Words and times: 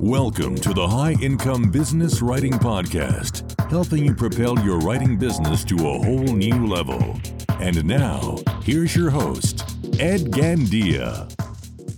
Welcome 0.00 0.54
to 0.58 0.72
the 0.72 0.86
High 0.86 1.16
Income 1.20 1.72
Business 1.72 2.22
Writing 2.22 2.52
Podcast, 2.52 3.68
helping 3.68 4.04
you 4.04 4.14
propel 4.14 4.56
your 4.60 4.78
writing 4.78 5.16
business 5.16 5.64
to 5.64 5.74
a 5.74 5.98
whole 5.98 6.36
new 6.36 6.68
level. 6.68 7.18
And 7.58 7.84
now, 7.84 8.36
here's 8.62 8.94
your 8.94 9.10
host, 9.10 9.62
Ed 9.98 10.30
Gandia. 10.30 11.28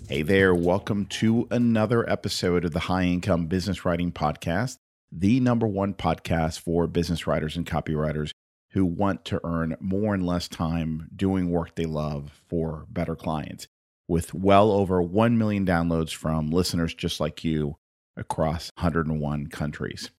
Hey 0.08 0.22
there, 0.22 0.54
welcome 0.54 1.04
to 1.06 1.46
another 1.50 2.08
episode 2.08 2.64
of 2.64 2.72
the 2.72 2.80
High 2.80 3.02
Income 3.02 3.48
Business 3.48 3.84
Writing 3.84 4.12
Podcast, 4.12 4.78
the 5.12 5.38
number 5.38 5.66
one 5.66 5.92
podcast 5.92 6.60
for 6.60 6.86
business 6.86 7.26
writers 7.26 7.54
and 7.54 7.66
copywriters 7.66 8.30
who 8.70 8.86
want 8.86 9.26
to 9.26 9.42
earn 9.44 9.76
more 9.78 10.14
and 10.14 10.24
less 10.26 10.48
time 10.48 11.10
doing 11.14 11.50
work 11.50 11.74
they 11.74 11.84
love 11.84 12.40
for 12.48 12.86
better 12.88 13.14
clients. 13.14 13.68
With 14.08 14.32
well 14.32 14.70
over 14.72 15.02
1 15.02 15.36
million 15.36 15.66
downloads 15.66 16.14
from 16.14 16.50
listeners 16.50 16.94
just 16.94 17.20
like 17.20 17.44
you 17.44 17.76
across 18.16 18.70
101 18.76 19.46
countries. 19.48 20.10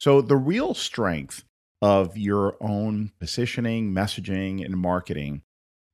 So, 0.00 0.20
the 0.20 0.36
real 0.36 0.74
strength 0.74 1.44
of 1.82 2.16
your 2.16 2.56
own 2.60 3.12
positioning, 3.20 3.92
messaging, 3.92 4.64
and 4.64 4.76
marketing 4.76 5.42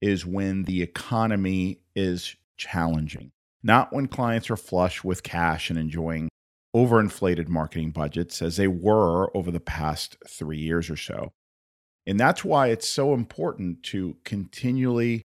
is 0.01 0.27
when 0.27 0.65
the 0.65 0.82
economy 0.82 1.79
is 1.95 2.37
challenging, 2.56 3.32
not 3.62 3.92
when 3.92 4.06
clients 4.06 4.51
are 4.51 4.56
flush 4.56 5.02
with 5.02 5.23
cash 5.23 5.70
and 5.70 5.79
enjoying 5.79 6.29
overinflated 6.74 7.48
marketing 7.48 7.91
budgets 7.91 8.43
as 8.43 8.56
they 8.56 8.68
were 8.68 9.34
over 9.37 9.51
the 9.51 9.60
past 9.60 10.16
three 10.29 10.59
years 10.59 10.91
or 10.91 10.96
so. 10.96 11.32
And 12.06 12.18
that's 12.20 12.45
why 12.45 12.68
it's 12.68 12.88
so 12.88 13.15
important 13.15 13.82
to 13.84 14.16
continually 14.24 15.23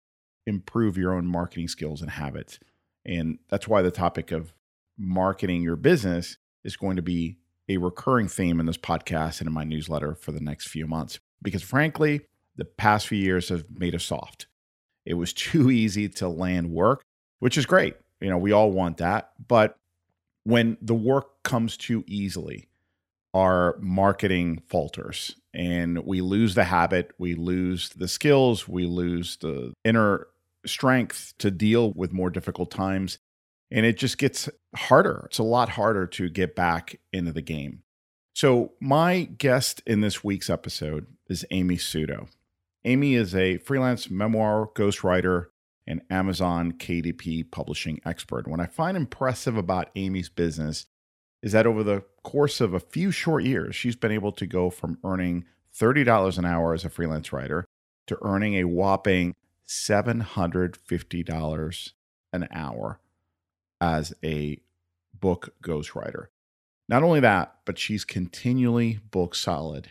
improve 0.48 0.98
your 0.98 1.14
own 1.14 1.28
marketing 1.28 1.68
skills 1.68 2.02
and 2.02 2.10
habits. 2.10 2.60
And 3.06 3.40
that's 3.50 3.68
why 3.68 3.82
the 3.82 3.92
topic 3.92 4.32
of 4.32 4.54
marketing 4.98 5.62
your 5.62 5.76
business 5.76 6.38
is 6.64 6.78
going 6.78 6.96
to 6.96 7.02
be 7.02 7.38
a 7.70 7.78
recurring 7.78 8.28
theme 8.28 8.60
in 8.60 8.66
this 8.66 8.78
podcast 8.78 9.40
and 9.40 9.48
in 9.48 9.54
my 9.54 9.64
newsletter 9.64 10.16
for 10.16 10.32
the 10.32 10.40
next 10.42 10.68
few 10.68 10.86
months. 10.88 11.20
Because 11.42 11.64
frankly, 11.64 12.22
the 12.56 12.66
past 12.66 13.08
few 13.08 13.18
years 13.18 13.50
have 13.50 13.66
made 13.70 13.96
us 13.96 14.04
soft. 14.04 14.48
It 15.06 15.16
was 15.16 15.34
too 15.34 15.72
easy 15.72 16.10
to 16.10 16.28
land 16.28 16.72
work, 16.72 17.04
which 17.40 17.58
is 17.58 17.66
great. 17.66 17.96
You 18.22 18.30
know, 18.30 18.38
we 18.38 18.52
all 18.52 18.72
want 18.72 18.98
that. 18.98 19.32
But 19.48 19.78
when 20.44 20.78
the 20.82 20.94
work 20.94 21.44
comes 21.44 21.78
too 21.78 22.04
easily, 22.08 22.70
our 23.34 23.78
marketing 23.80 24.62
falters 24.68 25.36
and 25.54 26.06
we 26.06 26.22
lose 26.22 26.56
the 26.56 26.66
habit, 26.66 27.12
we 27.18 27.34
lose 27.34 27.90
the 27.90 28.08
skills, 28.08 28.68
we 28.68 28.86
lose 28.86 29.38
the 29.38 29.74
inner 29.84 30.28
strength 30.66 31.34
to 31.40 31.52
deal 31.52 31.92
with 31.94 32.14
more 32.14 32.30
difficult 32.30 32.72
times 32.72 33.18
and 33.74 33.86
it 33.88 33.98
just 33.98 34.20
gets 34.20 34.48
harder. 34.76 35.24
It's 35.26 35.40
a 35.40 35.44
lot 35.44 35.70
harder 35.70 36.06
to 36.08 36.30
get 36.30 36.56
back 36.56 37.00
into 37.12 37.34
the 37.34 37.42
game. 37.42 37.82
So, 38.36 38.74
my 38.80 39.24
guest 39.24 39.82
in 39.86 40.00
this 40.02 40.24
week's 40.24 40.50
episode 40.50 41.08
is 41.28 41.46
Amy 41.52 41.78
Suto. 41.78 42.28
Amy 42.86 43.16
is 43.16 43.36
a 43.36 43.58
freelance 43.58 44.12
memoir 44.12 44.70
ghostwriter 44.76 45.48
and 45.88 46.02
Amazon 46.10 46.74
KDP 46.74 47.50
publishing 47.52 48.00
expert. 48.06 48.48
What 48.48 48.60
I 48.60 48.66
find 48.68 48.96
impressive 48.96 49.58
about 49.58 49.90
Amy's 49.96 50.30
business 50.30 50.86
is 51.42 51.54
that 51.54 51.68
over 51.68 51.84
the 51.84 52.04
course 52.24 52.62
of 52.62 52.74
a 52.74 52.80
few 52.80 53.12
short 53.12 53.44
years, 53.44 53.76
she's 53.76 53.96
been 53.96 54.12
able 54.12 54.32
to 54.34 54.46
go 54.46 54.70
from 54.70 55.00
earning 55.04 55.46
$30 55.78 56.38
an 56.38 56.46
hour 56.46 56.74
as 56.74 56.86
a 56.86 56.90
freelance 56.90 57.34
writer 57.34 57.66
to 58.08 58.18
earning 58.22 58.56
a 58.56 58.66
whopping 58.66 59.34
$750 59.68 61.92
an 62.34 62.48
hour 62.52 63.00
as 63.84 64.14
a 64.24 64.58
book 65.14 65.54
ghostwriter. 65.62 66.28
Not 66.88 67.04
only 67.04 67.20
that, 67.20 67.56
but 67.66 67.78
she's 67.78 68.06
continually 68.06 69.00
book 69.12 69.36
solid 69.36 69.90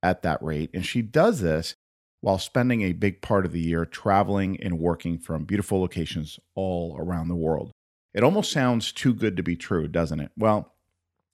at 0.00 0.22
that 0.22 0.40
rate. 0.40 0.70
And 0.72 0.86
she 0.86 1.02
does 1.02 1.40
this 1.40 1.74
while 2.20 2.38
spending 2.38 2.82
a 2.82 2.92
big 2.92 3.20
part 3.20 3.44
of 3.44 3.50
the 3.50 3.60
year 3.60 3.84
traveling 3.84 4.60
and 4.62 4.78
working 4.78 5.18
from 5.18 5.44
beautiful 5.44 5.80
locations 5.80 6.38
all 6.54 6.96
around 7.00 7.26
the 7.26 7.34
world. 7.34 7.72
It 8.14 8.22
almost 8.22 8.52
sounds 8.52 8.92
too 8.92 9.12
good 9.12 9.36
to 9.36 9.42
be 9.42 9.56
true, 9.56 9.88
doesn't 9.88 10.20
it? 10.20 10.30
Well, 10.38 10.72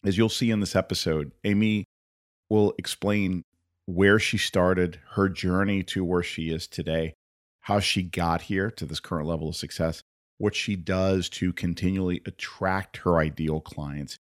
as 0.03 0.17
you'll 0.17 0.31
see 0.31 0.51
in 0.51 0.61
this 0.61 0.77
episode, 0.77 1.33
Amy 1.45 1.85
will 2.49 2.73
explain 2.79 3.43
where 3.85 4.19
she 4.19 4.39
started, 4.39 4.99
her 5.13 5.29
journey 5.29 5.83
to 5.83 6.05
where 6.05 6.23
she 6.23 6.51
is 6.51 6.67
today, 6.67 7.13
how 7.61 7.81
she 7.81 8.03
got 8.03 8.43
here 8.43 8.71
to 8.71 8.87
this 8.87 9.01
current 9.01 9.27
level 9.27 9.51
of 9.51 9.57
success, 9.57 10.03
what 10.39 10.55
she 10.55 10.77
does 10.77 11.29
to 11.29 11.53
continually 11.53 12.23
attract 12.27 12.99
her 12.99 13.19
ideal 13.19 13.61
clients 13.61 14.19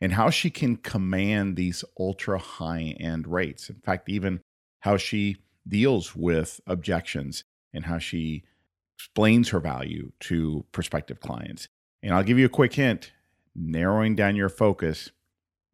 and 0.00 0.12
how 0.12 0.30
she 0.30 0.50
can 0.50 0.76
command 0.76 1.56
these 1.56 1.84
ultra 1.98 2.38
high 2.38 2.94
end 2.98 3.26
rates. 3.26 3.68
In 3.68 3.76
fact, 3.76 4.08
even 4.08 4.40
how 4.80 4.96
she 4.96 5.36
deals 5.66 6.16
with 6.16 6.60
objections 6.66 7.44
and 7.74 7.84
how 7.84 7.98
she 7.98 8.44
explains 8.96 9.50
her 9.50 9.60
value 9.60 10.10
to 10.20 10.64
prospective 10.72 11.20
clients. 11.20 11.68
And 12.02 12.14
I'll 12.14 12.22
give 12.22 12.38
you 12.38 12.46
a 12.46 12.50
quick 12.50 12.74
hint 12.74 13.12
narrowing 13.54 14.14
down 14.14 14.36
your 14.36 14.48
focus 14.48 15.10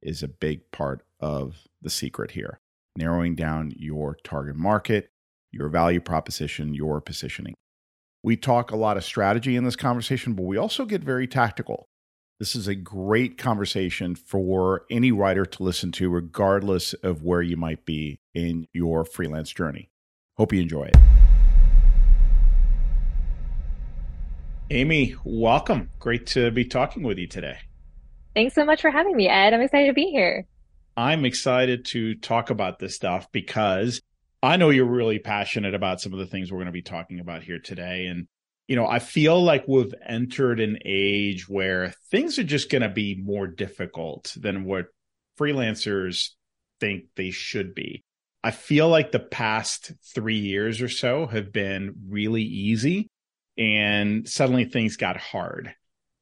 is 0.02 0.22
a 0.22 0.28
big 0.28 0.70
part 0.70 1.04
of 1.20 1.68
the 1.82 1.90
secret 1.90 2.30
here. 2.32 2.60
Narrowing 2.96 3.34
down 3.34 3.72
your 3.76 4.16
target 4.24 4.56
market, 4.56 5.10
your 5.50 5.68
value 5.68 6.00
proposition, 6.00 6.74
your 6.74 7.00
positioning. 7.00 7.54
We 8.24 8.38
talk 8.38 8.70
a 8.70 8.76
lot 8.76 8.96
of 8.96 9.04
strategy 9.04 9.54
in 9.54 9.64
this 9.64 9.76
conversation, 9.76 10.32
but 10.32 10.44
we 10.44 10.56
also 10.56 10.86
get 10.86 11.04
very 11.04 11.26
tactical. 11.26 11.90
This 12.38 12.56
is 12.56 12.66
a 12.66 12.74
great 12.74 13.36
conversation 13.36 14.14
for 14.14 14.86
any 14.90 15.12
writer 15.12 15.44
to 15.44 15.62
listen 15.62 15.92
to, 15.92 16.08
regardless 16.08 16.94
of 16.94 17.22
where 17.22 17.42
you 17.42 17.58
might 17.58 17.84
be 17.84 18.18
in 18.32 18.66
your 18.72 19.04
freelance 19.04 19.52
journey. 19.52 19.90
Hope 20.38 20.54
you 20.54 20.62
enjoy 20.62 20.84
it. 20.84 20.96
Amy, 24.70 25.16
welcome. 25.22 25.90
Great 25.98 26.26
to 26.28 26.50
be 26.50 26.64
talking 26.64 27.02
with 27.02 27.18
you 27.18 27.26
today. 27.26 27.58
Thanks 28.34 28.54
so 28.54 28.64
much 28.64 28.80
for 28.80 28.90
having 28.90 29.14
me, 29.14 29.28
Ed. 29.28 29.52
I'm 29.52 29.60
excited 29.60 29.88
to 29.88 29.92
be 29.92 30.06
here. 30.06 30.46
I'm 30.96 31.26
excited 31.26 31.84
to 31.88 32.14
talk 32.14 32.48
about 32.48 32.78
this 32.78 32.94
stuff 32.94 33.30
because 33.32 34.00
I 34.44 34.56
know 34.56 34.70
you're 34.70 34.84
really 34.84 35.18
passionate 35.18 35.74
about 35.74 36.00
some 36.00 36.12
of 36.12 36.18
the 36.18 36.26
things 36.26 36.50
we're 36.50 36.58
going 36.58 36.66
to 36.66 36.72
be 36.72 36.82
talking 36.82 37.20
about 37.20 37.42
here 37.42 37.58
today. 37.58 38.06
And, 38.06 38.26
you 38.68 38.76
know, 38.76 38.86
I 38.86 38.98
feel 38.98 39.42
like 39.42 39.66
we've 39.66 39.94
entered 40.06 40.60
an 40.60 40.78
age 40.84 41.48
where 41.48 41.94
things 42.10 42.38
are 42.38 42.44
just 42.44 42.70
going 42.70 42.82
to 42.82 42.88
be 42.88 43.20
more 43.22 43.46
difficult 43.46 44.34
than 44.38 44.64
what 44.64 44.86
freelancers 45.38 46.30
think 46.80 47.04
they 47.16 47.30
should 47.30 47.74
be. 47.74 48.02
I 48.42 48.50
feel 48.50 48.88
like 48.88 49.10
the 49.10 49.20
past 49.20 49.92
three 50.14 50.38
years 50.38 50.82
or 50.82 50.88
so 50.88 51.26
have 51.26 51.52
been 51.52 51.94
really 52.08 52.42
easy 52.42 53.08
and 53.56 54.28
suddenly 54.28 54.64
things 54.66 54.96
got 54.96 55.16
hard. 55.16 55.74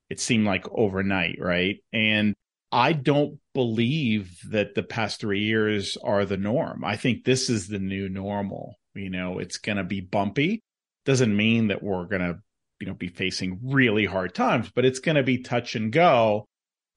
It 0.08 0.20
seemed 0.20 0.46
like 0.46 0.66
overnight, 0.70 1.38
right? 1.40 1.78
And 1.92 2.34
I 2.72 2.94
don't 2.94 3.38
believe 3.52 4.38
that 4.50 4.74
the 4.74 4.82
past 4.82 5.20
three 5.20 5.42
years 5.42 5.98
are 6.02 6.24
the 6.24 6.38
norm. 6.38 6.84
I 6.84 6.96
think 6.96 7.24
this 7.24 7.50
is 7.50 7.68
the 7.68 7.78
new 7.78 8.08
normal. 8.08 8.76
You 8.94 9.10
know, 9.10 9.38
it's 9.38 9.58
going 9.58 9.76
to 9.76 9.84
be 9.84 10.00
bumpy. 10.00 10.62
Doesn't 11.04 11.36
mean 11.36 11.68
that 11.68 11.82
we're 11.82 12.06
going 12.06 12.22
to, 12.22 12.38
you 12.80 12.86
know, 12.86 12.94
be 12.94 13.08
facing 13.08 13.60
really 13.62 14.06
hard 14.06 14.34
times, 14.34 14.70
but 14.74 14.86
it's 14.86 15.00
going 15.00 15.16
to 15.16 15.22
be 15.22 15.38
touch 15.38 15.76
and 15.76 15.92
go. 15.92 16.46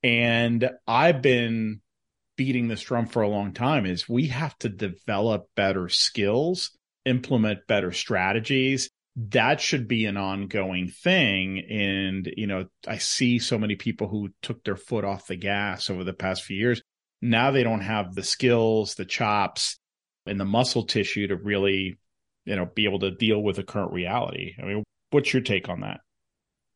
And 0.02 0.70
I've 0.88 1.22
been 1.22 1.82
beating 2.38 2.68
this 2.68 2.82
drum 2.82 3.08
for 3.08 3.22
a 3.22 3.30
long 3.30 3.54
time 3.54 3.86
is 3.86 4.08
we 4.08 4.28
have 4.28 4.58
to 4.60 4.70
develop 4.70 5.48
better 5.56 5.90
skills, 5.90 6.72
implement 7.06 7.68
better 7.68 7.92
strategies, 7.92 8.90
that 9.16 9.62
should 9.62 9.88
be 9.88 10.06
an 10.06 10.18
ongoing 10.18 10.90
thing. 10.90 11.60
And, 11.70 12.32
you 12.36 12.48
know, 12.48 12.66
I 12.88 12.98
see 12.98 13.40
so 13.40 13.58
many 13.58 13.76
people 13.76 14.08
who 14.08 14.30
took 14.42 14.64
their 14.64 14.76
foot 14.76 15.06
off 15.06 15.28
the 15.28 15.38
gas 15.38 15.90
over 15.90 16.04
the 16.04 16.14
past 16.14 16.44
few 16.44 16.58
years. 16.58 16.82
Now 17.22 17.52
they 17.52 17.64
don't 17.64 17.82
have 17.82 18.14
the 18.14 18.24
skills, 18.24 18.96
the 18.96 19.06
chops, 19.06 19.80
and 20.26 20.40
the 20.40 20.46
muscle 20.46 20.84
tissue 20.84 21.28
to 21.28 21.38
really, 21.38 21.98
you 22.44 22.56
know, 22.56 22.66
be 22.66 22.86
able 22.86 23.00
to 23.00 23.12
deal 23.12 23.42
with 23.42 23.56
the 23.56 23.64
current 23.64 23.94
reality. 23.94 24.54
I 24.62 24.66
mean, 24.66 24.84
what's 25.12 25.34
your 25.34 25.44
take 25.44 25.70
on 25.70 25.82
that? 25.82 26.02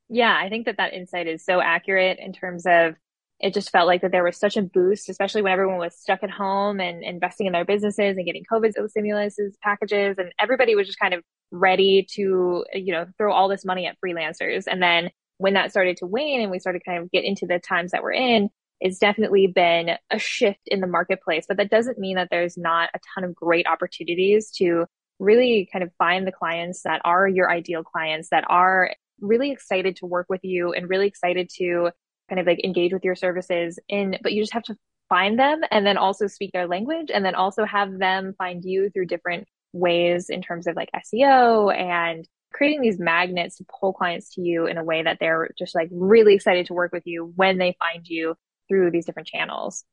Yeah, 0.08 0.36
I 0.36 0.50
think 0.50 0.66
that 0.66 0.78
that 0.78 0.94
insight 0.94 1.28
is 1.28 1.44
so 1.44 1.62
accurate 1.62 2.20
in 2.20 2.34
terms 2.34 2.66
of 2.66 2.96
it 3.40 3.54
just 3.54 3.70
felt 3.70 3.88
like 3.88 4.02
that 4.02 4.12
there 4.12 4.24
was 4.24 4.38
such 4.38 4.58
a 4.58 4.62
boost, 4.62 5.10
especially 5.10 5.42
when 5.42 5.54
everyone 5.54 5.78
was 5.78 5.96
stuck 5.98 6.24
at 6.24 6.30
home 6.30 6.80
and 6.80 7.04
investing 7.04 7.48
in 7.48 7.54
their 7.54 7.66
businesses 7.66 8.18
and 8.18 8.26
getting 8.26 8.44
COVID 8.52 8.74
stimulus 8.90 9.38
packages, 9.64 10.18
and 10.18 10.34
everybody 10.40 10.76
was 10.76 10.88
just 10.88 11.00
kind 11.00 11.14
of 11.14 11.24
ready 11.52 12.06
to, 12.16 12.66
you 12.74 12.94
know, 12.94 13.06
throw 13.18 13.34
all 13.34 13.48
this 13.48 13.66
money 13.66 13.88
at 13.88 13.98
freelancers. 14.04 14.66
And 14.68 14.82
then 14.82 15.10
when 15.38 15.54
that 15.54 15.72
started 15.72 15.98
to 15.98 16.06
wane 16.06 16.42
and 16.42 16.52
we 16.52 16.60
started 16.60 16.82
kind 16.86 17.02
of 17.02 17.10
get 17.12 17.24
into 17.24 17.46
the 17.48 17.60
times 17.60 17.92
that 17.92 18.04
we're 18.04 18.12
in, 18.12 18.50
it's 18.82 19.00
definitely 19.00 19.48
been 19.48 19.92
a 20.12 20.20
shift 20.20 20.62
in 20.68 20.82
the 20.82 20.88
marketplace. 20.88 21.46
But 21.48 21.58
that 21.58 21.70
doesn't 21.70 21.98
mean 21.98 22.16
that 22.18 22.28
there's 22.30 22.58
not 22.58 22.90
a 22.94 23.00
ton 23.14 23.24
of 23.24 23.36
great 23.36 23.68
opportunities 23.68 24.52
to 24.58 24.86
really 25.18 25.68
kind 25.72 25.84
of 25.84 25.92
find 25.98 26.28
the 26.28 26.32
clients 26.32 26.84
that 26.84 27.02
are 27.04 27.28
your 27.28 27.52
ideal 27.52 27.84
clients 27.84 28.30
that 28.30 28.46
are 28.50 28.94
really 29.22 29.52
excited 29.52 29.98
to 29.98 30.06
work 30.06 30.28
with 30.30 30.44
you 30.44 30.72
and 30.72 30.90
really 30.90 31.08
excited 31.08 31.50
to 31.58 31.92
kind 32.30 32.40
of 32.40 32.48
like 32.48 32.64
engage 32.64 32.94
with 32.94 33.04
your 33.04 33.16
services 33.16 33.80
in, 33.90 34.18
but 34.22 34.34
you 34.34 34.42
just 34.42 34.54
have 34.54 34.64
to 34.64 34.78
find 35.10 35.40
them 35.40 35.62
and 35.72 35.86
then 35.86 35.98
also 35.98 36.28
speak 36.28 36.52
their 36.54 36.68
language 36.68 37.10
and 37.14 37.26
then 37.26 37.36
also 37.36 37.66
have 37.66 37.98
them 37.98 38.36
find 38.38 38.64
you 38.64 38.90
through 38.92 39.08
different 39.08 39.48
ways 39.74 40.30
in 40.30 40.42
terms 40.42 40.68
of 40.68 40.76
like 40.76 40.90
SEO 40.96 41.76
and 41.76 42.28
creating 42.54 42.82
these 42.82 43.00
magnets 43.00 43.58
to 43.58 43.66
pull 43.80 43.94
clients 43.94 44.34
to 44.36 44.42
you 44.42 44.66
in 44.66 44.78
a 44.78 44.84
way 44.84 45.04
that 45.04 45.18
they're 45.20 45.50
just 45.58 45.76
like 45.76 45.90
really 45.92 46.36
excited 46.36 46.66
to 46.68 46.74
work 46.74 46.92
with 46.92 47.04
you 47.06 47.32
when 47.36 47.58
they 47.58 47.76
find 47.80 48.08
you 48.08 48.36
through 48.68 48.92
these 48.92 49.06
different 49.06 49.28
channels. 49.28 49.84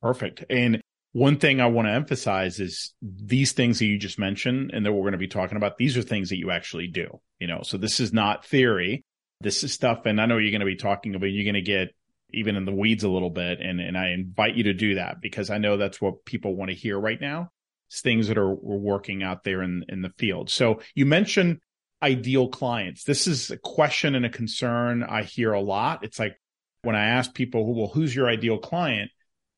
Perfect. 0.00 0.44
And 0.50 0.80
one 1.12 1.36
thing 1.36 1.60
I 1.60 1.66
want 1.66 1.86
to 1.88 1.92
emphasize 1.92 2.58
is 2.58 2.94
these 3.02 3.52
things 3.52 3.78
that 3.78 3.86
you 3.86 3.98
just 3.98 4.18
mentioned 4.18 4.70
and 4.72 4.84
that 4.84 4.92
we're 4.92 5.02
going 5.02 5.12
to 5.12 5.18
be 5.18 5.28
talking 5.28 5.56
about, 5.56 5.76
these 5.76 5.96
are 5.96 6.02
things 6.02 6.30
that 6.30 6.38
you 6.38 6.50
actually 6.50 6.86
do, 6.86 7.20
you 7.38 7.46
know, 7.46 7.60
so 7.62 7.76
this 7.76 8.00
is 8.00 8.12
not 8.12 8.44
theory. 8.44 9.04
This 9.42 9.64
is 9.64 9.72
stuff. 9.72 10.06
And 10.06 10.20
I 10.20 10.26
know 10.26 10.38
you're 10.38 10.50
going 10.50 10.60
to 10.60 10.66
be 10.66 10.76
talking 10.76 11.14
about, 11.14 11.26
you're 11.26 11.50
going 11.50 11.54
to 11.54 11.62
get 11.62 11.94
even 12.32 12.56
in 12.56 12.64
the 12.64 12.72
weeds 12.72 13.04
a 13.04 13.08
little 13.08 13.30
bit. 13.30 13.60
And, 13.60 13.80
and 13.80 13.96
I 13.96 14.10
invite 14.10 14.54
you 14.54 14.64
to 14.64 14.74
do 14.74 14.94
that 14.94 15.20
because 15.20 15.50
I 15.50 15.58
know 15.58 15.76
that's 15.76 16.00
what 16.00 16.24
people 16.24 16.56
want 16.56 16.70
to 16.70 16.76
hear 16.76 16.98
right 16.98 17.20
now. 17.20 17.50
It's 17.88 18.00
things 18.00 18.28
that 18.28 18.38
are 18.38 18.54
working 18.54 19.22
out 19.22 19.44
there 19.44 19.62
in, 19.62 19.84
in 19.88 20.02
the 20.02 20.12
field. 20.16 20.48
So 20.50 20.80
you 20.94 21.04
mentioned 21.04 21.58
ideal 22.02 22.48
clients. 22.48 23.04
This 23.04 23.26
is 23.26 23.50
a 23.50 23.58
question 23.58 24.14
and 24.14 24.24
a 24.24 24.30
concern 24.30 25.02
I 25.02 25.22
hear 25.22 25.52
a 25.52 25.60
lot. 25.60 26.04
It's 26.04 26.18
like 26.18 26.36
when 26.82 26.96
I 26.96 27.04
ask 27.04 27.32
people, 27.34 27.74
well, 27.74 27.88
who's 27.88 28.14
your 28.14 28.28
ideal 28.28 28.58
client? 28.58 29.10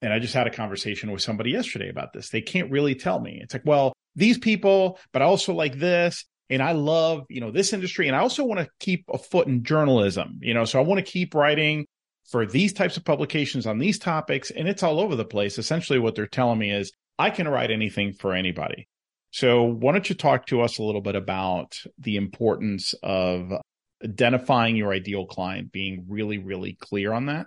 And 0.03 0.13
I 0.13 0.19
just 0.19 0.35
had 0.35 0.47
a 0.47 0.51
conversation 0.51 1.11
with 1.11 1.23
somebody 1.23 1.53
yesterday 1.53 1.89
about 1.89 2.13
this. 2.13 2.29
They 2.29 2.43
can't 2.43 2.71
really 2.71 2.95
tell 2.95 3.19
me. 3.19 3.41
It's 3.43 3.55
like, 3.55 3.65
well, 3.65 3.95
these 4.15 4.37
people, 4.37 4.99
but 5.13 5.23
I 5.23 5.25
also 5.25 5.55
like 5.55 5.79
this. 5.79 6.27
And 6.51 6.63
I 6.63 6.73
love, 6.73 7.25
you 7.29 7.41
know, 7.41 7.51
this 7.51 7.73
industry. 7.73 8.07
And 8.07 8.17
I 8.17 8.21
also 8.21 8.45
want 8.45 8.61
to 8.61 8.69
keep 8.79 9.05
a 9.13 9.19
foot 9.19 9.47
in 9.47 9.65
journalism, 9.65 10.39
you 10.43 10.55
know, 10.55 10.65
so 10.65 10.79
I 10.79 10.83
want 10.83 10.99
to 10.99 11.11
keep 11.11 11.35
writing 11.35 11.87
for 12.31 12.47
these 12.47 12.73
types 12.73 12.97
of 12.97 13.05
publications 13.05 13.67
on 13.67 13.79
these 13.79 13.99
topics. 13.99 14.51
And 14.51 14.69
it's 14.69 14.83
all 14.83 15.01
over 15.01 15.17
the 15.17 15.25
place. 15.25 15.59
Essentially, 15.59 15.99
what 15.99 16.15
they're 16.15 16.27
telling 16.27 16.59
me 16.59 16.71
is 16.71 16.93
I 17.19 17.31
can 17.31 17.49
write 17.49 17.71
anything 17.71 18.13
for 18.13 18.35
anybody. 18.35 18.89
So, 19.31 19.65
why 19.65 19.93
don't 19.93 20.09
you 20.09 20.15
talk 20.15 20.47
to 20.47 20.61
us 20.61 20.79
a 20.79 20.83
little 20.83 21.01
bit 21.01 21.17
about 21.17 21.77
the 21.99 22.17
importance 22.17 22.95
of 23.03 23.53
identifying 24.05 24.77
your 24.77 24.93
ideal 24.93 25.27
client, 25.27 25.73
being 25.73 26.05
really, 26.09 26.39
really 26.39 26.75
clear 26.75 27.13
on 27.13 27.27
that? 27.27 27.47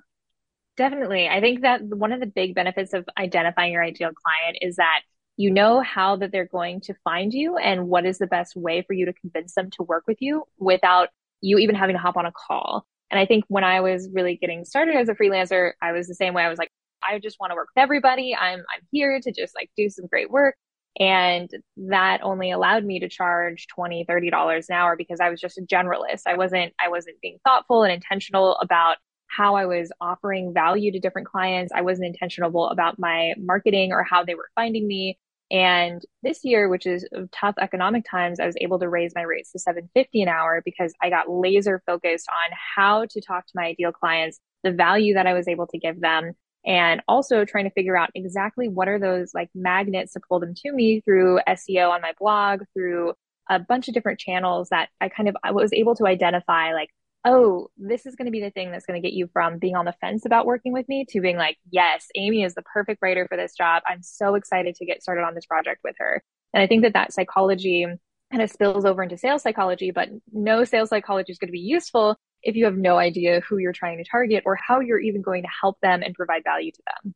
Definitely. 0.76 1.28
I 1.28 1.40
think 1.40 1.62
that 1.62 1.82
one 1.84 2.12
of 2.12 2.20
the 2.20 2.28
big 2.28 2.56
benefits 2.56 2.94
of 2.94 3.08
identifying 3.18 3.74
your 3.74 3.84
ideal 3.84 4.12
client 4.12 4.58
is 4.62 4.76
that 4.76 5.02
you 5.38 5.52
know 5.52 5.82
how 5.82 6.16
that 6.18 6.32
they're 6.32 6.46
going 6.46 6.82
to 6.82 6.96
find 7.04 7.34
you 7.34 7.58
and 7.58 7.88
what 7.88 8.06
is 8.06 8.18
the 8.18 8.28
best 8.28 8.56
way 8.56 8.82
for 8.82 8.94
you 8.94 9.06
to 9.06 9.14
convince 9.14 9.54
them 9.54 9.70
to 9.72 9.84
work 9.84 10.04
with 10.08 10.18
you 10.20 10.44
without 10.58 11.10
you 11.42 11.60
even 11.60 11.76
having 11.76 11.96
to 11.96 12.02
hop 12.02 12.18
on 12.18 12.26
a 12.26 12.32
call. 12.32 12.86
And 13.12 13.20
I 13.20 13.26
think 13.26 13.46
when 13.48 13.64
I 13.64 13.80
was 13.80 14.10
really 14.12 14.36
getting 14.36 14.66
started 14.66 14.96
as 14.96 15.08
a 15.10 15.14
freelancer, 15.14 15.74
I 15.82 15.92
was 15.92 16.08
the 16.08 16.16
same 16.16 16.34
way. 16.34 16.44
I 16.44 16.50
was 16.50 16.58
like, 16.58 16.72
I 17.08 17.20
just 17.20 17.40
want 17.40 17.52
to 17.52 17.56
work 17.56 17.70
with 17.76 17.82
everybody. 17.82 18.36
I'm 18.36 18.60
I'm 18.60 18.88
here 18.92 19.20
to 19.22 19.32
just 19.32 19.56
like 19.56 19.70
do 19.78 19.90
some 19.90 20.08
great 20.08 20.32
work. 20.32 20.56
And 21.00 21.50
that 21.90 22.22
only 22.24 22.50
allowed 22.50 22.84
me 22.84 23.00
to 23.00 23.08
charge 23.08 23.68
20, 23.68 24.06
30 24.06 24.30
dollars 24.32 24.68
an 24.70 24.76
hour 24.76 24.96
because 24.98 25.20
I 25.20 25.30
was 25.30 25.40
just 25.40 25.60
a 25.60 25.62
generalist. 25.62 26.24
I 26.26 26.36
wasn't 26.36 26.74
I 26.84 26.90
wasn't 26.90 27.22
being 27.22 27.38
thoughtful 27.46 27.84
and 27.84 27.94
intentional 27.94 28.58
about 28.58 28.98
how 29.28 29.56
I 29.56 29.66
was 29.66 29.92
offering 30.02 30.54
value 30.54 30.92
to 30.92 31.00
different 31.00 31.28
clients. 31.28 31.72
I 31.76 31.82
wasn't 31.82 32.08
intentional 32.08 32.70
about 32.70 32.98
my 32.98 33.34
marketing 33.38 33.92
or 33.92 34.04
how 34.04 34.24
they 34.24 34.36
were 34.36 34.50
finding 34.56 34.88
me. 34.88 35.20
And 35.50 36.02
this 36.24 36.44
year, 36.44 36.68
which 36.68 36.86
is 36.86 37.08
tough 37.32 37.56
economic 37.60 38.06
times, 38.10 38.40
I 38.40 38.46
was 38.46 38.56
able 38.60 38.80
to 38.80 38.90
raise 38.90 39.14
my 39.16 39.22
rates 39.22 39.52
to 39.54 39.60
750 39.60 40.24
an 40.24 40.28
hour 40.28 40.62
because 40.64 40.94
I 41.02 41.10
got 41.10 41.30
laser 41.30 41.82
focused 41.86 42.28
on 42.30 42.52
how 42.76 43.06
to 43.06 43.22
talk 43.22 43.46
to 43.46 43.54
my 43.56 43.66
ideal 43.66 43.92
clients, 43.92 44.40
the 44.64 44.72
value 44.72 45.14
that 45.14 45.28
I 45.28 45.34
was 45.34 45.48
able 45.48 45.68
to 45.68 45.78
give 45.78 46.02
them, 46.02 46.34
and 46.66 47.02
also 47.08 47.46
trying 47.46 47.64
to 47.64 47.72
figure 47.72 47.96
out 47.96 48.10
exactly 48.14 48.68
what 48.68 48.90
are 48.90 49.00
those 49.00 49.34
like 49.34 49.50
magnets 49.56 50.14
to 50.14 50.20
pull 50.28 50.42
them 50.42 50.54
to 50.54 50.72
me 50.74 51.00
through 51.02 51.40
SEO 51.48 51.92
on 51.92 52.02
my 52.02 52.14
blog, 52.20 52.64
through 52.74 53.14
a 53.50 53.60
bunch 53.60 53.88
of 53.88 53.94
different 53.94 54.20
channels 54.20 54.68
that 54.70 54.90
I 55.00 55.08
kind 55.08 55.30
of 55.30 55.38
I 55.44 55.52
was 55.52 55.72
able 55.72 55.96
to 55.96 56.08
identify 56.08 56.74
like 56.74 56.90
oh, 57.28 57.70
this 57.78 58.06
is 58.06 58.16
going 58.16 58.26
to 58.26 58.32
be 58.32 58.40
the 58.40 58.50
thing 58.50 58.72
that's 58.72 58.86
going 58.86 59.00
to 59.00 59.06
get 59.06 59.14
you 59.14 59.28
from 59.34 59.58
being 59.60 59.76
on 59.76 59.86
the 59.86 59.94
fence 60.00 60.26
about 60.26 60.46
working 60.46 60.72
with 60.72 60.88
me 60.88 61.06
to 61.10 61.20
being 61.20 61.38
like, 61.38 61.58
yes, 61.70 62.08
Amy 62.16 62.44
is 62.44 62.56
the 62.56 62.62
perfect 62.62 63.02
writer 63.02 63.28
for 63.28 63.36
this 63.36 63.54
job. 63.54 63.84
I'm 63.86 64.02
so 64.02 64.36
excited 64.36 64.76
to 64.76 64.86
get 64.86 65.02
started 65.02 65.24
on 65.24 65.36
this 65.36 65.46
project 65.46 65.82
with 65.84 65.96
her. 66.00 66.24
And 66.54 66.64
I 66.64 66.68
think 66.68 66.84
that 66.84 66.94
that 66.94 67.12
psychology 67.12 67.86
kind 68.32 68.42
of 68.42 68.50
spills 68.50 68.86
over 68.86 69.04
into 69.04 69.18
sales 69.18 69.44
psychology, 69.44 69.92
but 69.92 70.08
no 70.32 70.64
sales 70.64 70.90
psychology 70.90 71.32
is 71.32 71.38
going 71.38 71.50
to 71.50 71.54
be 71.54 71.60
useful 71.60 72.16
if 72.44 72.56
you 72.56 72.66
have 72.66 72.78
no 72.78 72.98
idea 72.98 73.42
who 73.42 73.58
you're 73.58 73.74
trying 73.74 73.98
to 73.98 74.10
target 74.10 74.44
or 74.46 74.56
how 74.56 74.80
you're 74.80 75.00
even 75.00 75.22
going 75.22 75.44
to 75.44 75.50
help 75.62 75.78
them 75.82 76.02
and 76.04 76.16
provide 76.16 76.44
value 76.46 76.72
to 76.72 76.82
them. 77.04 77.14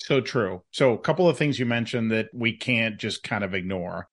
So 0.00 0.20
true. 0.20 0.62
So, 0.70 0.92
a 0.92 0.98
couple 0.98 1.28
of 1.28 1.38
things 1.38 1.58
you 1.58 1.66
mentioned 1.66 2.10
that 2.10 2.28
we 2.32 2.56
can't 2.56 2.98
just 2.98 3.22
kind 3.22 3.42
of 3.42 3.54
ignore. 3.54 4.08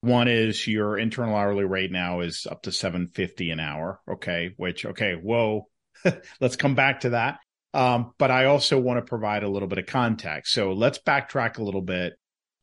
One 0.00 0.28
is 0.28 0.66
your 0.66 0.98
internal 0.98 1.36
hourly 1.36 1.64
rate 1.64 1.90
now 1.90 2.20
is 2.20 2.46
up 2.50 2.62
to 2.62 2.72
750 2.72 3.50
an 3.50 3.60
hour. 3.60 4.00
Okay. 4.08 4.52
Which, 4.56 4.84
okay, 4.86 5.14
whoa, 5.14 5.68
let's 6.40 6.56
come 6.56 6.74
back 6.74 7.00
to 7.00 7.10
that. 7.10 7.38
Um, 7.74 8.12
but 8.18 8.30
I 8.30 8.46
also 8.46 8.78
want 8.78 8.98
to 8.98 9.08
provide 9.08 9.42
a 9.42 9.48
little 9.48 9.68
bit 9.68 9.78
of 9.78 9.86
context. 9.86 10.52
So 10.52 10.72
let's 10.72 10.98
backtrack 10.98 11.58
a 11.58 11.62
little 11.62 11.82
bit. 11.82 12.14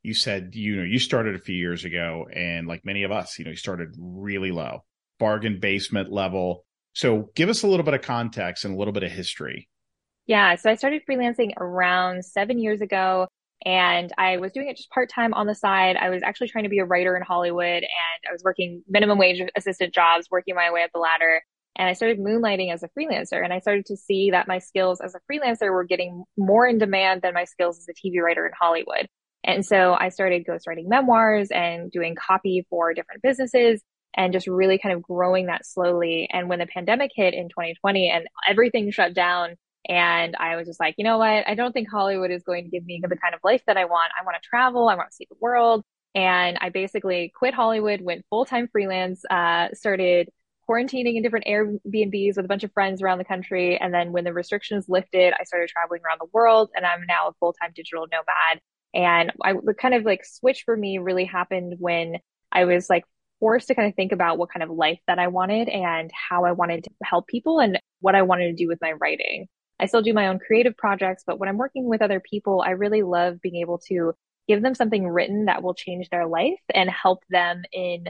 You 0.02 0.14
said, 0.14 0.56
you 0.56 0.78
know, 0.78 0.84
you 0.84 1.00
started 1.00 1.36
a 1.36 1.40
few 1.40 1.56
years 1.56 1.86
ago 1.86 2.26
and 2.34 2.68
like 2.68 2.84
many 2.84 3.04
of 3.04 3.12
us, 3.12 3.38
you 3.38 3.46
know, 3.46 3.52
you 3.52 3.58
started 3.58 3.90
really 3.98 4.52
low, 4.52 4.84
bargain 5.20 5.60
basement 5.60 6.12
level. 6.12 6.66
So 6.94 7.30
give 7.36 7.50
us 7.50 7.64
a 7.64 7.68
little 7.68 7.86
bit 7.86 7.94
of 7.94 8.02
context 8.02 8.66
and 8.66 8.74
a 8.74 8.78
little 8.78 8.92
bit 8.92 9.04
of 9.04 9.12
history. 9.12 9.70
Yeah. 10.26 10.56
So 10.56 10.70
I 10.70 10.76
started 10.76 11.04
freelancing 11.08 11.52
around 11.58 12.26
seven 12.26 12.58
years 12.60 12.82
ago 12.82 13.28
and 13.65 14.12
I 14.18 14.38
was 14.38 14.51
doing 14.51 14.68
it 14.69 14.77
just 14.77 14.89
part 14.89 15.10
time 15.10 15.33
on 15.33 15.48
the 15.48 15.56
side. 15.56 15.95
I 15.95 16.10
was 16.10 16.21
actually 16.21 16.50
trying 16.50 16.65
to 16.65 16.69
be 16.69 16.80
a 16.80 16.86
writer 16.86 17.15
in 17.15 17.24
Hollywood 17.24 17.65
and 17.65 18.30
I 18.30 18.31
was 18.31 18.44
working 18.44 18.83
minimum 18.88 19.18
wage 19.18 19.42
assistant 19.56 19.94
jobs, 19.94 20.27
working 20.30 20.56
my 20.56 20.71
way 20.71 20.83
up 20.83 20.92
the 20.94 21.00
ladder. 21.00 21.42
And 21.75 21.89
I 21.89 21.94
started 21.94 22.19
moonlighting 22.19 22.71
as 22.71 22.83
a 22.83 22.89
freelancer 22.89 23.44
and 23.44 23.54
I 23.54 23.60
started 23.60 23.86
to 23.88 23.98
see 23.98 24.31
that 24.31 24.48
my 24.48 24.60
skills 24.60 25.01
as 25.01 25.15
a 25.15 25.19
freelancer 25.31 25.71
were 25.71 25.86
getting 25.86 26.24
more 26.38 26.68
in 26.68 26.77
demand 26.77 27.21
than 27.21 27.33
my 27.33 27.45
skills 27.45 27.80
as 27.80 27.88
a 27.88 27.94
TV 27.94 28.21
writer 28.21 28.45
in 28.45 28.51
Hollywood. 28.60 29.07
And 29.45 29.65
so 29.65 29.95
I 29.98 30.10
started 30.10 30.45
ghostwriting 30.45 30.88
memoirs 30.88 31.50
and 31.50 31.92
doing 31.92 32.15
copy 32.15 32.65
for 32.69 32.94
different 32.94 33.21
businesses 33.21 33.81
and 34.15 34.33
just 34.33 34.48
really 34.48 34.77
kind 34.77 34.95
of 34.95 35.01
growing 35.01 35.48
that 35.48 35.65
slowly. 35.65 36.30
And 36.31 36.48
when 36.50 36.60
the 36.60 36.68
pandemic 36.68 37.12
hit 37.15 37.33
in 37.33 37.50
2020 37.50 38.10
and 38.10 38.27
everything 38.48 38.92
shut 38.92 39.13
down, 39.13 39.56
and 39.90 40.36
I 40.38 40.56
was 40.56 40.68
just 40.68 40.80
like, 40.80 40.96
you 40.98 41.04
know 41.04 41.18
what? 41.18 41.48
I 41.48 41.56
don't 41.56 41.74
think 41.74 41.90
Hollywood 41.90 42.32
is 42.32 42.44
going 42.44 42.63
to 42.63 42.70
give 42.70 42.86
me 42.86 43.02
the 43.02 43.18
kind 43.18 43.34
of 43.34 43.42
life 43.44 43.62
that 43.68 43.78
I 43.78 43.86
want. 43.86 44.12
I 44.20 44.24
want 44.24 44.42
to 44.42 44.48
travel. 44.48 44.88
I 44.88 44.96
want 44.96 45.10
to 45.10 45.16
see 45.16 45.28
the 45.30 45.38
world. 45.40 45.84
And 46.16 46.58
I 46.62 46.70
basically 46.70 47.34
quit 47.36 47.54
Hollywood, 47.54 48.02
went 48.02 48.25
full 48.30 48.46
time 48.46 48.68
freelance, 48.72 49.24
uh, 49.30 49.70
started 49.74 50.30
quarantining 50.70 51.16
in 51.16 51.24
different 51.24 51.46
Airbnbs 51.46 52.38
with 52.38 52.46
a 52.46 52.48
bunch 52.48 52.63
of 52.63 52.72
friends 52.72 53.02
around 53.02 53.18
the 53.18 53.25
country. 53.25 53.78
And 53.78 53.94
then 53.94 54.12
when 54.12 54.24
the 54.24 54.34
restrictions 54.34 54.88
lifted, 54.88 55.34
I 55.38 55.44
started 55.44 55.70
traveling 55.70 56.02
around 56.06 56.20
the 56.22 56.30
world 56.32 56.70
and 56.75 56.86
I'm 56.86 57.06
now 57.08 57.28
a 57.28 57.34
full 57.40 57.54
time 57.54 57.72
digital 57.75 58.08
nomad. 58.12 58.62
And 58.94 59.32
I 59.44 59.54
the 59.54 59.74
kind 59.74 59.96
of 59.96 60.04
like 60.04 60.24
switch 60.24 60.63
for 60.66 60.78
me 60.78 61.00
really 61.00 61.25
happened 61.25 61.75
when 61.80 62.20
I 62.52 62.66
was 62.66 62.90
like 62.90 63.04
forced 63.40 63.68
to 63.68 63.75
kind 63.75 63.90
of 63.90 63.96
think 63.96 64.12
about 64.12 64.38
what 64.38 64.52
kind 64.52 64.63
of 64.63 64.70
life 64.70 65.00
that 65.08 65.20
I 65.20 65.28
wanted 65.28 65.68
and 65.68 66.10
how 66.13 66.46
I 66.46 66.54
wanted 66.54 66.86
to 66.86 66.92
help 67.04 67.28
people 67.28 67.60
and 67.60 67.80
what 68.00 68.16
I 68.16 68.22
wanted 68.22 68.48
to 68.48 68.54
do 68.54 68.68
with 68.68 68.80
my 68.82 68.94
writing. 68.94 69.48
I 69.80 69.86
still 69.86 70.01
do 70.01 70.13
my 70.13 70.27
own 70.27 70.39
creative 70.39 70.77
projects, 70.77 71.24
but 71.25 71.39
when 71.39 71.50
I'm 71.50 71.58
working 71.58 71.86
with 71.89 72.01
other 72.01 72.20
people, 72.20 72.63
I 72.65 72.72
really 72.72 73.03
love 73.03 73.42
being 73.42 73.58
able 73.58 73.80
to 73.89 74.13
give 74.48 74.62
them 74.62 74.75
something 74.75 75.08
written 75.08 75.46
that 75.46 75.63
will 75.63 75.74
change 75.74 76.10
their 76.10 76.27
life 76.27 76.60
and 76.74 76.89
help 76.89 77.24
them 77.30 77.63
in 77.72 78.08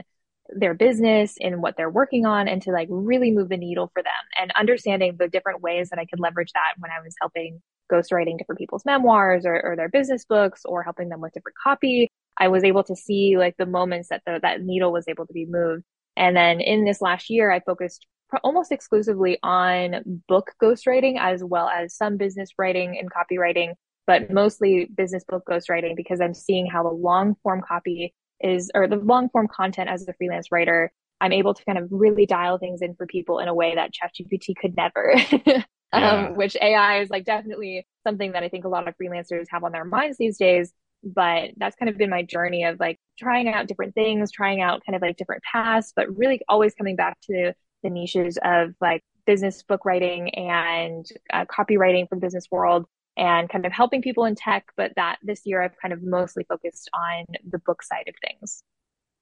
their 0.50 0.74
business 0.74 1.36
in 1.38 1.60
what 1.60 1.76
they're 1.76 1.90
working 1.90 2.26
on 2.26 2.48
and 2.48 2.60
to 2.62 2.70
like 2.70 2.88
really 2.90 3.30
move 3.30 3.48
the 3.48 3.56
needle 3.56 3.90
for 3.94 4.02
them 4.02 4.12
and 4.38 4.52
understanding 4.52 5.16
the 5.18 5.28
different 5.28 5.62
ways 5.62 5.88
that 5.90 5.98
I 5.98 6.04
could 6.04 6.20
leverage 6.20 6.52
that 6.52 6.74
when 6.78 6.90
I 6.90 7.02
was 7.02 7.14
helping 7.20 7.62
ghostwriting 7.90 8.38
different 8.38 8.58
people's 8.58 8.84
memoirs 8.84 9.44
or, 9.46 9.60
or 9.62 9.76
their 9.76 9.88
business 9.88 10.24
books 10.24 10.62
or 10.64 10.82
helping 10.82 11.08
them 11.08 11.20
with 11.20 11.32
different 11.32 11.56
copy. 11.62 12.10
I 12.38 12.48
was 12.48 12.64
able 12.64 12.82
to 12.84 12.96
see 12.96 13.36
like 13.38 13.56
the 13.56 13.66
moments 13.66 14.08
that 14.08 14.22
the, 14.26 14.38
that 14.42 14.62
needle 14.62 14.92
was 14.92 15.06
able 15.08 15.26
to 15.26 15.32
be 15.32 15.46
moved. 15.46 15.84
And 16.16 16.36
then 16.36 16.60
in 16.60 16.84
this 16.84 17.00
last 17.00 17.30
year, 17.30 17.50
I 17.50 17.60
focused 17.60 18.06
almost 18.42 18.72
exclusively 18.72 19.38
on 19.42 20.22
book 20.28 20.52
ghostwriting 20.62 21.18
as 21.18 21.44
well 21.44 21.68
as 21.68 21.96
some 21.96 22.16
business 22.16 22.50
writing 22.58 22.98
and 22.98 23.08
copywriting, 23.10 23.74
but 24.06 24.30
mostly 24.30 24.86
business 24.96 25.24
book 25.28 25.44
ghostwriting 25.48 25.96
because 25.96 26.20
I'm 26.20 26.34
seeing 26.34 26.66
how 26.66 26.82
the 26.82 26.90
long 26.90 27.36
form 27.42 27.62
copy 27.66 28.14
is, 28.40 28.70
or 28.74 28.88
the 28.88 28.96
long 28.96 29.28
form 29.30 29.48
content 29.48 29.88
as 29.88 30.06
a 30.08 30.12
freelance 30.14 30.50
writer, 30.50 30.92
I'm 31.20 31.32
able 31.32 31.54
to 31.54 31.64
kind 31.64 31.78
of 31.78 31.88
really 31.90 32.26
dial 32.26 32.58
things 32.58 32.82
in 32.82 32.94
for 32.96 33.06
people 33.06 33.38
in 33.38 33.48
a 33.48 33.54
way 33.54 33.74
that 33.74 33.92
ChatGPT 33.92 34.56
could 34.56 34.76
never. 34.76 35.14
Um, 35.92 36.02
yeah. 36.02 36.26
um, 36.26 36.34
which 36.34 36.56
AI 36.60 37.02
is 37.02 37.10
like 37.10 37.24
definitely 37.24 37.86
something 38.04 38.32
that 38.32 38.42
I 38.42 38.48
think 38.48 38.64
a 38.64 38.68
lot 38.68 38.88
of 38.88 38.96
freelancers 39.00 39.44
have 39.50 39.62
on 39.62 39.70
their 39.70 39.84
minds 39.84 40.18
these 40.18 40.36
days. 40.36 40.72
But 41.04 41.50
that's 41.56 41.76
kind 41.76 41.88
of 41.88 41.98
been 41.98 42.10
my 42.10 42.22
journey 42.22 42.64
of 42.64 42.80
like 42.80 42.98
trying 43.18 43.48
out 43.48 43.66
different 43.66 43.94
things, 43.94 44.32
trying 44.32 44.60
out 44.60 44.82
kind 44.86 44.96
of 44.96 45.02
like 45.02 45.16
different 45.16 45.42
paths, 45.42 45.92
but 45.94 46.16
really 46.16 46.40
always 46.48 46.74
coming 46.74 46.96
back 46.96 47.18
to 47.30 47.52
the 47.82 47.90
niches 47.90 48.38
of 48.42 48.74
like 48.80 49.02
business 49.26 49.62
book 49.62 49.84
writing 49.84 50.30
and 50.34 51.06
uh, 51.32 51.44
copywriting 51.44 52.08
from 52.08 52.18
business 52.18 52.46
world 52.50 52.86
and 53.16 53.48
kind 53.48 53.64
of 53.66 53.72
helping 53.72 54.02
people 54.02 54.24
in 54.24 54.34
tech. 54.34 54.66
But 54.76 54.92
that 54.96 55.18
this 55.22 55.42
year 55.44 55.62
I've 55.62 55.76
kind 55.80 55.92
of 55.92 56.02
mostly 56.02 56.44
focused 56.48 56.90
on 56.94 57.24
the 57.48 57.58
book 57.58 57.82
side 57.82 58.08
of 58.08 58.14
things. 58.26 58.62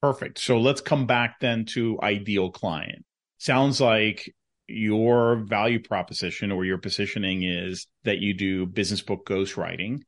Perfect. 0.01 0.39
So 0.39 0.59
let's 0.59 0.81
come 0.81 1.07
back 1.07 1.41
then 1.41 1.65
to 1.67 1.99
ideal 2.03 2.51
client. 2.51 3.05
Sounds 3.39 3.81
like 3.81 4.33
your 4.69 5.37
value 5.37 5.81
proposition 5.81 6.51
or 6.51 6.65
your 6.65 6.79
positioning 6.79 7.43
is 7.45 7.87
that 8.05 8.19
you 8.19 8.35
do 8.35 8.67
business 8.67 9.03
book 9.03 9.27
ghostwriting. 9.27 10.03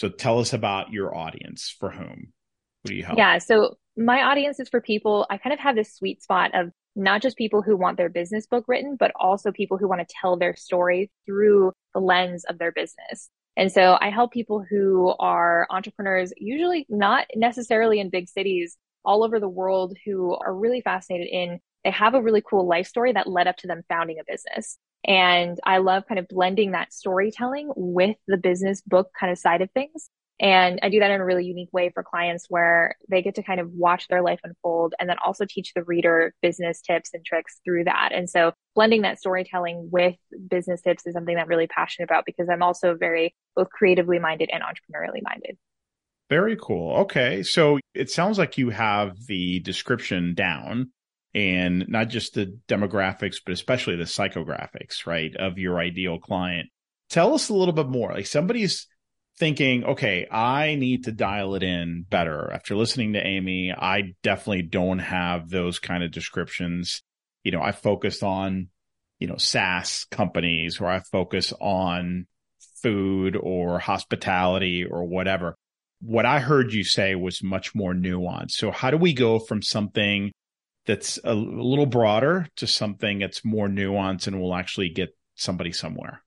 So 0.00 0.08
tell 0.08 0.38
us 0.38 0.54
about 0.54 0.92
your 0.92 1.14
audience 1.14 1.76
for 1.78 1.90
whom. 1.90 2.32
What 2.80 2.88
do 2.88 2.94
you 2.94 3.04
help? 3.04 3.18
Yeah. 3.18 3.36
So 3.36 3.76
my 3.98 4.22
audience 4.22 4.58
is 4.58 4.70
for 4.70 4.80
people, 4.80 5.26
I 5.28 5.36
kind 5.36 5.52
of 5.52 5.60
have 5.60 5.76
this 5.76 5.94
sweet 5.94 6.22
spot 6.22 6.52
of 6.54 6.70
not 6.96 7.20
just 7.20 7.36
people 7.36 7.60
who 7.60 7.76
want 7.76 7.98
their 7.98 8.08
business 8.08 8.46
book 8.46 8.64
written, 8.66 8.96
but 8.98 9.12
also 9.20 9.52
people 9.52 9.76
who 9.76 9.86
want 9.86 10.00
to 10.00 10.14
tell 10.18 10.38
their 10.38 10.56
story 10.56 11.10
through 11.26 11.72
the 11.92 12.00
lens 12.00 12.46
of 12.46 12.56
their 12.56 12.72
business. 12.72 13.28
And 13.58 13.70
so 13.70 13.98
I 14.00 14.08
help 14.08 14.32
people 14.32 14.64
who 14.70 15.14
are 15.18 15.66
entrepreneurs, 15.68 16.32
usually 16.38 16.86
not 16.88 17.26
necessarily 17.36 18.00
in 18.00 18.08
big 18.08 18.26
cities, 18.26 18.78
all 19.04 19.22
over 19.22 19.38
the 19.38 19.50
world 19.50 19.94
who 20.06 20.34
are 20.34 20.54
really 20.54 20.80
fascinated 20.80 21.28
in 21.30 21.60
they 21.84 21.90
have 21.90 22.14
a 22.14 22.22
really 22.22 22.42
cool 22.42 22.66
life 22.66 22.86
story 22.86 23.12
that 23.12 23.26
led 23.26 23.46
up 23.46 23.56
to 23.58 23.66
them 23.66 23.82
founding 23.88 24.18
a 24.18 24.24
business. 24.30 24.78
And 25.04 25.58
I 25.64 25.78
love 25.78 26.04
kind 26.06 26.18
of 26.18 26.28
blending 26.28 26.72
that 26.72 26.92
storytelling 26.92 27.72
with 27.74 28.16
the 28.26 28.36
business 28.36 28.82
book 28.82 29.08
kind 29.18 29.32
of 29.32 29.38
side 29.38 29.62
of 29.62 29.70
things. 29.72 30.10
And 30.40 30.80
I 30.82 30.88
do 30.88 31.00
that 31.00 31.10
in 31.10 31.20
a 31.20 31.24
really 31.24 31.44
unique 31.44 31.68
way 31.70 31.90
for 31.92 32.02
clients 32.02 32.46
where 32.48 32.96
they 33.10 33.20
get 33.20 33.34
to 33.34 33.42
kind 33.42 33.60
of 33.60 33.70
watch 33.72 34.08
their 34.08 34.22
life 34.22 34.40
unfold 34.42 34.94
and 34.98 35.08
then 35.08 35.18
also 35.24 35.44
teach 35.46 35.74
the 35.74 35.84
reader 35.84 36.34
business 36.40 36.80
tips 36.80 37.10
and 37.12 37.22
tricks 37.24 37.60
through 37.62 37.84
that. 37.84 38.12
And 38.14 38.28
so 38.28 38.52
blending 38.74 39.02
that 39.02 39.18
storytelling 39.18 39.90
with 39.92 40.16
business 40.48 40.80
tips 40.80 41.06
is 41.06 41.12
something 41.12 41.34
that 41.34 41.42
I'm 41.42 41.48
really 41.48 41.66
passionate 41.66 42.08
about 42.08 42.24
because 42.24 42.48
I'm 42.50 42.62
also 42.62 42.94
very 42.94 43.34
both 43.54 43.68
creatively 43.68 44.18
minded 44.18 44.48
and 44.50 44.62
entrepreneurially 44.62 45.22
minded. 45.22 45.58
Very 46.30 46.56
cool. 46.56 46.96
Okay. 47.00 47.42
So 47.42 47.78
it 47.92 48.10
sounds 48.10 48.38
like 48.38 48.56
you 48.56 48.70
have 48.70 49.18
the 49.26 49.58
description 49.58 50.32
down 50.34 50.90
and 51.34 51.86
not 51.88 52.08
just 52.08 52.34
the 52.34 52.58
demographics, 52.68 53.36
but 53.44 53.52
especially 53.52 53.96
the 53.96 54.04
psychographics, 54.04 55.06
right, 55.06 55.34
of 55.36 55.58
your 55.58 55.78
ideal 55.78 56.18
client. 56.18 56.68
Tell 57.08 57.34
us 57.34 57.48
a 57.48 57.54
little 57.54 57.74
bit 57.74 57.88
more. 57.88 58.12
Like 58.12 58.26
somebody's 58.26 58.86
thinking, 59.38 59.84
okay, 59.84 60.28
I 60.30 60.74
need 60.74 61.04
to 61.04 61.12
dial 61.12 61.54
it 61.54 61.62
in 61.62 62.04
better. 62.08 62.52
After 62.52 62.76
listening 62.76 63.14
to 63.14 63.26
Amy, 63.26 63.72
I 63.72 64.14
definitely 64.22 64.62
don't 64.62 64.98
have 64.98 65.48
those 65.48 65.78
kind 65.78 66.04
of 66.04 66.12
descriptions. 66.12 67.02
You 67.42 67.52
know, 67.52 67.62
I 67.62 67.72
focused 67.72 68.22
on, 68.22 68.68
you 69.18 69.26
know, 69.26 69.36
SaaS 69.36 70.06
companies 70.10 70.80
or 70.80 70.86
I 70.88 71.00
focus 71.00 71.52
on 71.60 72.26
food 72.82 73.36
or 73.36 73.78
hospitality 73.78 74.84
or 74.84 75.04
whatever. 75.04 75.54
What 76.00 76.26
I 76.26 76.40
heard 76.40 76.72
you 76.72 76.84
say 76.84 77.14
was 77.14 77.42
much 77.42 77.74
more 77.74 77.94
nuanced. 77.94 78.52
So 78.52 78.70
how 78.70 78.90
do 78.90 78.96
we 78.96 79.12
go 79.12 79.38
from 79.38 79.62
something 79.62 80.32
that's 80.90 81.20
a 81.22 81.34
little 81.34 81.86
broader 81.86 82.48
to 82.56 82.66
something 82.66 83.20
that's 83.20 83.44
more 83.44 83.68
nuanced 83.68 84.26
and 84.26 84.40
will 84.40 84.56
actually 84.56 84.88
get 84.88 85.16
somebody 85.36 85.70
somewhere? 85.70 86.22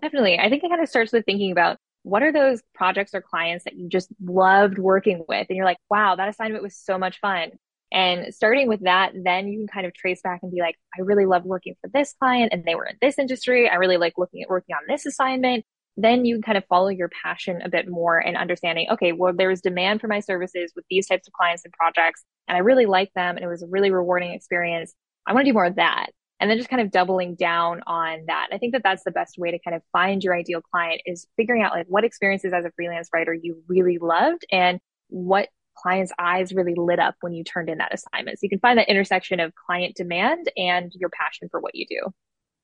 Definitely. 0.00 0.38
I 0.38 0.48
think 0.48 0.64
it 0.64 0.70
kind 0.70 0.82
of 0.82 0.88
starts 0.88 1.12
with 1.12 1.26
thinking 1.26 1.52
about 1.52 1.76
what 2.04 2.22
are 2.22 2.32
those 2.32 2.62
projects 2.74 3.14
or 3.14 3.20
clients 3.20 3.64
that 3.64 3.76
you 3.76 3.88
just 3.88 4.08
loved 4.24 4.78
working 4.78 5.24
with? 5.28 5.46
And 5.50 5.56
you're 5.56 5.66
like, 5.66 5.76
wow, 5.90 6.16
that 6.16 6.28
assignment 6.28 6.62
was 6.62 6.74
so 6.74 6.96
much 6.96 7.20
fun. 7.20 7.50
And 7.92 8.34
starting 8.34 8.66
with 8.68 8.80
that, 8.84 9.12
then 9.14 9.48
you 9.48 9.58
can 9.58 9.68
kind 9.68 9.86
of 9.86 9.92
trace 9.92 10.22
back 10.22 10.40
and 10.42 10.50
be 10.50 10.60
like, 10.60 10.76
I 10.98 11.02
really 11.02 11.26
love 11.26 11.44
working 11.44 11.74
for 11.82 11.90
this 11.92 12.14
client 12.18 12.52
and 12.52 12.64
they 12.64 12.74
were 12.74 12.86
in 12.86 12.96
this 13.02 13.18
industry. 13.18 13.68
I 13.68 13.74
really 13.74 13.98
like 13.98 14.14
looking 14.16 14.42
at 14.42 14.48
working 14.48 14.74
on 14.74 14.82
this 14.88 15.04
assignment. 15.04 15.66
Then 15.98 16.24
you 16.24 16.36
can 16.36 16.42
kind 16.42 16.58
of 16.58 16.64
follow 16.66 16.88
your 16.88 17.10
passion 17.10 17.60
a 17.62 17.68
bit 17.68 17.88
more 17.88 18.18
and 18.18 18.38
understanding, 18.38 18.86
okay, 18.90 19.12
well, 19.12 19.34
there's 19.36 19.60
demand 19.60 20.00
for 20.00 20.08
my 20.08 20.20
services 20.20 20.72
with 20.74 20.86
these 20.88 21.08
types 21.08 21.26
of 21.26 21.34
clients 21.34 21.64
and 21.64 21.74
projects. 21.74 22.24
And 22.48 22.56
I 22.56 22.60
really 22.60 22.86
like 22.86 23.12
them. 23.14 23.36
And 23.36 23.44
it 23.44 23.48
was 23.48 23.62
a 23.62 23.68
really 23.68 23.90
rewarding 23.90 24.32
experience. 24.32 24.94
I 25.26 25.34
want 25.34 25.44
to 25.44 25.50
do 25.50 25.54
more 25.54 25.66
of 25.66 25.76
that 25.76 26.06
and 26.40 26.50
then 26.50 26.56
just 26.56 26.70
kind 26.70 26.80
of 26.80 26.90
doubling 26.90 27.34
down 27.34 27.82
on 27.86 28.24
that. 28.26 28.48
I 28.52 28.58
think 28.58 28.72
that 28.72 28.82
that's 28.82 29.04
the 29.04 29.10
best 29.10 29.38
way 29.38 29.50
to 29.50 29.58
kind 29.58 29.74
of 29.74 29.82
find 29.92 30.22
your 30.22 30.34
ideal 30.34 30.60
client 30.60 31.02
is 31.04 31.26
figuring 31.36 31.62
out 31.62 31.72
like 31.72 31.86
what 31.88 32.04
experiences 32.04 32.52
as 32.52 32.64
a 32.64 32.70
freelance 32.76 33.08
writer 33.12 33.34
you 33.34 33.62
really 33.66 33.98
loved 33.98 34.46
and 34.52 34.80
what 35.08 35.48
clients' 35.76 36.12
eyes 36.18 36.52
really 36.52 36.74
lit 36.76 36.98
up 36.98 37.14
when 37.20 37.32
you 37.32 37.44
turned 37.44 37.68
in 37.68 37.78
that 37.78 37.94
assignment. 37.94 38.38
So 38.38 38.44
you 38.44 38.50
can 38.50 38.60
find 38.60 38.78
that 38.78 38.88
intersection 38.88 39.40
of 39.40 39.52
client 39.54 39.96
demand 39.96 40.50
and 40.56 40.92
your 40.94 41.10
passion 41.10 41.48
for 41.50 41.60
what 41.60 41.74
you 41.74 41.86
do. 41.88 42.12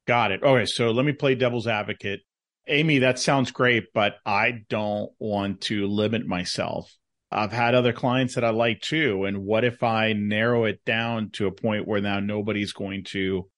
Got 0.07 0.33
it. 0.33 0.43
Okay. 0.43 0.67
So 0.67 0.91
let 0.91 1.05
me 1.05 1.13
play 1.13 1.35
devil's 1.35 1.67
advocate. 1.67 2.21
Amy, 2.67 3.01
that 3.01 3.19
sounds 3.19 3.51
great, 3.51 3.93
but 3.93 4.17
I 4.25 4.63
don't 4.69 5.11
want 5.19 5.63
to 5.63 5.87
limit 5.87 6.27
myself. 6.27 6.95
I've 7.35 7.53
had 7.53 7.75
other 7.75 7.93
clients 7.93 8.35
that 8.35 8.45
I 8.45 8.51
like 8.51 8.81
too. 8.81 9.25
And 9.25 9.45
what 9.45 9.65
if 9.65 9.83
I 9.83 10.13
narrow 10.13 10.65
it 10.65 10.85
down 10.85 11.31
to 11.33 11.47
a 11.47 11.53
point 11.53 11.89
where 11.89 12.01
now 12.01 12.21
nobody's 12.21 12.73
going 12.73 13.05
to 13.05 13.49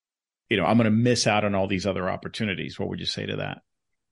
you 0.48 0.56
know, 0.56 0.64
I'm 0.64 0.76
going 0.76 0.84
to 0.86 0.90
miss 0.90 1.26
out 1.26 1.44
on 1.44 1.54
all 1.54 1.66
these 1.66 1.86
other 1.86 2.08
opportunities. 2.08 2.78
What 2.78 2.88
would 2.88 3.00
you 3.00 3.06
say 3.06 3.26
to 3.26 3.36
that? 3.36 3.62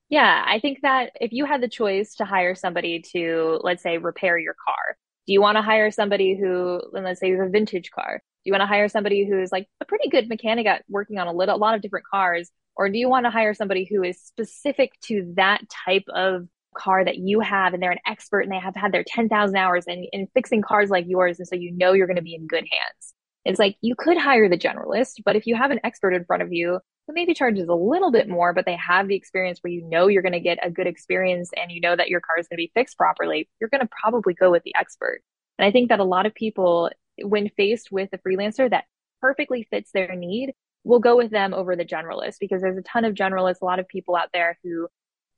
Yeah, 0.09 0.44
I 0.47 0.61
think 0.61 0.80
that 0.83 1.12
if 1.21 1.33
you 1.33 1.44
had 1.44 1.62
the 1.62 1.68
choice 1.68 2.16
to 2.16 2.25
hire 2.25 2.54
somebody 2.54 3.02
to, 3.12 3.61
let's 3.62 3.83
say, 3.83 3.99
repair 3.99 4.38
your 4.38 4.54
car, 4.64 4.97
do 5.26 5.33
you 5.33 5.40
want 5.40 5.56
to 5.56 5.62
hire 5.62 5.90
somebody 5.90 6.37
who, 6.37 6.80
let's 6.92 7.21
say, 7.21 7.30
is 7.30 7.40
a 7.40 7.49
vintage 7.49 7.90
car? 7.90 8.18
Do 8.18 8.49
you 8.49 8.52
want 8.52 8.62
to 8.62 8.66
hire 8.66 8.88
somebody 8.88 9.26
who 9.26 9.40
is 9.40 9.50
like 9.50 9.68
a 9.80 9.85
pretty 9.85 10.11
good 10.11 10.28
mechanic 10.28 10.66
at 10.66 10.85
working 10.88 11.18
on 11.18 11.26
a 11.26 11.33
little, 11.33 11.54
a 11.54 11.56
lot 11.56 11.75
of 11.75 11.80
different 11.80 12.06
cars? 12.06 12.50
Or 12.76 12.88
do 12.90 12.99
you 12.99 13.09
want 13.09 13.25
to 13.25 13.30
hire 13.30 13.54
somebody 13.54 13.85
who 13.85 14.02
is 14.02 14.21
specific 14.21 14.92
to 15.04 15.33
that 15.37 15.62
type 15.87 16.04
of 16.12 16.49
car 16.75 17.04
that 17.04 17.16
you 17.16 17.40
have 17.40 17.75
and 17.75 17.83
they're 17.83 17.90
an 17.90 17.99
expert 18.07 18.40
and 18.40 18.52
they 18.52 18.59
have 18.59 18.76
had 18.76 18.93
their 18.93 19.04
10,000 19.07 19.57
hours 19.57 19.85
in, 19.87 20.07
in 20.12 20.28
fixing 20.35 20.62
cars 20.62 20.90
like 20.90 21.07
yours. 21.09 21.38
And 21.38 21.49
so 21.49 21.57
you 21.57 21.73
know 21.73 21.93
you're 21.93 22.07
going 22.07 22.16
to 22.16 22.23
be 22.23 22.35
in 22.35 22.47
good 22.47 22.64
hands. 22.71 23.14
It's 23.45 23.59
like 23.59 23.76
you 23.81 23.95
could 23.97 24.16
hire 24.16 24.49
the 24.49 24.59
generalist, 24.59 25.23
but 25.25 25.37
if 25.37 25.47
you 25.47 25.54
have 25.54 25.71
an 25.71 25.81
expert 25.85 26.14
in 26.14 26.25
front 26.25 26.43
of 26.43 26.52
you 26.52 26.81
who 27.07 27.12
maybe 27.12 27.35
charges 27.35 27.69
a 27.69 27.75
little 27.75 28.11
bit 28.11 28.28
more, 28.28 28.54
but 28.54 28.64
they 28.64 28.76
have 28.76 29.09
the 29.09 29.16
experience 29.16 29.59
where 29.61 29.73
you 29.73 29.87
know 29.87 30.07
you're 30.07 30.23
going 30.23 30.33
to 30.33 30.40
get 30.40 30.59
a 30.62 30.71
good 30.71 30.87
experience 30.87 31.50
and 31.54 31.71
you 31.71 31.81
know 31.81 31.95
that 31.95 32.09
your 32.09 32.21
car 32.21 32.38
is 32.38 32.49
going 32.49 32.57
to 32.57 32.62
be 32.62 32.73
fixed 32.75 32.97
properly, 32.97 33.49
you're 33.61 33.71
going 33.71 33.83
to 33.83 33.90
probably 34.02 34.33
go 34.33 34.50
with 34.50 34.62
the 34.62 34.75
expert. 34.75 35.21
And 35.59 35.66
I 35.66 35.71
think 35.71 35.90
that 35.90 36.00
a 36.00 36.04
lot 36.04 36.26
of 36.26 36.35
people, 36.35 36.90
when 37.23 37.50
faced 37.50 37.93
with 37.93 38.09
a 38.12 38.19
freelancer 38.19 38.69
that 38.71 38.85
perfectly 39.21 39.66
fits 39.71 39.90
their 39.93 40.14
need, 40.16 40.54
will 40.85 40.99
go 40.99 41.16
with 41.16 41.31
them 41.31 41.54
over 41.54 41.76
the 41.76 41.85
generalist 41.85 42.37
because 42.40 42.62
there's 42.62 42.78
a 42.78 42.83
ton 42.83 43.04
of 43.04 43.14
generalists, 43.14 43.62
a 43.62 43.64
lot 43.64 43.78
of 43.78 43.88
people 43.88 44.16
out 44.16 44.28
there 44.33 44.59
who 44.62 44.88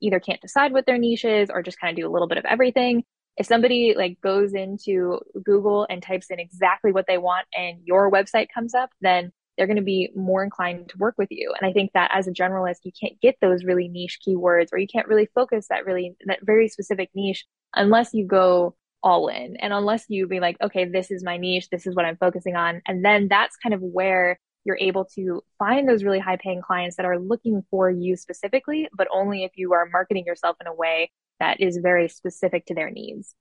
either 0.01 0.19
can't 0.19 0.41
decide 0.41 0.73
what 0.73 0.85
their 0.85 0.97
niche 0.97 1.25
is 1.25 1.49
or 1.49 1.61
just 1.61 1.79
kind 1.79 1.91
of 1.91 2.01
do 2.01 2.07
a 2.07 2.11
little 2.11 2.27
bit 2.27 2.37
of 2.37 2.45
everything 2.45 3.03
if 3.37 3.45
somebody 3.45 3.93
like 3.95 4.19
goes 4.19 4.53
into 4.53 5.19
Google 5.43 5.85
and 5.89 6.01
types 6.01 6.27
in 6.29 6.39
exactly 6.39 6.91
what 6.91 7.05
they 7.07 7.19
want 7.19 7.47
and 7.55 7.79
your 7.83 8.11
website 8.11 8.47
comes 8.53 8.73
up, 8.73 8.89
then 8.99 9.31
they're 9.57 9.67
going 9.67 9.77
to 9.77 9.83
be 9.83 10.09
more 10.15 10.43
inclined 10.43 10.89
to 10.89 10.97
work 10.97 11.15
with 11.17 11.29
you. 11.31 11.53
And 11.59 11.67
I 11.67 11.73
think 11.73 11.91
that 11.93 12.11
as 12.13 12.27
a 12.27 12.31
generalist, 12.31 12.77
you 12.83 12.91
can't 12.99 13.19
get 13.21 13.35
those 13.41 13.63
really 13.63 13.87
niche 13.87 14.19
keywords 14.27 14.67
or 14.71 14.79
you 14.79 14.87
can't 14.87 15.07
really 15.07 15.29
focus 15.33 15.67
that 15.69 15.85
really, 15.85 16.15
that 16.25 16.39
very 16.43 16.67
specific 16.67 17.09
niche 17.15 17.45
unless 17.75 18.13
you 18.13 18.25
go 18.25 18.75
all 19.03 19.27
in 19.27 19.55
and 19.57 19.71
unless 19.71 20.05
you 20.09 20.27
be 20.27 20.39
like, 20.39 20.57
okay, 20.61 20.85
this 20.85 21.11
is 21.11 21.23
my 21.23 21.37
niche. 21.37 21.69
This 21.69 21.85
is 21.85 21.95
what 21.95 22.05
I'm 22.05 22.17
focusing 22.17 22.55
on. 22.55 22.81
And 22.87 23.05
then 23.05 23.27
that's 23.29 23.55
kind 23.55 23.73
of 23.73 23.81
where 23.81 24.39
you're 24.67 24.77
able 24.79 25.05
to 25.05 25.41
find 25.57 25.87
those 25.87 26.03
really 26.03 26.19
high 26.19 26.35
paying 26.35 26.61
clients 26.61 26.97
that 26.97 27.05
are 27.05 27.17
looking 27.17 27.63
for 27.71 27.89
you 27.89 28.17
specifically, 28.17 28.87
but 28.93 29.07
only 29.11 29.45
if 29.45 29.53
you 29.55 29.73
are 29.73 29.87
marketing 29.91 30.25
yourself 30.25 30.57
in 30.59 30.67
a 30.67 30.73
way 30.73 31.09
that 31.39 31.61
is 31.61 31.77
very 31.81 32.09
specific 32.09 32.65
to 32.65 32.75
their 32.75 32.91
needs. 32.91 33.33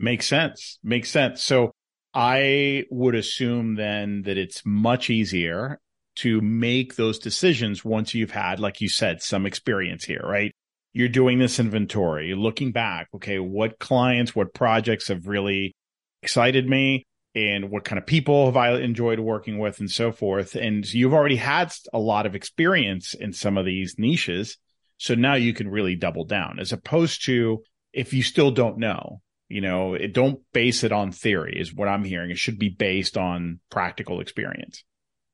Makes 0.00 0.26
sense. 0.26 0.78
Makes 0.82 1.10
sense. 1.10 1.42
So 1.42 1.72
I 2.14 2.84
would 2.90 3.14
assume 3.14 3.74
then 3.74 4.22
that 4.22 4.38
it's 4.38 4.62
much 4.64 5.10
easier 5.10 5.78
to 6.16 6.40
make 6.40 6.96
those 6.96 7.18
decisions 7.18 7.84
once 7.84 8.14
you've 8.14 8.30
had, 8.30 8.58
like 8.58 8.80
you 8.80 8.88
said, 8.88 9.22
some 9.22 9.44
experience 9.44 10.04
here, 10.04 10.22
right? 10.24 10.52
You're 10.94 11.08
doing 11.10 11.38
this 11.38 11.58
inventory, 11.58 12.34
looking 12.34 12.72
back, 12.72 13.08
okay, 13.14 13.38
what 13.38 13.78
clients, 13.78 14.34
what 14.34 14.54
projects 14.54 15.08
have 15.08 15.26
really 15.26 15.74
excited 16.22 16.66
me 16.66 17.04
and 17.36 17.70
what 17.70 17.84
kind 17.84 17.98
of 17.98 18.06
people 18.06 18.46
have 18.46 18.56
I 18.56 18.78
enjoyed 18.80 19.20
working 19.20 19.58
with 19.58 19.78
and 19.78 19.90
so 19.90 20.10
forth. 20.10 20.54
And 20.54 20.90
you've 20.92 21.12
already 21.12 21.36
had 21.36 21.70
a 21.92 21.98
lot 21.98 22.24
of 22.24 22.34
experience 22.34 23.12
in 23.12 23.34
some 23.34 23.58
of 23.58 23.66
these 23.66 23.96
niches. 23.98 24.56
So 24.96 25.14
now 25.14 25.34
you 25.34 25.52
can 25.52 25.68
really 25.68 25.96
double 25.96 26.24
down 26.24 26.58
as 26.58 26.72
opposed 26.72 27.26
to 27.26 27.62
if 27.92 28.14
you 28.14 28.22
still 28.22 28.50
don't 28.50 28.78
know, 28.78 29.20
you 29.50 29.60
know, 29.60 29.92
it, 29.92 30.14
don't 30.14 30.40
base 30.54 30.82
it 30.82 30.92
on 30.92 31.12
theory 31.12 31.60
is 31.60 31.74
what 31.74 31.88
I'm 31.88 32.04
hearing. 32.04 32.30
It 32.30 32.38
should 32.38 32.58
be 32.58 32.70
based 32.70 33.18
on 33.18 33.60
practical 33.70 34.20
experience. 34.20 34.82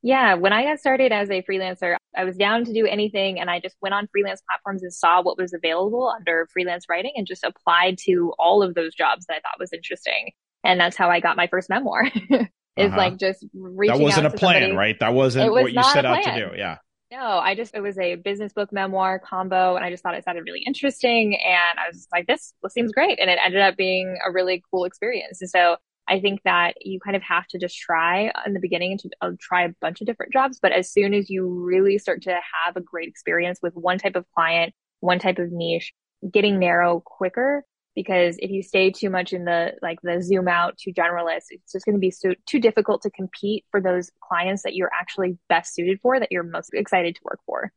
Yeah. 0.03 0.35
When 0.35 0.53
I 0.53 0.65
got 0.65 0.81
started 0.81 1.13
as 1.13 1.31
a 1.31 1.43
freelancer, 1.43 1.95
I 2.17 2.25
was 2.25 2.37
down 2.37 2.65
to 2.65 2.73
do 2.73 2.85
anything 2.85 3.39
and 3.39 3.49
I 3.49 3.61
just 3.61 3.77
went 3.81 3.95
on 3.95 4.09
freelance 4.09 4.43
platforms 4.49 4.83
and 4.83 4.93
saw 4.93 5.23
what 5.23 5.39
was 5.39 5.53
available 5.53 6.09
under 6.09 6.49
freelance 6.53 6.87
writing 6.89 7.13
and 7.15 7.29
just 7.29 7.45
applied 7.45 7.99
to 8.07 8.33
all 8.41 8.65
of 8.65 8.75
those 8.75 8.93
jobs 8.93 9.27
that 9.27 9.35
I 9.35 9.41
thought 9.41 9.61
was 9.61 9.73
interesting. 9.73 10.33
And 10.65 10.79
that's 10.79 10.97
how 10.97 11.11
I 11.11 11.21
got 11.21 11.37
my 11.37 11.47
first 11.47 11.69
memoir. 11.69 12.11
is 12.77 12.87
uh-huh. 12.89 12.97
like 12.97 13.19
just 13.19 13.45
reaching 13.55 13.95
out. 13.95 13.99
That 13.99 14.03
wasn't 14.03 14.27
a 14.27 14.31
plan, 14.31 14.63
somebody. 14.63 14.77
right? 14.77 15.01
That 15.01 15.15
wasn't 15.15 15.53
was 15.53 15.63
what 15.63 15.73
you 15.73 15.83
set 15.83 16.07
out 16.07 16.23
to 16.23 16.35
do. 16.35 16.57
Yeah 16.57 16.79
No, 17.11 17.39
I 17.39 17.55
just, 17.55 17.75
it 17.75 17.83
was 17.83 17.99
a 17.99 18.15
business 18.15 18.55
book 18.55 18.73
memoir 18.73 19.19
combo 19.19 19.77
and 19.77 19.85
I 19.85 19.91
just 19.91 20.03
thought 20.03 20.15
it 20.15 20.25
sounded 20.25 20.45
really 20.47 20.63
interesting. 20.67 21.37
And 21.37 21.79
I 21.79 21.89
was 21.89 22.09
like, 22.11 22.27
this, 22.27 22.55
this 22.63 22.73
seems 22.73 22.91
great. 22.91 23.21
And 23.21 23.29
it 23.29 23.39
ended 23.45 23.61
up 23.61 23.77
being 23.77 24.17
a 24.27 24.33
really 24.33 24.63
cool 24.71 24.85
experience. 24.85 25.43
And 25.43 25.51
so 25.51 25.77
I 26.09 26.21
think 26.21 26.41
that 26.45 26.75
you 26.81 26.99
kind 27.01 27.15
of 27.15 27.23
have 27.23 27.47
to 27.49 27.59
just 27.59 27.79
try 27.79 28.33
in 28.47 28.55
the 28.55 28.61
beginning 28.61 28.97
to 28.99 29.11
uh, 29.21 29.31
try 29.39 29.65
a 29.65 29.75
bunch 29.83 30.01
of 30.01 30.07
different 30.07 30.33
jobs. 30.33 30.59
But 30.61 30.73
as 30.73 30.91
soon 30.91 31.13
as 31.13 31.29
you 31.29 31.47
really 31.47 31.99
start 31.99 32.23
to 32.23 32.41
have 32.65 32.77
a 32.77 32.81
great 32.81 33.09
experience 33.09 33.61
with 33.63 33.75
one 33.75 33.99
type 33.99 34.17
of 34.17 34.25
client, 34.35 34.73
one 35.01 35.19
type 35.19 35.39
of 35.39 35.53
niche, 35.53 35.93
getting 36.31 36.59
narrow 36.59 37.03
quicker, 37.05 37.65
because 37.95 38.37
if 38.39 38.51
you 38.51 38.63
stay 38.63 38.91
too 38.91 39.11
much 39.11 39.33
in 39.33 39.45
the 39.45 39.73
like 39.83 39.99
the 40.03 40.23
zoom 40.23 40.49
out 40.49 40.77
too 40.79 40.93
generalist 40.93 41.47
it's 41.51 41.73
just 41.73 41.85
going 41.85 41.95
to 41.95 42.01
be 42.01 42.11
so 42.11 42.35
too 42.47 42.59
difficult 42.59 43.03
to 43.03 43.11
compete 43.11 43.65
for 43.71 43.81
those 43.81 44.11
clients 44.21 44.63
that 44.63 44.75
you're 44.75 44.91
actually 44.93 45.39
best 45.49 45.75
suited 45.75 45.99
for 46.01 46.19
that 46.19 46.29
you're 46.31 46.43
most 46.43 46.71
excited 46.75 47.15
to 47.15 47.21
work 47.25 47.41
for 47.47 47.73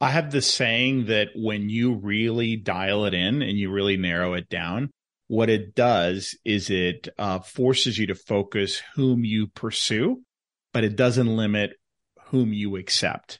i 0.00 0.10
have 0.10 0.30
this 0.30 0.52
saying 0.52 1.06
that 1.06 1.28
when 1.34 1.68
you 1.68 1.94
really 1.94 2.56
dial 2.56 3.04
it 3.04 3.14
in 3.14 3.42
and 3.42 3.58
you 3.58 3.70
really 3.70 3.96
narrow 3.96 4.34
it 4.34 4.48
down 4.48 4.90
what 5.28 5.50
it 5.50 5.74
does 5.74 6.36
is 6.44 6.70
it 6.70 7.08
uh, 7.18 7.38
forces 7.38 7.98
you 7.98 8.06
to 8.06 8.14
focus 8.14 8.82
whom 8.94 9.24
you 9.24 9.46
pursue 9.48 10.22
but 10.72 10.84
it 10.84 10.96
doesn't 10.96 11.36
limit 11.36 11.72
whom 12.26 12.52
you 12.52 12.76
accept 12.76 13.38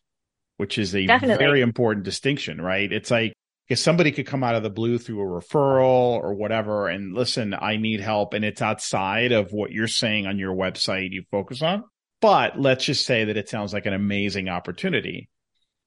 which 0.59 0.77
is 0.77 0.95
a 0.95 1.07
Definitely. 1.07 1.45
very 1.45 1.61
important 1.63 2.05
distinction 2.05 2.61
right 2.61 2.93
it's 2.93 3.11
like 3.11 3.33
because 3.69 3.83
somebody 3.83 4.13
could 4.13 4.27
come 4.27 4.43
out 4.43 4.55
of 4.55 4.63
the 4.63 4.71
blue 4.71 4.97
through 4.97 5.21
a 5.21 5.41
referral 5.43 6.19
or 6.19 6.35
whatever 6.35 6.89
and 6.89 7.15
listen, 7.15 7.55
I 7.55 7.77
need 7.77 8.01
help. 8.01 8.33
And 8.33 8.45
it's 8.45 8.63
outside 8.63 9.33
of 9.33 9.53
what 9.53 9.73
you're 9.73 9.87
saying 9.87 10.27
on 10.27 10.39
your 10.39 10.55
website 10.55 11.11
you 11.11 11.25
focus 11.31 11.61
on. 11.61 11.85
But 12.23 12.59
let's 12.59 12.87
just 12.87 13.05
say 13.05 13.27
that 13.27 13.37
it 13.37 13.49
sounds 13.49 13.75
like 13.75 13.85
an 13.85 13.93
amazing 13.93 14.49
opportunity. 14.49 15.29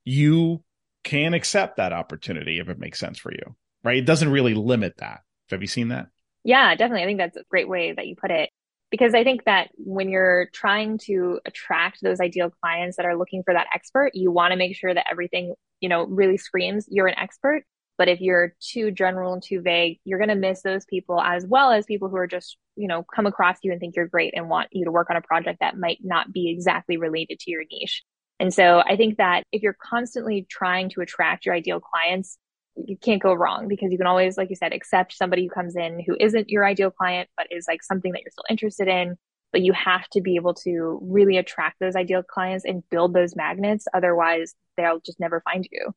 You 0.05 0.63
can 1.03 1.33
accept 1.33 1.77
that 1.77 1.91
opportunity 1.91 2.59
if 2.59 2.69
it 2.69 2.77
makes 2.77 2.99
sense 2.99 3.17
for 3.17 3.31
you, 3.31 3.55
right? 3.83 3.97
It 3.97 4.05
doesn't 4.05 4.31
really 4.31 4.53
limit 4.53 4.97
that. 4.97 5.21
Have 5.49 5.61
you 5.61 5.67
seen 5.67 5.87
that? 5.87 6.07
Yeah, 6.43 6.75
definitely. 6.75 7.03
I 7.03 7.05
think 7.07 7.19
that's 7.19 7.37
a 7.37 7.43
great 7.49 7.67
way 7.67 7.93
that 7.93 8.05
you 8.05 8.15
put 8.15 8.31
it. 8.31 8.51
Because 8.91 9.13
I 9.13 9.23
think 9.23 9.45
that 9.45 9.69
when 9.77 10.09
you're 10.09 10.49
trying 10.53 10.99
to 11.05 11.39
attract 11.45 11.99
those 12.01 12.19
ideal 12.19 12.51
clients 12.61 12.97
that 12.97 13.05
are 13.05 13.17
looking 13.17 13.41
for 13.43 13.53
that 13.53 13.67
expert, 13.73 14.11
you 14.13 14.31
want 14.31 14.51
to 14.51 14.57
make 14.57 14.75
sure 14.75 14.93
that 14.93 15.07
everything, 15.09 15.55
you 15.79 15.89
know, 15.89 16.03
really 16.03 16.37
screams 16.37 16.87
you're 16.89 17.07
an 17.07 17.17
expert 17.17 17.63
but 18.01 18.09
if 18.09 18.19
you're 18.19 18.55
too 18.59 18.89
general 18.89 19.31
and 19.31 19.43
too 19.43 19.61
vague, 19.61 19.99
you're 20.05 20.17
going 20.17 20.29
to 20.29 20.35
miss 20.35 20.63
those 20.63 20.85
people 20.85 21.21
as 21.21 21.45
well 21.45 21.69
as 21.71 21.85
people 21.85 22.09
who 22.09 22.15
are 22.15 22.25
just, 22.25 22.57
you 22.75 22.87
know, 22.87 23.05
come 23.15 23.27
across 23.27 23.59
you 23.61 23.71
and 23.71 23.79
think 23.79 23.95
you're 23.95 24.07
great 24.07 24.33
and 24.35 24.49
want 24.49 24.69
you 24.71 24.85
to 24.85 24.91
work 24.91 25.11
on 25.11 25.17
a 25.17 25.21
project 25.21 25.59
that 25.59 25.77
might 25.77 25.99
not 26.01 26.33
be 26.33 26.49
exactly 26.49 26.97
related 26.97 27.37
to 27.37 27.51
your 27.51 27.61
niche. 27.71 28.01
And 28.39 28.51
so 28.51 28.79
I 28.83 28.95
think 28.95 29.17
that 29.17 29.43
if 29.51 29.61
you're 29.61 29.77
constantly 29.79 30.47
trying 30.49 30.89
to 30.89 31.01
attract 31.01 31.45
your 31.45 31.53
ideal 31.53 31.79
clients, 31.79 32.39
you 32.75 32.97
can't 32.97 33.21
go 33.21 33.35
wrong 33.35 33.67
because 33.67 33.91
you 33.91 33.99
can 33.99 34.07
always, 34.07 34.35
like 34.35 34.49
you 34.49 34.55
said, 34.55 34.73
accept 34.73 35.13
somebody 35.13 35.43
who 35.43 35.51
comes 35.51 35.75
in 35.75 36.03
who 36.03 36.17
isn't 36.19 36.49
your 36.49 36.65
ideal 36.65 36.89
client, 36.89 37.29
but 37.37 37.45
is 37.51 37.65
like 37.67 37.83
something 37.83 38.13
that 38.13 38.23
you're 38.23 38.31
still 38.31 38.45
interested 38.49 38.87
in. 38.87 39.15
But 39.51 39.61
you 39.61 39.73
have 39.73 40.09
to 40.13 40.21
be 40.21 40.37
able 40.37 40.55
to 40.55 40.97
really 41.03 41.37
attract 41.37 41.79
those 41.79 41.95
ideal 41.95 42.23
clients 42.23 42.65
and 42.65 42.81
build 42.89 43.13
those 43.13 43.35
magnets. 43.35 43.85
Otherwise, 43.93 44.55
they'll 44.75 45.01
just 45.01 45.19
never 45.19 45.39
find 45.41 45.67
you. 45.71 45.93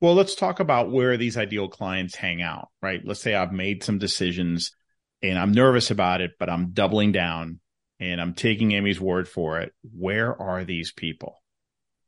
Well, 0.00 0.14
let's 0.14 0.34
talk 0.34 0.60
about 0.60 0.90
where 0.90 1.16
these 1.16 1.38
ideal 1.38 1.68
clients 1.68 2.14
hang 2.14 2.42
out, 2.42 2.68
right? 2.82 3.00
Let's 3.04 3.20
say 3.20 3.34
I've 3.34 3.52
made 3.52 3.82
some 3.82 3.98
decisions 3.98 4.72
and 5.22 5.38
I'm 5.38 5.52
nervous 5.52 5.90
about 5.90 6.20
it, 6.20 6.32
but 6.38 6.50
I'm 6.50 6.72
doubling 6.72 7.12
down 7.12 7.60
and 7.98 8.20
I'm 8.20 8.34
taking 8.34 8.72
Amy's 8.72 9.00
word 9.00 9.26
for 9.26 9.60
it. 9.60 9.72
Where 9.82 10.40
are 10.40 10.64
these 10.64 10.92
people? 10.92 11.42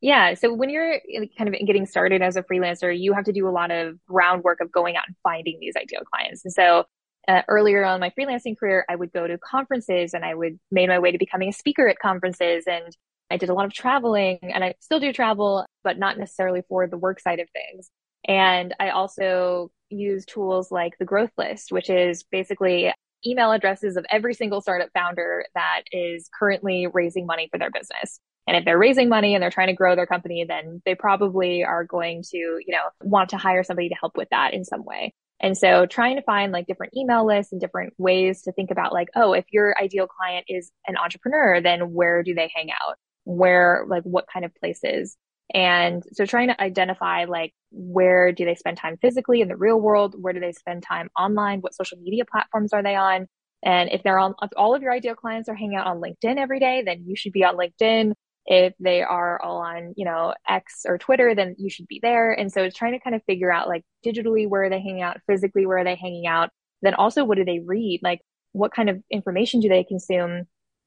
Yeah. 0.00 0.34
So 0.34 0.52
when 0.52 0.70
you're 0.70 1.00
kind 1.36 1.52
of 1.52 1.66
getting 1.66 1.86
started 1.86 2.22
as 2.22 2.36
a 2.36 2.42
freelancer, 2.42 2.96
you 2.96 3.14
have 3.14 3.24
to 3.24 3.32
do 3.32 3.48
a 3.48 3.50
lot 3.50 3.70
of 3.70 3.98
groundwork 4.06 4.60
of 4.60 4.70
going 4.70 4.96
out 4.96 5.04
and 5.08 5.16
finding 5.22 5.58
these 5.58 5.74
ideal 5.76 6.02
clients. 6.02 6.44
And 6.44 6.52
so 6.52 6.84
uh, 7.26 7.42
earlier 7.48 7.84
on 7.84 8.00
my 8.00 8.10
freelancing 8.10 8.56
career, 8.56 8.84
I 8.88 8.96
would 8.96 9.12
go 9.12 9.26
to 9.26 9.38
conferences 9.38 10.14
and 10.14 10.24
I 10.24 10.34
would 10.34 10.60
made 10.70 10.88
my 10.88 10.98
way 10.98 11.12
to 11.12 11.18
becoming 11.18 11.48
a 11.48 11.52
speaker 11.52 11.88
at 11.88 11.98
conferences 11.98 12.64
and 12.66 12.96
I 13.30 13.36
did 13.36 13.48
a 13.48 13.54
lot 13.54 13.66
of 13.66 13.72
traveling 13.72 14.38
and 14.42 14.64
I 14.64 14.74
still 14.80 15.00
do 15.00 15.12
travel, 15.12 15.66
but 15.84 15.98
not 15.98 16.18
necessarily 16.18 16.62
for 16.68 16.86
the 16.86 16.96
work 16.96 17.20
side 17.20 17.40
of 17.40 17.48
things. 17.50 17.90
And 18.26 18.74
I 18.80 18.90
also 18.90 19.70
use 19.90 20.24
tools 20.24 20.70
like 20.70 20.98
the 20.98 21.04
growth 21.04 21.30
list, 21.38 21.72
which 21.72 21.90
is 21.90 22.24
basically 22.24 22.92
email 23.26 23.52
addresses 23.52 23.96
of 23.96 24.06
every 24.10 24.34
single 24.34 24.60
startup 24.60 24.90
founder 24.94 25.44
that 25.54 25.82
is 25.92 26.28
currently 26.38 26.86
raising 26.92 27.26
money 27.26 27.48
for 27.50 27.58
their 27.58 27.70
business. 27.70 28.20
And 28.46 28.56
if 28.56 28.64
they're 28.64 28.78
raising 28.78 29.08
money 29.08 29.34
and 29.34 29.42
they're 29.42 29.50
trying 29.50 29.68
to 29.68 29.74
grow 29.74 29.94
their 29.94 30.06
company, 30.06 30.44
then 30.48 30.80
they 30.86 30.94
probably 30.94 31.64
are 31.64 31.84
going 31.84 32.22
to, 32.30 32.36
you 32.36 32.68
know, 32.68 32.88
want 33.02 33.30
to 33.30 33.36
hire 33.36 33.62
somebody 33.62 33.90
to 33.90 33.94
help 33.94 34.16
with 34.16 34.28
that 34.30 34.54
in 34.54 34.64
some 34.64 34.84
way. 34.84 35.12
And 35.40 35.56
so 35.56 35.86
trying 35.86 36.16
to 36.16 36.22
find 36.22 36.50
like 36.50 36.66
different 36.66 36.94
email 36.96 37.26
lists 37.26 37.52
and 37.52 37.60
different 37.60 37.92
ways 37.98 38.42
to 38.42 38.52
think 38.52 38.70
about 38.70 38.92
like, 38.92 39.08
oh, 39.14 39.34
if 39.34 39.44
your 39.52 39.76
ideal 39.80 40.06
client 40.06 40.46
is 40.48 40.72
an 40.86 40.96
entrepreneur, 40.96 41.60
then 41.60 41.92
where 41.92 42.22
do 42.22 42.34
they 42.34 42.50
hang 42.54 42.70
out? 42.70 42.96
Where, 43.28 43.84
like, 43.88 44.04
what 44.04 44.26
kind 44.32 44.44
of 44.44 44.54
places. 44.54 45.16
And 45.54 46.02
so 46.12 46.26
trying 46.26 46.48
to 46.48 46.60
identify 46.60 47.24
like 47.24 47.54
where 47.70 48.32
do 48.32 48.44
they 48.44 48.54
spend 48.54 48.76
time 48.76 48.98
physically 49.00 49.40
in 49.40 49.48
the 49.48 49.56
real 49.56 49.80
world? 49.80 50.14
Where 50.18 50.32
do 50.32 50.40
they 50.40 50.52
spend 50.52 50.82
time 50.82 51.08
online? 51.18 51.60
What 51.60 51.74
social 51.74 51.98
media 51.98 52.24
platforms 52.30 52.72
are 52.72 52.82
they 52.82 52.96
on? 52.96 53.26
And 53.64 53.90
if 53.90 54.02
they're 54.02 54.18
on, 54.18 54.34
if 54.42 54.50
all 54.56 54.74
of 54.74 54.82
your 54.82 54.92
ideal 54.92 55.14
clients 55.14 55.48
are 55.48 55.54
hanging 55.54 55.76
out 55.76 55.86
on 55.86 56.00
LinkedIn 56.00 56.36
every 56.36 56.60
day, 56.60 56.82
then 56.84 57.04
you 57.06 57.16
should 57.16 57.32
be 57.32 57.44
on 57.44 57.56
LinkedIn. 57.56 58.12
If 58.46 58.74
they 58.78 59.02
are 59.02 59.40
all 59.42 59.58
on, 59.58 59.94
you 59.96 60.04
know, 60.04 60.34
X 60.48 60.84
or 60.86 60.96
Twitter, 60.96 61.34
then 61.34 61.54
you 61.58 61.68
should 61.70 61.86
be 61.86 61.98
there. 62.02 62.32
And 62.32 62.52
so 62.52 62.62
it's 62.62 62.76
trying 62.76 62.92
to 62.92 63.00
kind 63.00 63.16
of 63.16 63.22
figure 63.24 63.52
out 63.52 63.68
like 63.68 63.84
digitally 64.04 64.48
where 64.48 64.64
are 64.64 64.70
they 64.70 64.80
hanging 64.80 65.02
out, 65.02 65.18
physically 65.26 65.66
where 65.66 65.78
are 65.78 65.84
they 65.84 65.96
hanging 65.96 66.26
out? 66.26 66.50
Then 66.82 66.94
also 66.94 67.24
what 67.24 67.36
do 67.36 67.44
they 67.44 67.60
read? 67.60 68.00
Like 68.02 68.20
what 68.52 68.72
kind 68.72 68.90
of 68.90 69.02
information 69.10 69.60
do 69.60 69.68
they 69.68 69.84
consume? 69.84 70.44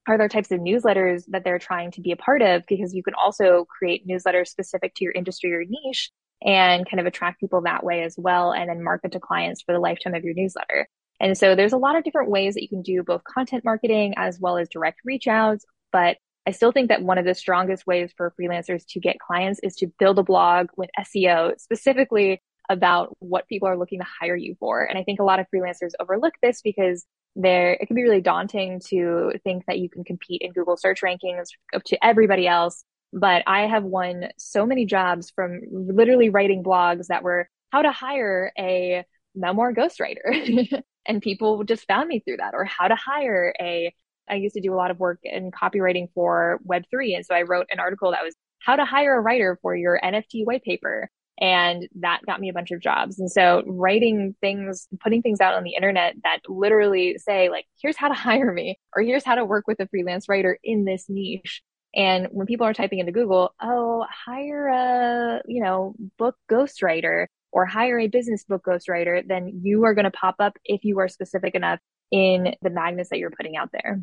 Are 0.08 0.18
there 0.18 0.30
types 0.30 0.52
of 0.52 0.60
newsletters 0.60 1.24
that 1.28 1.44
they're 1.44 1.60
trying 1.60 1.92
to 1.92 2.02
be 2.02 2.12
a 2.12 2.18
part 2.18 2.42
of? 2.42 2.64
Because 2.68 2.94
you 2.94 3.04
can 3.04 3.14
also 3.14 3.66
create 3.66 4.08
newsletters 4.08 4.48
specific 4.48 4.94
to 4.96 5.04
your 5.04 5.14
industry 5.14 5.54
or 5.54 5.64
niche 5.68 6.12
and 6.44 6.90
kind 6.90 7.00
of 7.00 7.06
attract 7.06 7.40
people 7.40 7.62
that 7.62 7.84
way 7.84 8.04
as 8.04 8.16
well, 8.18 8.52
and 8.52 8.68
then 8.68 8.84
market 8.84 9.12
to 9.12 9.20
clients 9.20 9.62
for 9.62 9.74
the 9.74 9.80
lifetime 9.80 10.16
of 10.16 10.24
your 10.24 10.34
newsletter. 10.34 10.88
And 11.20 11.38
so 11.38 11.56
there's 11.56 11.74
a 11.74 11.78
lot 11.78 11.96
of 11.96 12.04
different 12.04 12.32
ways 12.32 12.56
that 12.56 12.64
you 12.64 12.70
can 12.70 12.82
do 12.82 13.04
both 13.04 13.24
content 13.24 13.64
marketing 13.64 14.16
as 14.18 14.40
well 14.40 14.58
as 14.58 14.70
direct 14.70 15.02
reach 15.06 15.28
outs. 15.28 15.66
But 15.92 16.18
I 16.48 16.52
still 16.52 16.72
think 16.72 16.90
that 16.90 17.04
one 17.04 17.20
of 17.20 17.26
the 17.26 17.36
strongest 17.36 17.86
ways 17.86 18.12
for 18.18 18.34
freelancers 18.40 18.84
to 18.90 19.00
get 19.00 19.20
clients 19.20 19.60
is 19.62 19.76
to 19.78 19.88
build 20.00 20.18
a 20.18 20.24
blog 20.24 20.70
with 20.76 20.90
SEO 21.00 21.60
specifically 21.60 22.42
about 22.70 23.16
what 23.20 23.48
people 23.48 23.68
are 23.68 23.78
looking 23.78 24.00
to 24.00 24.06
hire 24.20 24.36
you 24.36 24.56
for. 24.60 24.84
And 24.84 24.98
I 24.98 25.04
think 25.04 25.20
a 25.20 25.24
lot 25.24 25.40
of 25.40 25.46
freelancers 25.54 25.92
overlook 26.00 26.34
this 26.42 26.62
because 26.64 27.06
there 27.36 27.74
it 27.74 27.86
can 27.88 27.96
be 27.96 28.04
really 28.04 28.22
daunting 28.22 28.82
to 28.89 29.34
think 29.44 29.65
that 29.67 29.80
you 29.80 29.89
can 29.89 30.04
compete 30.04 30.41
in 30.41 30.52
Google 30.52 30.78
search 30.78 31.02
rankings 31.02 31.48
up 31.74 31.84
to 31.86 32.06
everybody 32.06 32.48
else. 32.48 32.84
But 33.13 33.44
I 33.48 33.67
have 33.67 33.84
won 33.84 34.30
so 34.38 34.65
many 34.65 34.86
jobs 34.86 35.32
from 35.32 35.62
literally 35.72 36.30
writing 36.30 36.63
blogs 36.63 37.08
that 37.08 37.24
were 37.24 37.50
how 37.72 37.82
to 37.82 37.91
hire 37.91 38.52
a 38.58 39.06
memoir 39.36 39.74
ghostwriter. 39.74 40.82
and 41.06 41.22
people 41.22 41.63
just 41.63 41.88
found 41.88 42.08
me 42.08 42.20
through 42.20 42.38
that 42.38 42.54
or 42.54 42.65
how 42.65 42.88
to 42.88 42.96
hire 42.96 43.54
a 43.60 43.94
I 44.30 44.36
used 44.36 44.56
to 44.56 44.62
do 44.62 44.74
a 44.74 44.78
lot 44.78 44.91
of 44.91 45.00
work 45.00 45.20
in 45.24 45.52
copywriting 45.52 46.08
for 46.13 46.60
Web3. 46.65 47.17
And 47.17 47.26
so 47.26 47.36
I 47.36 47.41
wrote 47.41 47.67
an 47.72 47.80
article 47.80 48.12
that 48.12 48.24
was 48.24 48.36
how 48.60 48.76
to 48.76 48.86
hire 48.86 49.17
a 49.17 49.22
writer 49.22 49.60
for 49.62 49.76
your 49.76 50.00
NFT 50.02 50.46
white 50.46 50.63
paper. 50.63 51.10
And 51.41 51.89
that 51.95 52.21
got 52.25 52.39
me 52.39 52.49
a 52.49 52.54
bunch 52.54 52.69
of 52.69 52.80
jobs. 52.80 53.19
And 53.19 53.30
so 53.30 53.63
writing 53.65 54.36
things, 54.41 54.88
putting 54.99 55.23
things 55.23 55.41
out 55.41 55.56
on 55.56 55.63
the 55.63 55.73
internet 55.73 56.13
that 56.23 56.41
literally 56.47 57.17
say 57.17 57.49
like, 57.49 57.65
here's 57.82 57.97
how 57.97 58.10
to 58.10 58.13
hire 58.30 58.54
me 58.54 58.80
or 58.95 59.01
here's 59.01 59.25
how 59.25 59.36
to 59.36 59.43
work 59.43 59.65
with 59.67 59.80
a 59.80 59.88
freelance 59.88 60.30
writer 60.30 60.60
in 60.63 60.86
this 60.86 61.06
niche. 61.10 61.63
And 61.93 62.27
when 62.32 62.47
people 62.47 62.67
are 62.67 62.73
typing 62.73 62.99
into 62.99 63.12
Google, 63.12 63.54
oh, 63.62 64.06
hire 64.10 64.67
a, 64.67 65.41
you 65.47 65.62
know, 65.62 65.95
book 66.17 66.36
ghostwriter 66.49 67.25
or 67.51 67.65
hire 67.65 67.99
a 67.99 68.08
business 68.08 68.45
book 68.45 68.63
ghostwriter, 68.65 69.27
then 69.27 69.62
you 69.63 69.84
are 69.84 69.93
going 69.93 70.06
to 70.06 70.12
pop 70.12 70.36
up 70.39 70.58
if 70.63 70.86
you 70.86 70.99
are 70.99 71.10
specific 71.10 71.56
enough 71.56 71.80
in 72.12 72.56
the 72.62 72.69
magnets 72.69 73.10
that 73.10 73.19
you're 73.19 73.32
putting 73.32 73.58
out 73.58 73.69
there. 73.73 73.99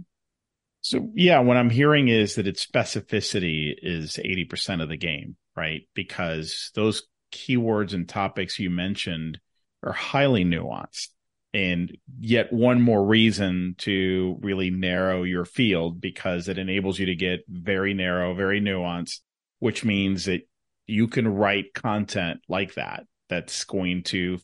So 0.80 1.10
yeah, 1.14 1.40
what 1.40 1.56
I'm 1.56 1.70
hearing 1.70 2.08
is 2.08 2.34
that 2.34 2.46
its 2.46 2.66
specificity 2.66 3.74
is 3.80 4.16
80% 4.16 4.82
of 4.82 4.88
the 4.88 4.96
game, 4.96 5.36
right? 5.56 5.82
Because 5.94 6.70
those 6.74 7.06
keywords 7.32 7.92
and 7.94 8.08
topics 8.08 8.58
you 8.58 8.70
mentioned 8.70 9.40
are 9.82 9.92
highly 9.92 10.44
nuanced 10.44 11.08
and 11.54 11.96
yet 12.20 12.52
one 12.52 12.80
more 12.80 13.04
reason 13.04 13.74
to 13.78 14.38
really 14.40 14.70
narrow 14.70 15.22
your 15.22 15.44
field 15.44 16.00
because 16.00 16.48
it 16.48 16.58
enables 16.58 16.98
you 16.98 17.06
to 17.06 17.14
get 17.14 17.40
very 17.48 17.94
narrow, 17.94 18.34
very 18.34 18.60
nuanced, 18.60 19.20
which 19.58 19.84
means 19.84 20.26
that 20.26 20.42
you 20.86 21.08
can 21.08 21.26
write 21.26 21.74
content 21.74 22.40
like 22.48 22.74
that 22.74 23.06
that's 23.28 23.64
going 23.64 24.02
to 24.02 24.38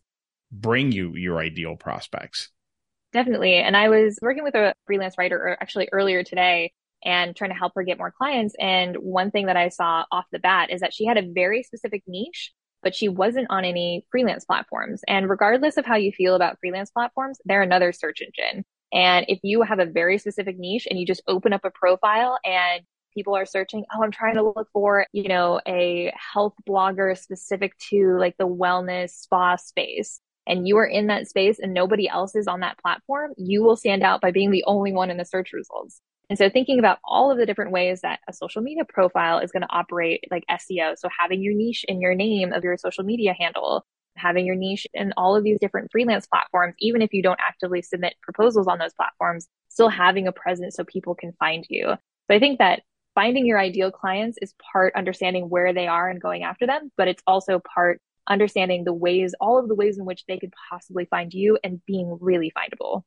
bring 0.50 0.92
you 0.92 1.14
your 1.14 1.38
ideal 1.38 1.76
prospects. 1.76 2.50
Definitely. 3.12 3.54
And 3.56 3.76
I 3.76 3.90
was 3.90 4.18
working 4.22 4.42
with 4.42 4.54
a 4.54 4.74
freelance 4.86 5.16
writer 5.18 5.36
er, 5.36 5.58
actually 5.60 5.88
earlier 5.92 6.24
today 6.24 6.72
and 7.04 7.36
trying 7.36 7.50
to 7.50 7.56
help 7.56 7.74
her 7.76 7.82
get 7.82 7.98
more 7.98 8.10
clients. 8.16 8.54
And 8.58 8.96
one 8.96 9.30
thing 9.30 9.46
that 9.46 9.56
I 9.56 9.68
saw 9.68 10.04
off 10.10 10.24
the 10.32 10.38
bat 10.38 10.70
is 10.70 10.80
that 10.80 10.94
she 10.94 11.04
had 11.04 11.18
a 11.18 11.32
very 11.32 11.62
specific 11.62 12.02
niche, 12.06 12.52
but 12.84 12.94
she 12.94 13.08
wasn't 13.08 13.48
on 13.50 13.64
any 13.64 14.06
freelance 14.10 14.44
platforms. 14.44 15.02
And 15.08 15.28
regardless 15.28 15.76
of 15.76 15.84
how 15.84 15.96
you 15.96 16.12
feel 16.12 16.36
about 16.36 16.58
freelance 16.60 16.90
platforms, 16.90 17.38
they're 17.44 17.62
another 17.62 17.92
search 17.92 18.20
engine. 18.20 18.64
And 18.92 19.26
if 19.28 19.40
you 19.42 19.62
have 19.62 19.80
a 19.80 19.86
very 19.86 20.18
specific 20.18 20.56
niche 20.58 20.86
and 20.88 21.00
you 21.00 21.06
just 21.06 21.22
open 21.26 21.52
up 21.52 21.64
a 21.64 21.70
profile 21.70 22.38
and 22.44 22.82
people 23.12 23.34
are 23.36 23.46
searching, 23.46 23.84
oh, 23.92 24.02
I'm 24.02 24.12
trying 24.12 24.34
to 24.34 24.42
look 24.42 24.68
for, 24.72 25.06
you 25.12 25.28
know, 25.28 25.60
a 25.66 26.12
health 26.32 26.54
blogger 26.68 27.18
specific 27.18 27.76
to 27.90 28.16
like 28.18 28.36
the 28.38 28.46
wellness 28.46 29.10
spa 29.10 29.56
space 29.56 30.20
and 30.46 30.68
you 30.68 30.76
are 30.76 30.86
in 30.86 31.06
that 31.08 31.28
space 31.28 31.58
and 31.58 31.72
nobody 31.72 32.08
else 32.08 32.36
is 32.36 32.46
on 32.46 32.60
that 32.60 32.78
platform, 32.78 33.32
you 33.36 33.62
will 33.62 33.76
stand 33.76 34.02
out 34.02 34.20
by 34.20 34.30
being 34.30 34.50
the 34.50 34.64
only 34.66 34.92
one 34.92 35.10
in 35.10 35.16
the 35.16 35.24
search 35.24 35.52
results. 35.52 36.00
And 36.30 36.38
so 36.38 36.48
thinking 36.48 36.78
about 36.78 36.98
all 37.04 37.30
of 37.30 37.38
the 37.38 37.46
different 37.46 37.70
ways 37.70 38.00
that 38.00 38.20
a 38.28 38.32
social 38.32 38.62
media 38.62 38.84
profile 38.84 39.38
is 39.38 39.52
going 39.52 39.62
to 39.62 39.70
operate 39.70 40.24
like 40.30 40.44
SEO. 40.50 40.96
So 40.98 41.08
having 41.18 41.42
your 41.42 41.54
niche 41.54 41.84
in 41.86 42.00
your 42.00 42.14
name 42.14 42.52
of 42.52 42.64
your 42.64 42.76
social 42.78 43.04
media 43.04 43.34
handle, 43.38 43.84
having 44.16 44.46
your 44.46 44.56
niche 44.56 44.86
in 44.94 45.12
all 45.16 45.36
of 45.36 45.44
these 45.44 45.58
different 45.60 45.90
freelance 45.90 46.26
platforms, 46.26 46.74
even 46.78 47.02
if 47.02 47.12
you 47.12 47.22
don't 47.22 47.40
actively 47.46 47.82
submit 47.82 48.14
proposals 48.22 48.66
on 48.66 48.78
those 48.78 48.94
platforms, 48.94 49.48
still 49.68 49.88
having 49.88 50.26
a 50.26 50.32
presence 50.32 50.76
so 50.76 50.84
people 50.84 51.14
can 51.14 51.32
find 51.38 51.66
you. 51.68 51.88
So 51.88 52.34
I 52.34 52.38
think 52.38 52.58
that 52.58 52.82
finding 53.14 53.46
your 53.46 53.58
ideal 53.58 53.90
clients 53.90 54.38
is 54.40 54.54
part 54.72 54.94
understanding 54.96 55.48
where 55.48 55.72
they 55.72 55.86
are 55.86 56.08
and 56.08 56.20
going 56.20 56.42
after 56.42 56.66
them, 56.66 56.90
but 56.96 57.08
it's 57.08 57.22
also 57.26 57.60
part 57.74 58.00
understanding 58.26 58.84
the 58.84 58.92
ways, 58.92 59.34
all 59.40 59.58
of 59.58 59.68
the 59.68 59.74
ways 59.74 59.98
in 59.98 60.04
which 60.04 60.24
they 60.26 60.38
could 60.38 60.52
possibly 60.70 61.04
find 61.04 61.34
you 61.34 61.58
and 61.62 61.84
being 61.86 62.16
really 62.20 62.52
findable. 62.56 63.02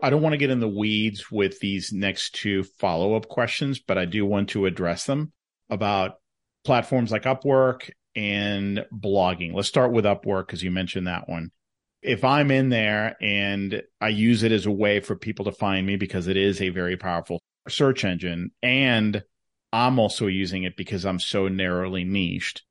I 0.00 0.10
don't 0.10 0.22
want 0.22 0.34
to 0.34 0.38
get 0.38 0.50
in 0.50 0.60
the 0.60 0.68
weeds 0.68 1.30
with 1.30 1.58
these 1.58 1.92
next 1.92 2.34
two 2.34 2.62
follow 2.62 3.14
up 3.14 3.28
questions, 3.28 3.80
but 3.80 3.98
I 3.98 4.04
do 4.04 4.24
want 4.24 4.50
to 4.50 4.66
address 4.66 5.04
them 5.04 5.32
about 5.68 6.16
platforms 6.64 7.10
like 7.10 7.24
Upwork 7.24 7.90
and 8.14 8.84
blogging. 8.92 9.54
Let's 9.54 9.68
start 9.68 9.92
with 9.92 10.04
Upwork 10.04 10.46
because 10.46 10.62
you 10.62 10.70
mentioned 10.70 11.08
that 11.08 11.28
one. 11.28 11.50
If 12.00 12.24
I'm 12.24 12.52
in 12.52 12.68
there 12.68 13.16
and 13.20 13.82
I 14.00 14.08
use 14.10 14.44
it 14.44 14.52
as 14.52 14.66
a 14.66 14.70
way 14.70 15.00
for 15.00 15.16
people 15.16 15.46
to 15.46 15.52
find 15.52 15.84
me 15.84 15.96
because 15.96 16.28
it 16.28 16.36
is 16.36 16.60
a 16.60 16.68
very 16.68 16.96
powerful 16.96 17.40
search 17.68 18.04
engine 18.04 18.52
and 18.62 19.22
I'm 19.72 19.98
also 19.98 20.26
using 20.26 20.62
it 20.62 20.76
because 20.76 21.04
I'm 21.04 21.18
so 21.18 21.48
narrowly 21.48 22.04
niched. 22.04 22.62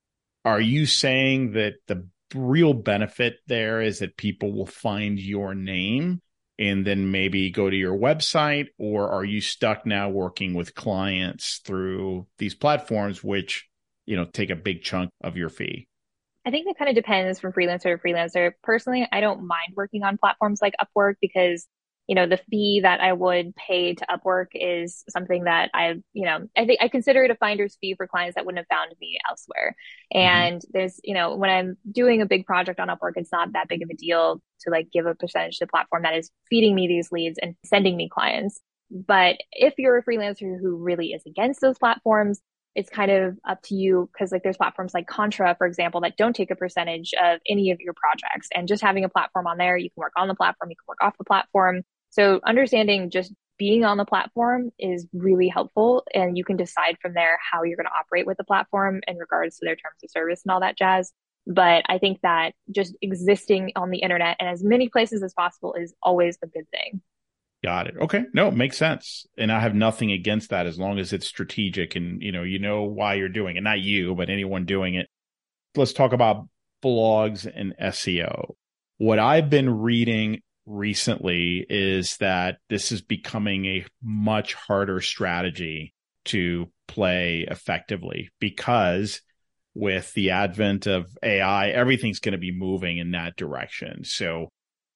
Are 0.46 0.62
you 0.62 0.86
saying 0.86 1.52
that 1.52 1.74
the 1.88 2.08
real 2.34 2.74
benefit 2.74 3.38
there 3.48 3.82
is 3.82 4.00
that 4.00 4.18
people 4.18 4.54
will 4.54 4.66
find 4.66 5.20
your 5.20 5.54
name 5.54 6.22
and 6.60 6.86
then 6.86 7.12
maybe 7.12 7.50
go 7.50 7.70
to 7.70 7.76
your 7.76 7.98
website? 7.98 8.68
Or 8.78 9.10
are 9.10 9.26
you 9.26 9.42
stuck 9.42 9.86
now 9.86 10.10
working 10.10 10.54
with 10.54 10.76
clients 10.76 11.62
through 11.64 12.28
these 12.38 12.56
platforms, 12.56 13.24
which, 13.24 13.68
you 14.06 14.16
know, 14.16 14.26
take 14.26 14.50
a 14.50 14.56
big 14.56 14.84
chunk 14.84 15.10
of 15.22 15.38
your 15.38 15.50
fee? 15.50 15.88
I 16.46 16.50
think 16.52 16.66
that 16.66 16.78
kind 16.78 16.90
of 16.90 16.96
depends 16.96 17.40
from 17.40 17.52
freelancer 17.52 17.84
to 17.84 17.98
freelancer. 17.98 18.54
Personally, 18.64 19.08
I 19.12 19.20
don't 19.20 19.46
mind 19.46 19.74
working 19.76 20.04
on 20.04 20.18
platforms 20.18 20.62
like 20.62 20.74
Upwork 20.82 21.16
because 21.20 21.68
you 22.08 22.16
know, 22.16 22.26
the 22.26 22.40
fee 22.50 22.82
that 22.84 23.02
I 23.02 23.14
would 23.14 23.56
pay 23.56 23.94
to 23.94 24.06
Upwork 24.06 24.48
is 24.54 25.04
something 25.10 25.44
that 25.44 25.70
I've 25.74 26.02
you 26.14 26.26
know, 26.26 26.48
I 26.56 26.66
think 26.66 26.80
I 26.82 26.88
consider 26.88 27.24
it 27.24 27.32
a 27.32 27.36
finder's 27.36 27.78
fee 27.80 27.96
for 27.96 28.08
clients 28.08 28.36
that 28.36 28.46
wouldn't 28.46 28.60
have 28.60 28.78
found 28.78 28.96
me 29.00 29.20
elsewhere. 29.30 29.76
Mm-hmm. 30.14 30.20
And 30.20 30.62
mm-hmm. 30.62 30.72
there's, 30.74 31.00
you 31.04 31.14
know, 31.14 31.36
when 31.36 31.50
I'm 31.50 31.78
doing 31.92 32.22
a 32.22 32.26
big 32.26 32.46
project 32.46 32.80
on 32.80 32.88
Upwork, 32.88 33.14
it's 33.16 33.32
not 33.32 33.54
that 33.54 33.68
big 33.68 33.84
of 33.84 33.90
a 33.92 33.96
deal 33.96 34.42
to 34.62 34.70
like 34.70 34.90
give 34.92 35.06
a 35.06 35.16
percentage 35.16 35.58
to 35.58 35.66
the 35.66 35.70
platform 35.70 36.04
that 36.04 36.16
is 36.16 36.32
feeding 36.50 36.76
me 36.76 36.88
these 36.88 37.12
leads 37.12 37.38
and 37.42 37.56
sending 37.66 37.98
me 37.98 38.10
clients. 38.10 38.62
But 38.90 39.38
if 39.52 39.74
you're 39.78 39.98
a 39.98 40.04
freelancer 40.04 40.58
who 40.60 40.78
really 40.78 41.08
is 41.08 41.24
against 41.26 41.60
those 41.62 41.78
platforms, 41.78 42.42
it's 42.78 42.92
kind 42.92 43.10
of 43.10 43.38
up 43.48 43.60
to 43.64 43.76
you 43.76 44.08
because 44.14 44.32
like 44.32 44.44
there's 44.44 44.56
platforms 44.56 44.94
like 44.94 45.08
Contra, 45.08 45.56
for 45.58 45.66
example, 45.66 46.02
that 46.02 46.16
don't 46.16 46.36
take 46.36 46.52
a 46.52 46.56
percentage 46.56 47.12
of 47.22 47.40
any 47.50 47.72
of 47.72 47.80
your 47.80 47.94
projects. 47.94 48.50
And 48.54 48.68
just 48.68 48.84
having 48.84 49.04
a 49.04 49.10
platform 49.10 49.48
on 49.48 49.58
there, 49.58 49.76
you 49.76 49.90
can 49.90 50.00
work 50.00 50.14
on 50.16 50.28
the 50.28 50.36
platform, 50.36 50.70
you 50.70 50.76
can 50.76 50.86
work 50.88 51.00
off 51.02 51.18
the 51.18 51.24
platform. 51.24 51.82
So 52.10 52.40
understanding 52.46 53.10
just 53.10 53.34
being 53.58 53.84
on 53.84 53.98
the 53.98 54.06
platform 54.06 54.72
is 54.78 55.08
really 55.14 55.48
helpful 55.48 56.04
and 56.14 56.38
you 56.38 56.44
can 56.44 56.58
decide 56.58 56.98
from 57.02 57.14
there 57.14 57.40
how 57.52 57.64
you're 57.64 57.78
going 57.78 57.88
to 57.88 58.00
operate 58.00 58.28
with 58.28 58.38
the 58.38 58.44
platform 58.44 59.02
in 59.08 59.18
regards 59.18 59.58
to 59.58 59.66
their 59.66 59.76
terms 59.76 59.98
of 60.04 60.12
service 60.12 60.42
and 60.46 60.52
all 60.52 60.60
that 60.60 60.78
jazz. 60.78 61.12
But 61.48 61.84
I 61.88 61.98
think 61.98 62.22
that 62.22 62.54
just 62.72 62.96
existing 63.02 63.72
on 63.76 63.90
the 63.90 64.00
internet 64.00 64.38
and 64.40 64.50
as 64.50 64.64
many 64.64 64.90
places 64.90 65.24
as 65.24 65.34
possible 65.34 65.74
is 65.74 65.94
always 66.04 66.38
a 66.44 66.48
good 66.48 66.70
thing. 66.70 67.02
Got 67.64 67.88
it. 67.88 67.96
Okay. 68.00 68.26
No, 68.34 68.50
it 68.50 68.56
makes 68.56 68.78
sense. 68.78 69.26
And 69.38 69.52
I 69.52 69.60
have 69.60 69.74
nothing 69.74 70.12
against 70.12 70.52
that 70.52 70.68
as 70.68 70.78
long 70.78 71.00
as 71.00 71.12
it's 71.12 71.26
strategic 71.26 71.96
and 71.96 72.22
you 72.22 72.32
know, 72.32 72.44
you 72.44 72.60
know 72.60 72.84
why 72.84 73.16
you're 73.16 73.30
doing 73.30 73.56
it. 73.56 73.64
Not 73.64 73.80
you, 73.80 74.14
but 74.14 74.30
anyone 74.30 74.66
doing 74.66 74.96
it. 74.96 75.08
Let's 75.76 75.94
talk 75.94 76.14
about 76.14 76.48
blogs 76.84 77.50
and 77.52 77.74
SEO. 77.82 78.54
What 78.98 79.20
I've 79.20 79.50
been 79.50 79.80
reading 79.80 80.42
recently 80.68 81.66
is 81.70 82.18
that 82.18 82.58
this 82.70 82.92
is 82.92 83.02
becoming 83.02 83.66
a 83.66 83.86
much 84.04 84.54
harder 84.54 85.02
strategy 85.02 85.94
to 86.26 86.70
play 86.88 87.48
effectively 87.50 88.30
because 88.40 89.22
with 89.74 90.14
the 90.14 90.32
advent 90.32 90.88
of 90.88 91.18
AI, 91.24 91.70
everything's 91.70 92.20
going 92.20 92.34
to 92.34 92.38
be 92.38 92.52
moving 92.52 92.98
in 92.98 93.12
that 93.12 93.36
direction. 93.36 94.04
So 94.04 94.50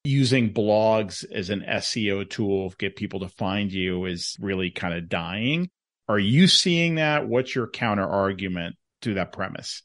using 0.04 0.52
blogs 0.52 1.24
as 1.32 1.50
an 1.50 1.64
SEO 1.66 2.28
tool 2.28 2.70
to 2.70 2.76
get 2.76 2.96
people 2.96 3.20
to 3.20 3.28
find 3.28 3.72
you 3.72 4.04
is 4.04 4.36
really 4.40 4.70
kind 4.70 4.94
of 4.94 5.08
dying. 5.08 5.70
Are 6.08 6.18
you 6.18 6.48
seeing 6.48 6.96
that? 6.96 7.28
What's 7.28 7.54
your 7.54 7.68
counter 7.68 8.06
argument 8.06 8.76
to 9.02 9.14
that 9.14 9.32
premise? 9.32 9.82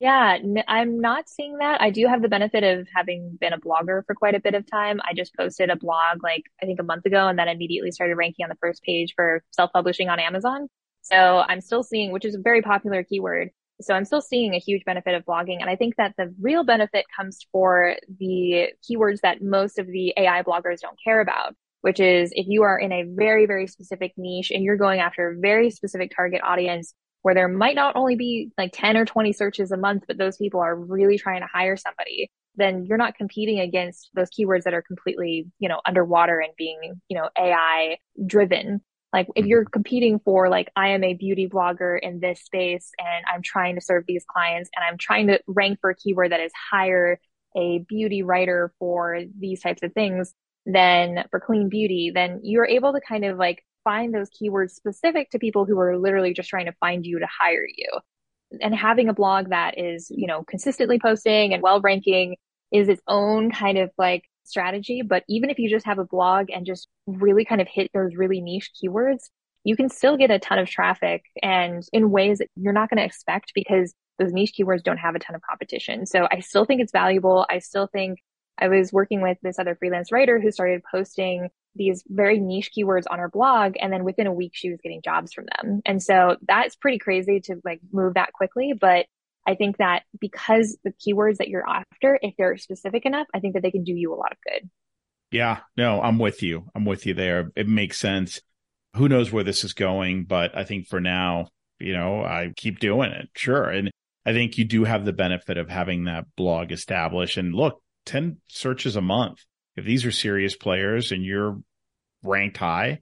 Yeah, 0.00 0.38
n- 0.42 0.64
I'm 0.66 1.00
not 1.00 1.28
seeing 1.28 1.58
that. 1.58 1.80
I 1.82 1.90
do 1.90 2.06
have 2.06 2.22
the 2.22 2.28
benefit 2.28 2.64
of 2.64 2.88
having 2.94 3.36
been 3.40 3.52
a 3.52 3.60
blogger 3.60 4.02
for 4.06 4.14
quite 4.14 4.34
a 4.34 4.40
bit 4.40 4.54
of 4.54 4.66
time. 4.70 5.00
I 5.08 5.12
just 5.14 5.34
posted 5.36 5.68
a 5.70 5.76
blog 5.76 6.22
like 6.22 6.44
I 6.62 6.66
think 6.66 6.80
a 6.80 6.84
month 6.84 7.04
ago 7.04 7.28
and 7.28 7.38
then 7.38 7.48
immediately 7.48 7.90
started 7.92 8.16
ranking 8.16 8.44
on 8.44 8.48
the 8.48 8.56
first 8.60 8.82
page 8.82 9.12
for 9.14 9.44
self-publishing 9.50 10.08
on 10.08 10.18
Amazon. 10.18 10.68
So 11.02 11.44
I'm 11.46 11.60
still 11.60 11.82
seeing, 11.82 12.12
which 12.12 12.24
is 12.24 12.34
a 12.34 12.40
very 12.40 12.62
popular 12.62 13.04
keyword. 13.04 13.50
So 13.82 13.94
I'm 13.94 14.04
still 14.06 14.22
seeing 14.22 14.54
a 14.54 14.58
huge 14.58 14.84
benefit 14.86 15.14
of 15.14 15.24
blogging. 15.24 15.60
And 15.60 15.68
I 15.70 15.76
think 15.76 15.96
that 15.96 16.14
the 16.16 16.34
real 16.40 16.64
benefit 16.64 17.04
comes 17.14 17.38
for 17.52 17.96
the 18.18 18.68
keywords 18.90 19.20
that 19.22 19.42
most 19.42 19.78
of 19.78 19.86
the 19.86 20.14
AI 20.16 20.42
bloggers 20.42 20.80
don't 20.80 20.98
care 21.02 21.20
about, 21.20 21.54
which 21.82 22.00
is 22.00 22.30
if 22.34 22.46
you 22.48 22.62
are 22.62 22.78
in 22.78 22.92
a 22.92 23.04
very, 23.06 23.46
very 23.46 23.66
specific 23.66 24.12
niche 24.16 24.50
and 24.50 24.64
you're 24.64 24.76
going 24.76 25.00
after 25.00 25.30
a 25.30 25.38
very 25.38 25.70
specific 25.70 26.12
target 26.14 26.42
audience, 26.42 26.94
where 27.22 27.34
there 27.34 27.48
might 27.48 27.74
not 27.74 27.96
only 27.96 28.16
be 28.16 28.50
like 28.56 28.72
10 28.72 28.96
or 28.96 29.04
20 29.04 29.32
searches 29.32 29.70
a 29.70 29.76
month, 29.76 30.04
but 30.06 30.18
those 30.18 30.36
people 30.36 30.60
are 30.60 30.74
really 30.74 31.18
trying 31.18 31.40
to 31.40 31.48
hire 31.52 31.76
somebody, 31.76 32.30
then 32.56 32.84
you're 32.86 32.98
not 32.98 33.16
competing 33.16 33.60
against 33.60 34.10
those 34.14 34.30
keywords 34.30 34.62
that 34.64 34.74
are 34.74 34.82
completely, 34.82 35.46
you 35.58 35.68
know, 35.68 35.80
underwater 35.86 36.40
and 36.40 36.52
being, 36.56 37.00
you 37.08 37.16
know, 37.16 37.28
AI 37.38 37.98
driven. 38.26 38.80
Like 39.12 39.26
if 39.34 39.46
you're 39.46 39.64
mm-hmm. 39.64 39.72
competing 39.72 40.20
for 40.20 40.48
like, 40.48 40.70
I 40.76 40.88
am 40.88 41.04
a 41.04 41.14
beauty 41.14 41.48
blogger 41.48 41.98
in 42.00 42.20
this 42.20 42.42
space 42.42 42.92
and 42.98 43.24
I'm 43.32 43.42
trying 43.42 43.74
to 43.74 43.80
serve 43.80 44.04
these 44.06 44.24
clients 44.24 44.70
and 44.74 44.84
I'm 44.84 44.98
trying 44.98 45.26
to 45.28 45.40
rank 45.46 45.78
for 45.80 45.90
a 45.90 45.96
keyword 45.96 46.32
that 46.32 46.40
is 46.40 46.52
hire 46.70 47.20
a 47.56 47.78
beauty 47.88 48.22
writer 48.22 48.72
for 48.78 49.22
these 49.38 49.60
types 49.60 49.82
of 49.82 49.92
things, 49.92 50.32
then 50.66 51.24
for 51.30 51.40
clean 51.40 51.68
beauty, 51.68 52.12
then 52.14 52.40
you're 52.44 52.66
able 52.66 52.92
to 52.92 53.00
kind 53.00 53.24
of 53.24 53.38
like 53.38 53.64
find 53.84 54.14
those 54.14 54.28
keywords 54.30 54.70
specific 54.70 55.30
to 55.30 55.38
people 55.38 55.64
who 55.64 55.78
are 55.78 55.98
literally 55.98 56.34
just 56.34 56.48
trying 56.48 56.66
to 56.66 56.74
find 56.80 57.04
you 57.06 57.18
to 57.18 57.26
hire 57.26 57.66
you. 57.66 57.88
And 58.60 58.74
having 58.74 59.08
a 59.08 59.14
blog 59.14 59.50
that 59.50 59.78
is, 59.78 60.10
you 60.10 60.26
know, 60.26 60.42
consistently 60.42 60.98
posting 60.98 61.54
and 61.54 61.62
well 61.62 61.80
ranking 61.80 62.36
is 62.72 62.88
its 62.88 63.02
own 63.06 63.50
kind 63.50 63.78
of 63.78 63.90
like 63.96 64.24
strategy. 64.44 65.02
But 65.02 65.24
even 65.28 65.50
if 65.50 65.58
you 65.58 65.70
just 65.70 65.86
have 65.86 65.98
a 65.98 66.04
blog 66.04 66.50
and 66.50 66.66
just 66.66 66.88
really 67.06 67.44
kind 67.44 67.60
of 67.60 67.68
hit 67.68 67.90
those 67.94 68.16
really 68.16 68.40
niche 68.40 68.70
keywords, 68.82 69.28
you 69.64 69.76
can 69.76 69.88
still 69.88 70.16
get 70.16 70.30
a 70.30 70.38
ton 70.38 70.58
of 70.58 70.68
traffic 70.68 71.22
and 71.42 71.82
in 71.92 72.10
ways 72.10 72.38
that 72.38 72.48
you're 72.56 72.72
not 72.72 72.90
going 72.90 72.98
to 72.98 73.04
expect 73.04 73.52
because 73.54 73.94
those 74.18 74.32
niche 74.32 74.52
keywords 74.58 74.82
don't 74.82 74.98
have 74.98 75.14
a 75.14 75.18
ton 75.18 75.36
of 75.36 75.42
competition. 75.42 76.06
So 76.06 76.26
I 76.30 76.40
still 76.40 76.64
think 76.64 76.80
it's 76.80 76.92
valuable. 76.92 77.46
I 77.48 77.58
still 77.58 77.86
think 77.86 78.18
I 78.58 78.68
was 78.68 78.92
working 78.92 79.22
with 79.22 79.38
this 79.42 79.58
other 79.58 79.74
freelance 79.74 80.12
writer 80.12 80.40
who 80.40 80.50
started 80.50 80.82
posting 80.90 81.48
these 81.74 82.02
very 82.08 82.38
niche 82.38 82.70
keywords 82.76 83.04
on 83.10 83.18
her 83.18 83.28
blog 83.28 83.74
and 83.80 83.92
then 83.92 84.04
within 84.04 84.26
a 84.26 84.32
week 84.32 84.52
she 84.54 84.70
was 84.70 84.80
getting 84.82 85.02
jobs 85.02 85.32
from 85.32 85.46
them. 85.56 85.80
And 85.86 86.02
so 86.02 86.36
that's 86.46 86.76
pretty 86.76 86.98
crazy 86.98 87.40
to 87.40 87.60
like 87.64 87.80
move 87.92 88.14
that 88.14 88.32
quickly 88.32 88.72
but 88.78 89.06
i 89.46 89.54
think 89.54 89.78
that 89.78 90.02
because 90.20 90.76
the 90.84 90.92
keywords 90.92 91.38
that 91.38 91.48
you're 91.48 91.68
after 91.68 92.18
if 92.22 92.34
they're 92.36 92.56
specific 92.56 93.06
enough 93.06 93.26
i 93.34 93.40
think 93.40 93.54
that 93.54 93.62
they 93.62 93.70
can 93.70 93.84
do 93.84 93.94
you 93.94 94.12
a 94.12 94.16
lot 94.16 94.32
of 94.32 94.38
good. 94.46 94.68
Yeah. 95.30 95.60
No 95.76 96.00
i'm 96.02 96.18
with 96.18 96.42
you. 96.42 96.66
I'm 96.74 96.84
with 96.84 97.06
you 97.06 97.14
there. 97.14 97.50
It 97.54 97.68
makes 97.68 97.98
sense. 97.98 98.40
Who 98.96 99.08
knows 99.08 99.30
where 99.30 99.44
this 99.44 99.64
is 99.64 99.72
going 99.72 100.24
but 100.24 100.56
i 100.56 100.64
think 100.64 100.88
for 100.88 101.00
now 101.00 101.48
you 101.78 101.92
know 101.92 102.22
i 102.22 102.52
keep 102.56 102.78
doing 102.80 103.12
it. 103.12 103.28
Sure. 103.36 103.64
And 103.64 103.90
i 104.26 104.32
think 104.32 104.58
you 104.58 104.64
do 104.64 104.84
have 104.84 105.04
the 105.04 105.12
benefit 105.12 105.56
of 105.56 105.68
having 105.68 106.04
that 106.04 106.24
blog 106.36 106.72
established. 106.72 107.36
And 107.36 107.54
look 107.54 107.80
10 108.06 108.38
searches 108.48 108.96
a 108.96 109.00
month 109.00 109.44
if 109.76 109.84
these 109.84 110.04
are 110.04 110.12
serious 110.12 110.56
players 110.56 111.12
and 111.12 111.24
you're 111.24 111.60
ranked 112.22 112.58
high, 112.58 113.00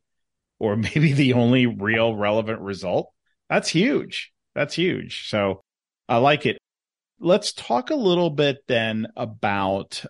or 0.59 0.77
maybe 0.77 1.13
the 1.13 1.35
only 1.35 1.67
real 1.67 2.15
relevant 2.15 2.61
result. 2.61 3.11
That's 3.49 3.69
huge. 3.69 4.33
That's 4.55 4.75
huge. 4.75 5.29
So 5.29 5.63
I 6.09 6.19
like 6.19 6.47
it. 6.47 6.59
Let's 7.21 7.53
talk 7.53 7.91
a 7.91 7.97
little 7.97 8.31
bit 8.31 8.59
then 8.69 9.09
about. 9.17 10.05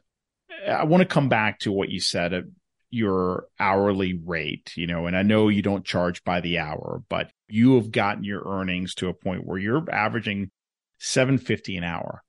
I 0.67 0.85
want 0.85 1.03
to 1.03 1.07
come 1.07 1.29
back 1.29 1.61
to 1.61 1.73
what 1.73 1.89
you 1.89 2.01
said 2.01 2.33
of 2.33 2.49
your 2.91 3.47
hourly 3.61 4.15
rate, 4.15 4.73
you 4.77 4.87
know, 4.87 5.07
and 5.07 5.17
I 5.17 5.23
know 5.23 5.49
you 5.49 5.63
don't 5.63 5.85
charge 5.85 6.25
by 6.25 6.41
the 6.41 6.59
hour, 6.59 7.03
but 7.09 7.31
you 7.49 7.77
have 7.77 7.91
gotten 7.91 8.25
your 8.25 8.43
earnings 8.47 8.95
to 8.97 9.09
a 9.09 9.15
point 9.15 9.47
where 9.47 9.59
you're 9.59 9.85
averaging 9.91 10.51
750 10.99 11.77
an 11.77 11.85
hour. 11.85 12.23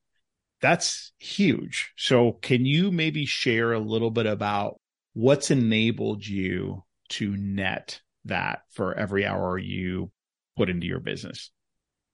That's 0.62 1.14
huge. 1.20 1.92
So 1.96 2.34
can 2.34 2.66
you 2.66 2.92
maybe 2.92 3.26
share 3.26 3.74
a 3.74 3.80
little 3.80 4.12
bit 4.12 4.26
about 4.26 4.80
what's 5.14 5.52
enabled 5.52 6.26
you 6.26 6.84
to 7.10 7.36
net 7.36 8.02
that 8.26 8.64
for 8.70 8.94
every 8.94 9.26
hour 9.26 9.58
you 9.58 10.12
put 10.58 10.70
into 10.70 10.88
your 10.88 11.00
business? 11.00 11.52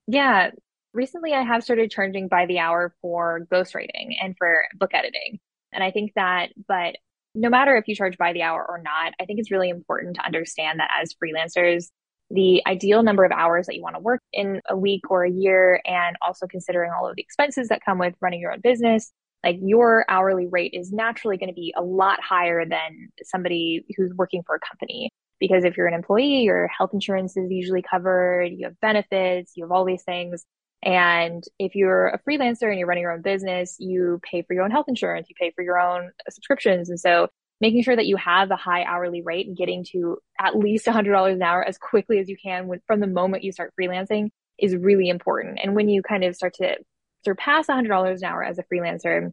Yeah. 0.08 0.51
Recently, 0.93 1.34
I 1.34 1.41
have 1.41 1.63
started 1.63 1.91
charging 1.91 2.27
by 2.27 2.45
the 2.45 2.60
hour 2.60 2.93
for 3.01 3.45
ghostwriting 3.51 4.15
and 4.21 4.36
for 4.38 4.65
book 4.75 4.91
editing. 4.93 5.39
And 5.73 5.84
I 5.84 5.91
think 5.91 6.13
that, 6.15 6.51
but 6.67 6.95
no 7.34 7.49
matter 7.49 7.75
if 7.75 7.88
you 7.88 7.95
charge 7.95 8.17
by 8.17 8.31
the 8.31 8.43
hour 8.43 8.65
or 8.67 8.81
not, 8.81 9.13
I 9.19 9.25
think 9.25 9.39
it's 9.39 9.51
really 9.51 9.69
important 9.69 10.15
to 10.15 10.25
understand 10.25 10.79
that 10.79 10.89
as 11.01 11.13
freelancers, 11.13 11.88
the 12.32 12.62
ideal 12.66 13.04
number 13.04 13.24
of 13.24 13.32
hours 13.32 13.68
that 13.68 13.76
you 13.76 13.84
want 13.84 13.96
to 13.96 14.02
work 14.02 14.22
in 14.34 14.62
a 14.70 14.76
week 14.76 15.10
or 15.10 15.24
a 15.24 15.32
year, 15.32 15.82
and 15.86 16.16
also 16.22 16.48
considering 16.48 16.92
all 16.92 17.08
of 17.08 17.16
the 17.16 17.22
expenses 17.22 17.68
that 17.68 17.84
come 17.86 18.00
with 18.00 18.16
running 18.22 18.40
your 18.40 18.52
own 18.52 18.62
business, 18.62 19.12
like 19.44 19.58
your 19.62 20.06
hourly 20.10 20.48
rate 20.48 20.74
is 20.74 20.92
naturally 20.92 21.38
going 21.38 21.50
to 21.50 21.54
be 21.54 21.74
a 21.78 21.84
lot 21.84 22.20
higher 22.22 22.66
than 22.68 23.10
somebody 23.24 23.86
who's 23.96 24.12
working 24.16 24.42
for 24.46 24.56
a 24.56 24.60
company. 24.60 25.10
Because 25.40 25.66
if 25.66 25.78
you're 25.78 25.88
an 25.88 25.94
employee, 25.94 26.44
your 26.44 26.68
health 26.68 26.92
insurance 26.94 27.38
is 27.38 27.52
usually 27.52 27.84
covered, 27.84 28.46
you 28.46 28.66
have 28.66 28.80
benefits, 28.80 29.52
you 29.56 29.64
have 29.64 29.72
all 29.72 29.86
these 29.86 30.04
things. 30.04 30.46
And 30.82 31.44
if 31.60 31.76
you're 31.76 32.08
a 32.08 32.20
freelancer 32.20 32.70
and 32.70 32.80
you're 32.80 32.88
running 32.88 33.02
your 33.02 33.12
own 33.12 33.22
business, 33.22 33.76
you 33.80 34.20
pay 34.24 34.44
for 34.44 34.54
your 34.54 34.64
own 34.64 34.72
health 34.72 34.86
insurance, 34.88 35.28
you 35.30 35.36
pay 35.40 35.52
for 35.56 35.64
your 35.64 35.80
own 35.80 36.12
subscriptions. 36.30 36.90
And 36.90 37.00
so 37.00 37.28
making 37.62 37.84
sure 37.84 37.96
that 37.96 38.06
you 38.06 38.18
have 38.18 38.52
a 38.52 38.56
high 38.56 38.84
hourly 38.84 39.22
rate 39.22 39.48
and 39.48 39.58
getting 39.58 39.86
to 39.91 40.18
at 40.39 40.56
least 40.56 40.86
$100 40.86 41.32
an 41.32 41.41
hour 41.41 41.63
as 41.63 41.78
quickly 41.78 42.20
as 42.20 42.30
you 42.30 42.38
can 42.41 42.68
when, 42.68 42.82
from 42.86 43.00
the 43.00 43.08
moment 43.08 43.44
you 43.44 43.52
start 43.52 43.74
freelancing 43.80 44.30
is 44.60 44.76
really 44.76 45.10
important. 45.10 45.60
And 45.62 45.76
when 45.76 45.89
you 45.89 46.02
kind 46.02 46.24
of 46.24 46.36
start 46.36 46.56
to 46.56 46.78
surpass 47.24 47.68
$100 47.68 48.18
an 48.18 48.24
hour 48.24 48.44
as 48.44 48.60
a 48.60 48.63
freelancer, 48.63 49.32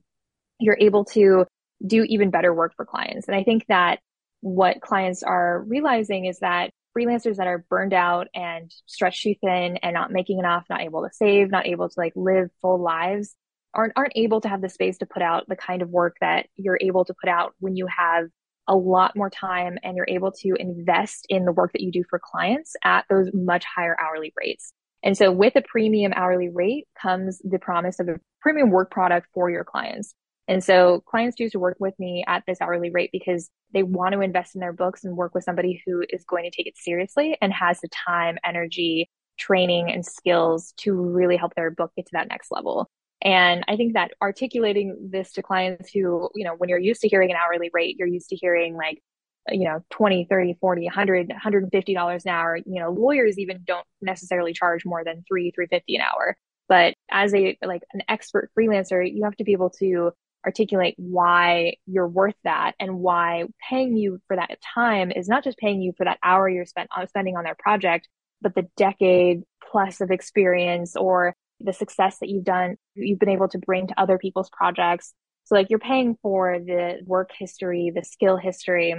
you're 0.58 0.78
able 0.80 1.04
to 1.06 1.46
do 1.84 2.04
even 2.04 2.30
better 2.30 2.54
work 2.54 2.74
for 2.76 2.84
clients. 2.84 3.26
And 3.26 3.36
I 3.36 3.42
think 3.42 3.66
that 3.66 3.98
what 4.40 4.80
clients 4.80 5.22
are 5.22 5.64
realizing 5.66 6.26
is 6.26 6.38
that 6.40 6.70
freelancers 6.96 7.36
that 7.36 7.46
are 7.46 7.64
burned 7.70 7.94
out 7.94 8.28
and 8.34 8.72
stretched 8.86 9.22
too 9.22 9.34
thin 9.40 9.78
and 9.78 9.94
not 9.94 10.12
making 10.12 10.38
enough, 10.38 10.64
not 10.68 10.82
able 10.82 11.02
to 11.02 11.10
save, 11.12 11.50
not 11.50 11.66
able 11.66 11.88
to 11.88 11.94
like 11.96 12.12
live 12.14 12.50
full 12.60 12.80
lives 12.80 13.34
aren't 13.74 13.92
aren't 13.96 14.12
able 14.16 14.40
to 14.40 14.48
have 14.48 14.60
the 14.60 14.68
space 14.68 14.98
to 14.98 15.06
put 15.06 15.22
out 15.22 15.44
the 15.48 15.56
kind 15.56 15.82
of 15.82 15.88
work 15.90 16.16
that 16.20 16.46
you're 16.56 16.78
able 16.80 17.04
to 17.04 17.14
put 17.20 17.28
out 17.28 17.54
when 17.60 17.76
you 17.76 17.86
have 17.86 18.26
a 18.68 18.76
lot 18.76 19.16
more 19.16 19.30
time 19.30 19.78
and 19.82 19.96
you're 19.96 20.06
able 20.08 20.30
to 20.30 20.54
invest 20.58 21.26
in 21.28 21.44
the 21.44 21.52
work 21.52 21.72
that 21.72 21.82
you 21.82 21.90
do 21.90 22.04
for 22.08 22.20
clients 22.22 22.74
at 22.84 23.04
those 23.10 23.28
much 23.32 23.64
higher 23.64 23.96
hourly 24.00 24.32
rates. 24.36 24.72
And 25.02 25.16
so 25.16 25.32
with 25.32 25.56
a 25.56 25.62
premium 25.62 26.12
hourly 26.14 26.48
rate 26.48 26.86
comes 27.00 27.40
the 27.42 27.58
promise 27.58 27.98
of 27.98 28.08
a 28.08 28.20
premium 28.40 28.70
work 28.70 28.90
product 28.90 29.26
for 29.34 29.50
your 29.50 29.64
clients. 29.64 30.14
And 30.48 30.62
so 30.62 31.02
clients 31.06 31.36
choose 31.36 31.52
to 31.52 31.58
work 31.58 31.76
with 31.80 31.94
me 31.98 32.24
at 32.26 32.44
this 32.46 32.60
hourly 32.60 32.90
rate 32.90 33.10
because 33.12 33.50
they 33.72 33.82
want 33.82 34.12
to 34.12 34.20
invest 34.20 34.54
in 34.54 34.60
their 34.60 34.72
books 34.72 35.04
and 35.04 35.16
work 35.16 35.34
with 35.34 35.44
somebody 35.44 35.82
who 35.86 36.04
is 36.10 36.24
going 36.24 36.44
to 36.44 36.50
take 36.50 36.66
it 36.66 36.76
seriously 36.76 37.36
and 37.40 37.52
has 37.52 37.80
the 37.80 37.88
time, 37.88 38.38
energy, 38.44 39.08
training, 39.38 39.90
and 39.90 40.04
skills 40.04 40.72
to 40.78 40.92
really 40.92 41.36
help 41.36 41.54
their 41.54 41.70
book 41.70 41.92
get 41.96 42.06
to 42.06 42.12
that 42.12 42.28
next 42.28 42.50
level. 42.50 42.88
And 43.22 43.64
I 43.68 43.76
think 43.76 43.94
that 43.94 44.12
articulating 44.20 45.10
this 45.12 45.32
to 45.32 45.42
clients 45.42 45.90
who, 45.92 46.28
you 46.34 46.44
know, 46.44 46.54
when 46.56 46.68
you're 46.68 46.78
used 46.78 47.02
to 47.02 47.08
hearing 47.08 47.30
an 47.30 47.36
hourly 47.36 47.70
rate, 47.72 47.96
you're 47.98 48.08
used 48.08 48.30
to 48.30 48.36
hearing 48.36 48.76
like, 48.76 49.00
you 49.48 49.64
know, 49.64 49.84
20, 49.90 50.26
30, 50.28 50.56
40, 50.60 50.84
100, 50.84 51.28
$150 51.28 52.24
an 52.24 52.30
hour. 52.30 52.56
You 52.56 52.80
know, 52.80 52.90
lawyers 52.90 53.38
even 53.38 53.62
don't 53.64 53.86
necessarily 54.00 54.52
charge 54.52 54.84
more 54.84 55.04
than 55.04 55.24
three, 55.26 55.52
350 55.52 55.96
an 55.96 56.02
hour. 56.02 56.36
But 56.68 56.94
as 57.10 57.32
a, 57.34 57.56
like 57.64 57.82
an 57.92 58.02
expert 58.08 58.50
freelancer, 58.58 59.08
you 59.08 59.24
have 59.24 59.36
to 59.36 59.44
be 59.44 59.52
able 59.52 59.70
to 59.78 60.12
articulate 60.44 60.94
why 60.96 61.74
you're 61.86 62.08
worth 62.08 62.34
that 62.42 62.72
and 62.80 62.98
why 62.98 63.44
paying 63.68 63.96
you 63.96 64.20
for 64.26 64.36
that 64.36 64.58
time 64.74 65.12
is 65.12 65.28
not 65.28 65.44
just 65.44 65.58
paying 65.58 65.80
you 65.80 65.92
for 65.96 66.04
that 66.04 66.18
hour 66.24 66.48
you're 66.48 66.66
spent 66.66 66.90
on 66.96 67.06
spending 67.06 67.36
on 67.36 67.44
their 67.44 67.56
project, 67.56 68.08
but 68.40 68.54
the 68.54 68.68
decade 68.76 69.42
plus 69.70 70.00
of 70.00 70.10
experience 70.10 70.96
or 70.96 71.36
the 71.64 71.72
success 71.72 72.18
that 72.20 72.28
you've 72.28 72.44
done, 72.44 72.76
you've 72.94 73.18
been 73.18 73.28
able 73.28 73.48
to 73.48 73.58
bring 73.58 73.86
to 73.88 74.00
other 74.00 74.18
people's 74.18 74.50
projects. 74.50 75.14
So 75.44 75.54
like 75.54 75.70
you're 75.70 75.78
paying 75.78 76.16
for 76.22 76.58
the 76.58 77.00
work 77.04 77.30
history, 77.36 77.92
the 77.94 78.04
skill 78.04 78.36
history, 78.36 78.94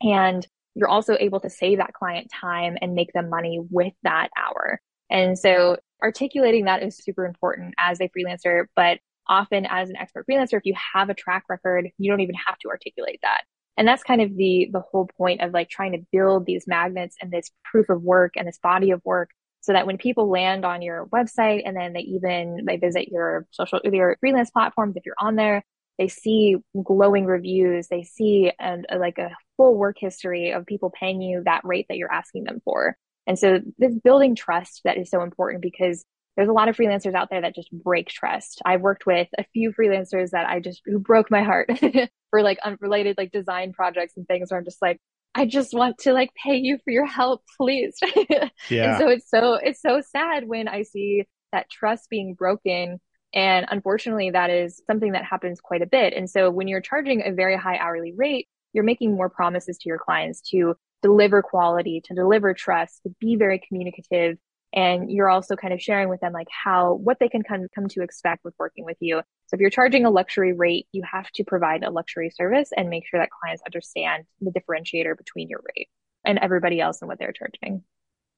and 0.00 0.46
you're 0.74 0.88
also 0.88 1.16
able 1.18 1.40
to 1.40 1.50
save 1.50 1.78
that 1.78 1.94
client 1.94 2.30
time 2.30 2.76
and 2.80 2.94
make 2.94 3.12
them 3.12 3.30
money 3.30 3.60
with 3.70 3.92
that 4.02 4.28
hour. 4.36 4.80
And 5.10 5.38
so 5.38 5.78
articulating 6.02 6.66
that 6.66 6.82
is 6.82 6.96
super 6.96 7.24
important 7.24 7.74
as 7.78 8.00
a 8.00 8.08
freelancer, 8.08 8.66
but 8.74 8.98
often 9.28 9.66
as 9.66 9.90
an 9.90 9.96
expert 9.96 10.26
freelancer, 10.30 10.54
if 10.54 10.64
you 10.64 10.74
have 10.94 11.08
a 11.08 11.14
track 11.14 11.44
record, 11.48 11.88
you 11.98 12.10
don't 12.10 12.20
even 12.20 12.34
have 12.46 12.58
to 12.58 12.68
articulate 12.68 13.20
that. 13.22 13.42
And 13.76 13.86
that's 13.86 14.02
kind 14.02 14.22
of 14.22 14.34
the, 14.36 14.68
the 14.72 14.80
whole 14.80 15.08
point 15.18 15.42
of 15.42 15.52
like 15.52 15.68
trying 15.68 15.92
to 15.92 16.06
build 16.10 16.46
these 16.46 16.66
magnets 16.66 17.16
and 17.20 17.30
this 17.30 17.50
proof 17.64 17.88
of 17.88 18.02
work 18.02 18.34
and 18.36 18.48
this 18.48 18.58
body 18.58 18.90
of 18.90 19.02
work 19.04 19.30
so 19.66 19.72
that 19.72 19.84
when 19.84 19.98
people 19.98 20.30
land 20.30 20.64
on 20.64 20.80
your 20.80 21.06
website 21.06 21.62
and 21.66 21.76
then 21.76 21.92
they 21.92 22.02
even, 22.02 22.64
they 22.64 22.76
visit 22.76 23.08
your 23.08 23.48
social, 23.50 23.80
your 23.82 24.16
freelance 24.20 24.48
platforms, 24.48 24.94
if 24.94 25.04
you're 25.04 25.16
on 25.18 25.34
there, 25.34 25.64
they 25.98 26.06
see 26.06 26.54
glowing 26.84 27.24
reviews, 27.24 27.88
they 27.88 28.04
see 28.04 28.52
and 28.60 28.86
uh, 28.92 28.96
like 28.96 29.18
a 29.18 29.32
full 29.56 29.74
work 29.76 29.96
history 29.98 30.52
of 30.52 30.66
people 30.66 30.92
paying 30.96 31.20
you 31.20 31.42
that 31.46 31.64
rate 31.64 31.86
that 31.88 31.98
you're 31.98 32.12
asking 32.12 32.44
them 32.44 32.60
for. 32.64 32.96
And 33.26 33.36
so 33.36 33.58
this 33.76 33.92
building 34.04 34.36
trust 34.36 34.82
that 34.84 34.98
is 34.98 35.10
so 35.10 35.22
important 35.22 35.62
because 35.62 36.04
there's 36.36 36.48
a 36.48 36.52
lot 36.52 36.68
of 36.68 36.76
freelancers 36.76 37.14
out 37.14 37.28
there 37.28 37.40
that 37.40 37.56
just 37.56 37.72
break 37.72 38.06
trust. 38.08 38.62
I've 38.64 38.82
worked 38.82 39.04
with 39.04 39.26
a 39.36 39.44
few 39.52 39.72
freelancers 39.72 40.30
that 40.30 40.48
I 40.48 40.60
just 40.60 40.80
who 40.84 41.00
broke 41.00 41.28
my 41.28 41.42
heart 41.42 41.70
for 42.30 42.42
like 42.44 42.60
unrelated 42.64 43.16
like 43.18 43.32
design 43.32 43.72
projects 43.72 44.12
and 44.16 44.28
things 44.28 44.52
where 44.52 44.60
I'm 44.60 44.64
just 44.64 44.80
like, 44.80 45.00
I 45.36 45.44
just 45.44 45.74
want 45.74 45.98
to 45.98 46.14
like 46.14 46.30
pay 46.34 46.56
you 46.56 46.78
for 46.82 46.90
your 46.90 47.04
help, 47.04 47.42
please. 47.58 47.94
yeah. 48.70 48.98
And 48.98 48.98
so 48.98 49.08
it's 49.08 49.28
so 49.28 49.54
it's 49.54 49.82
so 49.82 50.00
sad 50.00 50.48
when 50.48 50.66
I 50.66 50.82
see 50.82 51.24
that 51.52 51.70
trust 51.70 52.08
being 52.08 52.34
broken. 52.34 53.00
And 53.34 53.66
unfortunately, 53.68 54.30
that 54.30 54.48
is 54.48 54.82
something 54.86 55.12
that 55.12 55.24
happens 55.24 55.60
quite 55.60 55.82
a 55.82 55.86
bit. 55.86 56.14
And 56.14 56.28
so 56.28 56.50
when 56.50 56.68
you're 56.68 56.80
charging 56.80 57.22
a 57.22 57.32
very 57.32 57.56
high 57.56 57.76
hourly 57.76 58.14
rate, 58.16 58.48
you're 58.72 58.82
making 58.82 59.14
more 59.14 59.28
promises 59.28 59.76
to 59.78 59.88
your 59.90 59.98
clients 59.98 60.40
to 60.52 60.74
deliver 61.02 61.42
quality, 61.42 62.00
to 62.06 62.14
deliver 62.14 62.54
trust, 62.54 63.02
to 63.02 63.14
be 63.20 63.36
very 63.36 63.60
communicative, 63.68 64.38
and 64.76 65.10
you're 65.10 65.30
also 65.30 65.56
kind 65.56 65.72
of 65.72 65.80
sharing 65.80 66.10
with 66.10 66.20
them 66.20 66.34
like 66.34 66.48
how 66.50 66.92
what 66.92 67.18
they 67.18 67.28
can 67.28 67.42
come, 67.42 67.66
come 67.74 67.88
to 67.88 68.02
expect 68.02 68.44
with 68.44 68.54
working 68.58 68.84
with 68.84 68.98
you. 69.00 69.22
So 69.46 69.54
if 69.54 69.60
you're 69.60 69.70
charging 69.70 70.04
a 70.04 70.10
luxury 70.10 70.52
rate 70.52 70.86
you 70.92 71.02
have 71.10 71.30
to 71.32 71.44
provide 71.44 71.82
a 71.82 71.90
luxury 71.90 72.30
service 72.30 72.70
and 72.76 72.90
make 72.90 73.06
sure 73.08 73.18
that 73.18 73.30
clients 73.30 73.62
understand 73.64 74.24
the 74.40 74.52
differentiator 74.52 75.16
between 75.16 75.48
your 75.48 75.62
rate 75.74 75.88
and 76.24 76.38
everybody 76.38 76.80
else 76.80 77.00
and 77.00 77.08
what 77.08 77.18
they're 77.18 77.32
charging. 77.32 77.82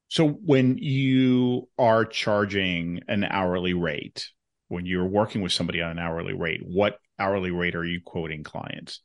So 0.09 0.27
when 0.29 0.79
you 0.79 1.68
are 1.77 2.07
charging 2.07 3.01
an 3.09 3.24
hourly 3.24 3.74
rate 3.74 4.31
when 4.68 4.87
you're 4.87 5.07
working 5.07 5.42
with 5.42 5.53
somebody 5.53 5.83
on 5.83 5.90
an 5.90 5.98
hourly 5.98 6.35
rate 6.35 6.62
what 6.64 6.98
hourly 7.18 7.51
rate 7.51 7.74
are 7.74 7.85
you 7.85 8.01
quoting 8.05 8.44
clients? 8.44 9.03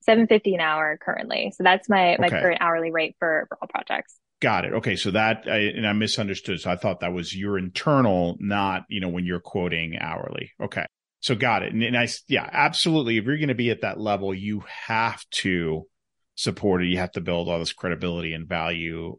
750 0.00 0.56
an 0.56 0.60
hour 0.60 0.98
currently. 1.00 1.52
So 1.56 1.62
that's 1.62 1.88
my 1.88 2.16
my 2.18 2.26
okay. 2.26 2.40
current 2.40 2.60
hourly 2.60 2.90
rate 2.90 3.14
for, 3.20 3.46
for 3.48 3.58
all 3.62 3.68
projects 3.68 4.16
Got 4.42 4.64
it. 4.64 4.72
Okay. 4.72 4.96
So 4.96 5.12
that, 5.12 5.44
I, 5.46 5.58
and 5.58 5.86
I 5.86 5.92
misunderstood. 5.92 6.60
So 6.60 6.68
I 6.68 6.74
thought 6.74 6.98
that 7.00 7.12
was 7.12 7.32
your 7.34 7.56
internal, 7.56 8.36
not, 8.40 8.82
you 8.88 8.98
know, 8.98 9.08
when 9.08 9.24
you're 9.24 9.38
quoting 9.38 9.96
hourly. 10.00 10.50
Okay. 10.60 10.84
So 11.20 11.36
got 11.36 11.62
it. 11.62 11.72
And, 11.72 11.84
and 11.84 11.96
I, 11.96 12.08
yeah, 12.26 12.50
absolutely. 12.52 13.18
If 13.18 13.24
you're 13.24 13.36
going 13.36 13.48
to 13.50 13.54
be 13.54 13.70
at 13.70 13.82
that 13.82 14.00
level, 14.00 14.34
you 14.34 14.64
have 14.66 15.24
to 15.30 15.86
support 16.34 16.82
it. 16.82 16.88
You 16.88 16.98
have 16.98 17.12
to 17.12 17.20
build 17.20 17.48
all 17.48 17.60
this 17.60 17.72
credibility 17.72 18.32
and 18.32 18.48
value 18.48 19.16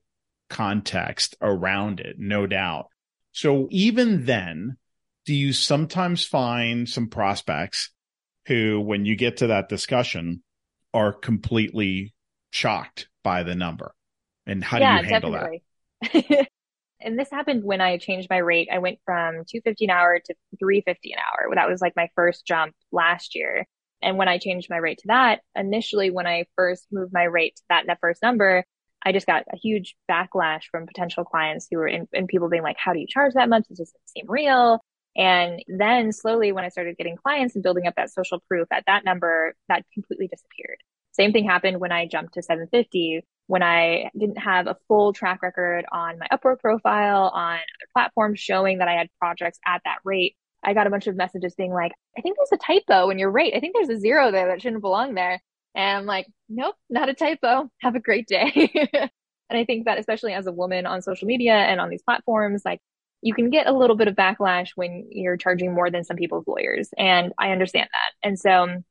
context 0.49 1.37
around 1.41 2.01
it. 2.01 2.17
No 2.19 2.45
doubt. 2.45 2.87
So 3.31 3.69
even 3.71 4.25
then, 4.25 4.75
do 5.25 5.33
you 5.33 5.53
sometimes 5.53 6.25
find 6.25 6.89
some 6.89 7.07
prospects 7.07 7.91
who, 8.47 8.81
when 8.81 9.05
you 9.05 9.15
get 9.15 9.37
to 9.37 9.47
that 9.47 9.69
discussion, 9.69 10.43
are 10.93 11.13
completely 11.13 12.13
shocked 12.51 13.07
by 13.23 13.43
the 13.43 13.55
number? 13.55 13.95
And 14.45 14.63
how 14.63 14.79
yeah, 14.79 15.01
do 15.01 15.07
you 15.07 15.13
handle 15.13 15.31
definitely. 15.31 15.63
that? 16.01 16.47
and 17.01 17.19
this 17.19 17.29
happened 17.29 17.63
when 17.63 17.81
I 17.81 17.97
changed 17.97 18.29
my 18.29 18.37
rate. 18.37 18.69
I 18.71 18.79
went 18.79 18.99
from 19.05 19.43
250 19.49 19.85
an 19.85 19.91
hour 19.91 20.19
to 20.19 20.33
350 20.59 21.13
an 21.13 21.19
hour. 21.19 21.55
That 21.55 21.69
was 21.69 21.81
like 21.81 21.93
my 21.95 22.09
first 22.15 22.45
jump 22.45 22.73
last 22.91 23.35
year. 23.35 23.65
And 24.01 24.17
when 24.17 24.27
I 24.27 24.37
changed 24.37 24.69
my 24.69 24.77
rate 24.77 24.99
to 24.99 25.07
that, 25.07 25.41
initially 25.55 26.11
when 26.11 26.27
I 26.27 26.45
first 26.57 26.87
moved 26.91 27.13
my 27.13 27.23
rate 27.23 27.55
to 27.55 27.63
that, 27.69 27.85
that 27.87 27.99
first 28.01 28.21
number, 28.21 28.65
I 29.05 29.11
just 29.11 29.27
got 29.27 29.43
a 29.51 29.57
huge 29.57 29.95
backlash 30.09 30.63
from 30.71 30.87
potential 30.87 31.23
clients 31.23 31.67
who 31.69 31.77
were 31.77 31.87
in, 31.87 32.07
and 32.13 32.27
people 32.27 32.49
being 32.49 32.63
like, 32.63 32.77
how 32.77 32.93
do 32.93 32.99
you 32.99 33.07
charge 33.07 33.33
that 33.33 33.49
much? 33.49 33.63
This 33.69 33.79
doesn't 33.79 34.09
seem 34.09 34.25
real. 34.27 34.81
And 35.15 35.63
then 35.67 36.11
slowly 36.11 36.51
when 36.51 36.63
I 36.63 36.69
started 36.69 36.97
getting 36.97 37.17
clients 37.17 37.55
and 37.55 37.63
building 37.63 37.85
up 37.85 37.95
that 37.95 38.11
social 38.11 38.41
proof 38.47 38.67
at 38.71 38.83
that 38.87 39.05
number, 39.05 39.53
that 39.69 39.85
completely 39.93 40.27
disappeared. 40.27 40.77
Same 41.13 41.31
thing 41.31 41.45
happened 41.45 41.79
when 41.79 41.91
I 41.91 42.07
jumped 42.07 42.33
to 42.35 42.41
750 42.41 43.23
when 43.47 43.63
I 43.63 44.09
didn't 44.17 44.37
have 44.37 44.67
a 44.67 44.77
full 44.87 45.13
track 45.13 45.41
record 45.41 45.85
on 45.91 46.17
my 46.19 46.27
Upwork 46.31 46.59
profile, 46.59 47.29
on 47.33 47.55
other 47.55 47.89
platforms 47.93 48.39
showing 48.39 48.77
that 48.77 48.87
I 48.87 48.93
had 48.93 49.09
projects 49.19 49.59
at 49.65 49.81
that 49.85 49.97
rate. 50.03 50.35
I 50.63 50.73
got 50.73 50.87
a 50.87 50.89
bunch 50.89 51.07
of 51.07 51.15
messages 51.15 51.55
being 51.55 51.73
like, 51.73 51.91
I 52.17 52.21
think 52.21 52.37
there's 52.37 52.53
a 52.53 52.65
typo 52.65 53.09
in 53.09 53.19
your 53.19 53.31
rate. 53.31 53.53
I 53.53 53.59
think 53.59 53.75
there's 53.75 53.89
a 53.89 53.99
zero 53.99 54.31
there 54.31 54.47
that 54.47 54.61
shouldn't 54.61 54.81
belong 54.81 55.13
there. 55.13 55.41
And 55.75 55.97
I'm 55.99 56.05
like, 56.05 56.27
nope, 56.47 56.75
not 56.89 57.09
a 57.09 57.13
typo. 57.13 57.69
Have 57.81 57.95
a 57.95 57.99
great 57.99 58.27
day. 58.27 58.71
and 58.93 59.59
I 59.59 59.65
think 59.65 59.85
that 59.85 59.99
especially 59.99 60.33
as 60.33 60.47
a 60.47 60.51
woman 60.53 60.85
on 60.85 61.01
social 61.01 61.27
media 61.27 61.53
and 61.53 61.81
on 61.81 61.89
these 61.89 62.03
platforms, 62.03 62.61
like 62.63 62.79
you 63.21 63.33
can 63.33 63.49
get 63.49 63.67
a 63.67 63.73
little 63.73 63.97
bit 63.97 64.07
of 64.07 64.15
backlash 64.15 64.69
when 64.75 65.07
you're 65.09 65.37
charging 65.37 65.73
more 65.73 65.89
than 65.89 66.05
some 66.05 66.17
people's 66.17 66.47
lawyers. 66.47 66.89
And 66.97 67.33
I 67.37 67.51
understand 67.51 67.89
that. 67.91 68.27
And 68.27 68.39
so, 68.39 68.83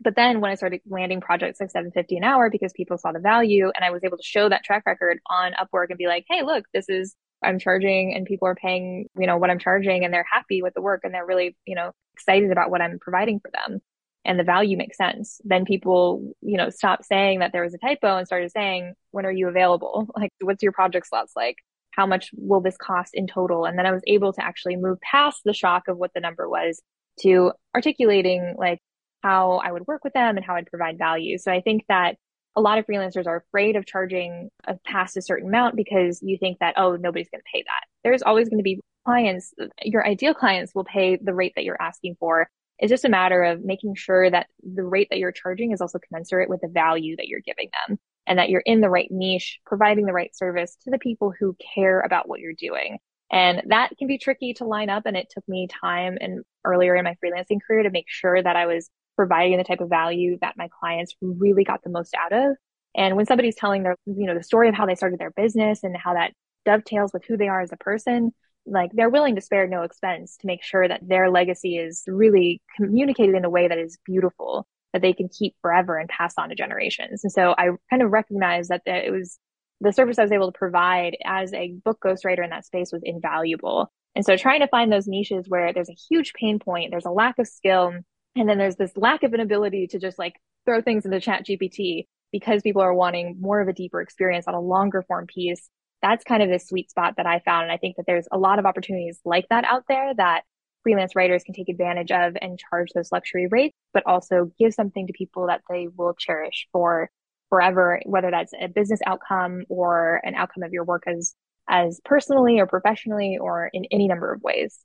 but 0.00 0.16
then 0.16 0.40
when 0.40 0.50
I 0.50 0.54
started 0.54 0.80
landing 0.86 1.20
projects 1.20 1.60
like 1.60 1.70
750 1.70 2.16
an 2.16 2.24
hour 2.24 2.50
because 2.50 2.72
people 2.72 2.98
saw 2.98 3.12
the 3.12 3.20
value 3.20 3.70
and 3.74 3.84
I 3.84 3.90
was 3.90 4.02
able 4.04 4.16
to 4.16 4.22
show 4.22 4.48
that 4.48 4.64
track 4.64 4.84
record 4.86 5.18
on 5.30 5.52
Upwork 5.52 5.86
and 5.90 5.98
be 5.98 6.06
like, 6.06 6.24
Hey, 6.28 6.42
look, 6.42 6.64
this 6.74 6.88
is, 6.88 7.14
I'm 7.42 7.58
charging 7.58 8.14
and 8.14 8.26
people 8.26 8.48
are 8.48 8.54
paying, 8.54 9.08
you 9.18 9.26
know, 9.26 9.36
what 9.36 9.50
I'm 9.50 9.58
charging 9.58 10.04
and 10.04 10.12
they're 10.12 10.26
happy 10.30 10.62
with 10.62 10.74
the 10.74 10.82
work 10.82 11.02
and 11.04 11.14
they're 11.14 11.26
really, 11.26 11.56
you 11.66 11.74
know, 11.74 11.92
excited 12.14 12.50
about 12.50 12.70
what 12.70 12.80
I'm 12.80 12.98
providing 12.98 13.40
for 13.40 13.50
them 13.52 13.80
and 14.24 14.38
the 14.38 14.44
value 14.44 14.76
makes 14.76 14.96
sense, 14.96 15.40
then 15.44 15.64
people, 15.64 16.34
you 16.40 16.56
know, 16.56 16.70
stop 16.70 17.04
saying 17.04 17.40
that 17.40 17.52
there 17.52 17.62
was 17.62 17.74
a 17.74 17.78
typo 17.78 18.16
and 18.16 18.26
started 18.26 18.50
saying, 18.50 18.94
when 19.10 19.26
are 19.26 19.32
you 19.32 19.48
available? 19.48 20.08
Like, 20.16 20.32
what's 20.40 20.62
your 20.62 20.72
project 20.72 21.08
slots 21.08 21.32
like? 21.36 21.56
How 21.90 22.06
much 22.06 22.30
will 22.36 22.60
this 22.60 22.76
cost 22.76 23.10
in 23.14 23.26
total? 23.26 23.66
And 23.66 23.78
then 23.78 23.86
I 23.86 23.92
was 23.92 24.02
able 24.06 24.32
to 24.32 24.44
actually 24.44 24.76
move 24.76 24.98
past 25.00 25.42
the 25.44 25.52
shock 25.52 25.88
of 25.88 25.98
what 25.98 26.12
the 26.14 26.20
number 26.20 26.48
was 26.48 26.80
to 27.20 27.52
articulating 27.74 28.54
like 28.56 28.80
how 29.24 29.60
I 29.64 29.72
would 29.72 29.86
work 29.86 30.04
with 30.04 30.12
them 30.12 30.36
and 30.36 30.44
how 30.44 30.54
I'd 30.54 30.66
provide 30.66 30.98
value. 30.98 31.38
So 31.38 31.50
I 31.50 31.60
think 31.60 31.84
that 31.88 32.16
a 32.56 32.60
lot 32.60 32.78
of 32.78 32.86
freelancers 32.86 33.26
are 33.26 33.44
afraid 33.48 33.74
of 33.74 33.86
charging 33.86 34.50
a 34.66 34.76
past 34.86 35.16
a 35.16 35.22
certain 35.22 35.48
amount 35.48 35.74
because 35.74 36.20
you 36.22 36.38
think 36.38 36.58
that, 36.60 36.74
oh, 36.76 36.96
nobody's 36.96 37.28
going 37.28 37.40
to 37.40 37.50
pay 37.52 37.62
that. 37.62 37.84
There's 38.04 38.22
always 38.22 38.48
going 38.48 38.60
to 38.60 38.64
be 38.64 38.80
clients, 39.04 39.52
your 39.82 40.06
ideal 40.06 40.34
clients 40.34 40.74
will 40.74 40.84
pay 40.84 41.16
the 41.16 41.34
rate 41.34 41.52
that 41.56 41.64
you're 41.64 41.80
asking 41.80 42.16
for 42.20 42.48
it's 42.78 42.90
just 42.90 43.04
a 43.04 43.08
matter 43.10 43.42
of 43.42 43.64
making 43.64 43.94
sure 43.94 44.28
that 44.30 44.48
the 44.62 44.82
rate 44.82 45.08
that 45.10 45.18
you're 45.18 45.32
charging 45.32 45.72
is 45.72 45.80
also 45.80 45.98
commensurate 45.98 46.48
with 46.48 46.60
the 46.60 46.68
value 46.68 47.16
that 47.16 47.28
you're 47.28 47.40
giving 47.40 47.70
them 47.88 47.98
and 48.26 48.38
that 48.38 48.50
you're 48.50 48.62
in 48.64 48.80
the 48.80 48.90
right 48.90 49.08
niche, 49.10 49.60
providing 49.64 50.06
the 50.06 50.12
right 50.12 50.34
service 50.34 50.76
to 50.82 50.90
the 50.90 50.98
people 50.98 51.32
who 51.38 51.56
care 51.74 52.00
about 52.00 52.28
what 52.28 52.40
you're 52.40 52.52
doing. 52.52 52.98
And 53.30 53.62
that 53.66 53.96
can 53.98 54.08
be 54.08 54.18
tricky 54.18 54.54
to 54.54 54.64
line 54.64 54.90
up. 54.90 55.04
And 55.06 55.16
it 55.16 55.28
took 55.30 55.46
me 55.48 55.68
time 55.68 56.18
and 56.20 56.42
earlier 56.64 56.96
in 56.96 57.04
my 57.04 57.16
freelancing 57.24 57.58
career 57.64 57.82
to 57.84 57.90
make 57.90 58.06
sure 58.08 58.42
that 58.42 58.56
I 58.56 58.66
was 58.66 58.90
providing 59.16 59.58
the 59.58 59.64
type 59.64 59.80
of 59.80 59.88
value 59.88 60.38
that 60.40 60.56
my 60.56 60.68
clients 60.80 61.14
really 61.20 61.64
got 61.64 61.82
the 61.82 61.90
most 61.90 62.14
out 62.14 62.32
of. 62.32 62.56
And 62.96 63.16
when 63.16 63.26
somebody's 63.26 63.56
telling 63.56 63.82
their, 63.82 63.96
you 64.06 64.26
know, 64.26 64.34
the 64.34 64.42
story 64.42 64.68
of 64.68 64.74
how 64.74 64.86
they 64.86 64.94
started 64.94 65.18
their 65.18 65.32
business 65.32 65.82
and 65.82 65.96
how 65.96 66.14
that 66.14 66.32
dovetails 66.64 67.12
with 67.12 67.24
who 67.24 67.36
they 67.36 67.48
are 67.48 67.60
as 67.60 67.72
a 67.72 67.76
person, 67.76 68.32
like 68.66 68.90
they're 68.94 69.10
willing 69.10 69.34
to 69.34 69.40
spare 69.40 69.66
no 69.66 69.82
expense 69.82 70.36
to 70.38 70.46
make 70.46 70.62
sure 70.62 70.86
that 70.86 71.06
their 71.06 71.30
legacy 71.30 71.76
is 71.76 72.02
really 72.06 72.62
communicated 72.76 73.34
in 73.34 73.44
a 73.44 73.50
way 73.50 73.68
that 73.68 73.78
is 73.78 73.98
beautiful 74.06 74.66
that 74.92 75.02
they 75.02 75.12
can 75.12 75.28
keep 75.28 75.56
forever 75.60 75.98
and 75.98 76.08
pass 76.08 76.34
on 76.38 76.48
to 76.48 76.54
generations. 76.54 77.24
And 77.24 77.32
so 77.32 77.54
I 77.58 77.70
kind 77.90 78.02
of 78.02 78.12
recognized 78.12 78.70
that 78.70 78.82
it 78.86 79.10
was 79.10 79.38
the 79.80 79.92
service 79.92 80.18
I 80.18 80.22
was 80.22 80.32
able 80.32 80.50
to 80.50 80.58
provide 80.58 81.16
as 81.24 81.52
a 81.52 81.74
book 81.84 81.98
ghostwriter 82.02 82.44
in 82.44 82.50
that 82.50 82.64
space 82.64 82.90
was 82.92 83.02
invaluable. 83.04 83.92
And 84.14 84.24
so 84.24 84.36
trying 84.36 84.60
to 84.60 84.68
find 84.68 84.92
those 84.92 85.08
niches 85.08 85.46
where 85.48 85.72
there's 85.72 85.90
a 85.90 85.96
huge 86.08 86.32
pain 86.32 86.60
point, 86.60 86.92
there's 86.92 87.04
a 87.04 87.10
lack 87.10 87.40
of 87.40 87.48
skill, 87.48 87.92
and 88.36 88.48
then 88.48 88.58
there's 88.58 88.76
this 88.76 88.96
lack 88.96 89.22
of 89.22 89.32
an 89.32 89.40
ability 89.40 89.88
to 89.88 89.98
just 89.98 90.18
like 90.18 90.34
throw 90.64 90.80
things 90.82 91.04
into 91.04 91.20
chat 91.20 91.46
GPT 91.46 92.06
because 92.32 92.62
people 92.62 92.82
are 92.82 92.94
wanting 92.94 93.36
more 93.40 93.60
of 93.60 93.68
a 93.68 93.72
deeper 93.72 94.00
experience 94.00 94.48
on 94.48 94.54
a 94.54 94.60
longer 94.60 95.02
form 95.02 95.26
piece 95.26 95.68
that's 96.04 96.22
kind 96.22 96.42
of 96.42 96.50
the 96.50 96.58
sweet 96.58 96.90
spot 96.90 97.14
that 97.16 97.26
I 97.26 97.40
found. 97.40 97.62
And 97.64 97.72
I 97.72 97.78
think 97.78 97.96
that 97.96 98.04
there's 98.06 98.28
a 98.30 98.36
lot 98.36 98.58
of 98.58 98.66
opportunities 98.66 99.18
like 99.24 99.46
that 99.48 99.64
out 99.64 99.84
there 99.88 100.12
that 100.14 100.42
freelance 100.82 101.16
writers 101.16 101.42
can 101.42 101.54
take 101.54 101.70
advantage 101.70 102.12
of 102.12 102.36
and 102.42 102.58
charge 102.58 102.90
those 102.94 103.10
luxury 103.10 103.46
rates, 103.50 103.74
but 103.94 104.02
also 104.06 104.50
give 104.58 104.74
something 104.74 105.06
to 105.06 105.14
people 105.14 105.46
that 105.46 105.62
they 105.70 105.88
will 105.96 106.12
cherish 106.12 106.68
for 106.72 107.08
forever, 107.48 108.02
whether 108.04 108.30
that's 108.30 108.52
a 108.60 108.68
business 108.68 109.00
outcome 109.06 109.64
or 109.70 110.20
an 110.24 110.34
outcome 110.34 110.62
of 110.62 110.74
your 110.74 110.84
work 110.84 111.04
as 111.06 111.34
as 111.70 112.02
personally 112.04 112.60
or 112.60 112.66
professionally 112.66 113.38
or 113.40 113.70
in 113.72 113.86
any 113.90 114.06
number 114.06 114.30
of 114.30 114.42
ways. 114.42 114.78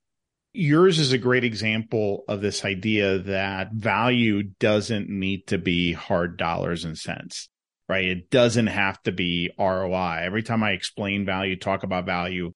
Yours 0.53 0.99
is 0.99 1.11
a 1.11 1.17
great 1.17 1.43
example 1.43 2.23
of 2.27 2.41
this 2.41 2.65
idea 2.65 3.19
that 3.19 3.71
value 3.71 4.43
doesn't 4.59 5.09
need 5.09 5.47
to 5.47 5.57
be 5.57 5.93
hard 5.93 6.37
dollars 6.37 6.85
and 6.85 6.97
cents 6.97 7.49
right? 7.89 8.05
It 8.05 8.29
doesn't 8.29 8.67
have 8.67 9.01
to 9.03 9.11
be 9.11 9.49
ROI. 9.57 10.19
Every 10.21 10.43
time 10.43 10.63
I 10.63 10.71
explain 10.71 11.25
value, 11.25 11.57
talk 11.57 11.83
about 11.83 12.05
value, 12.05 12.53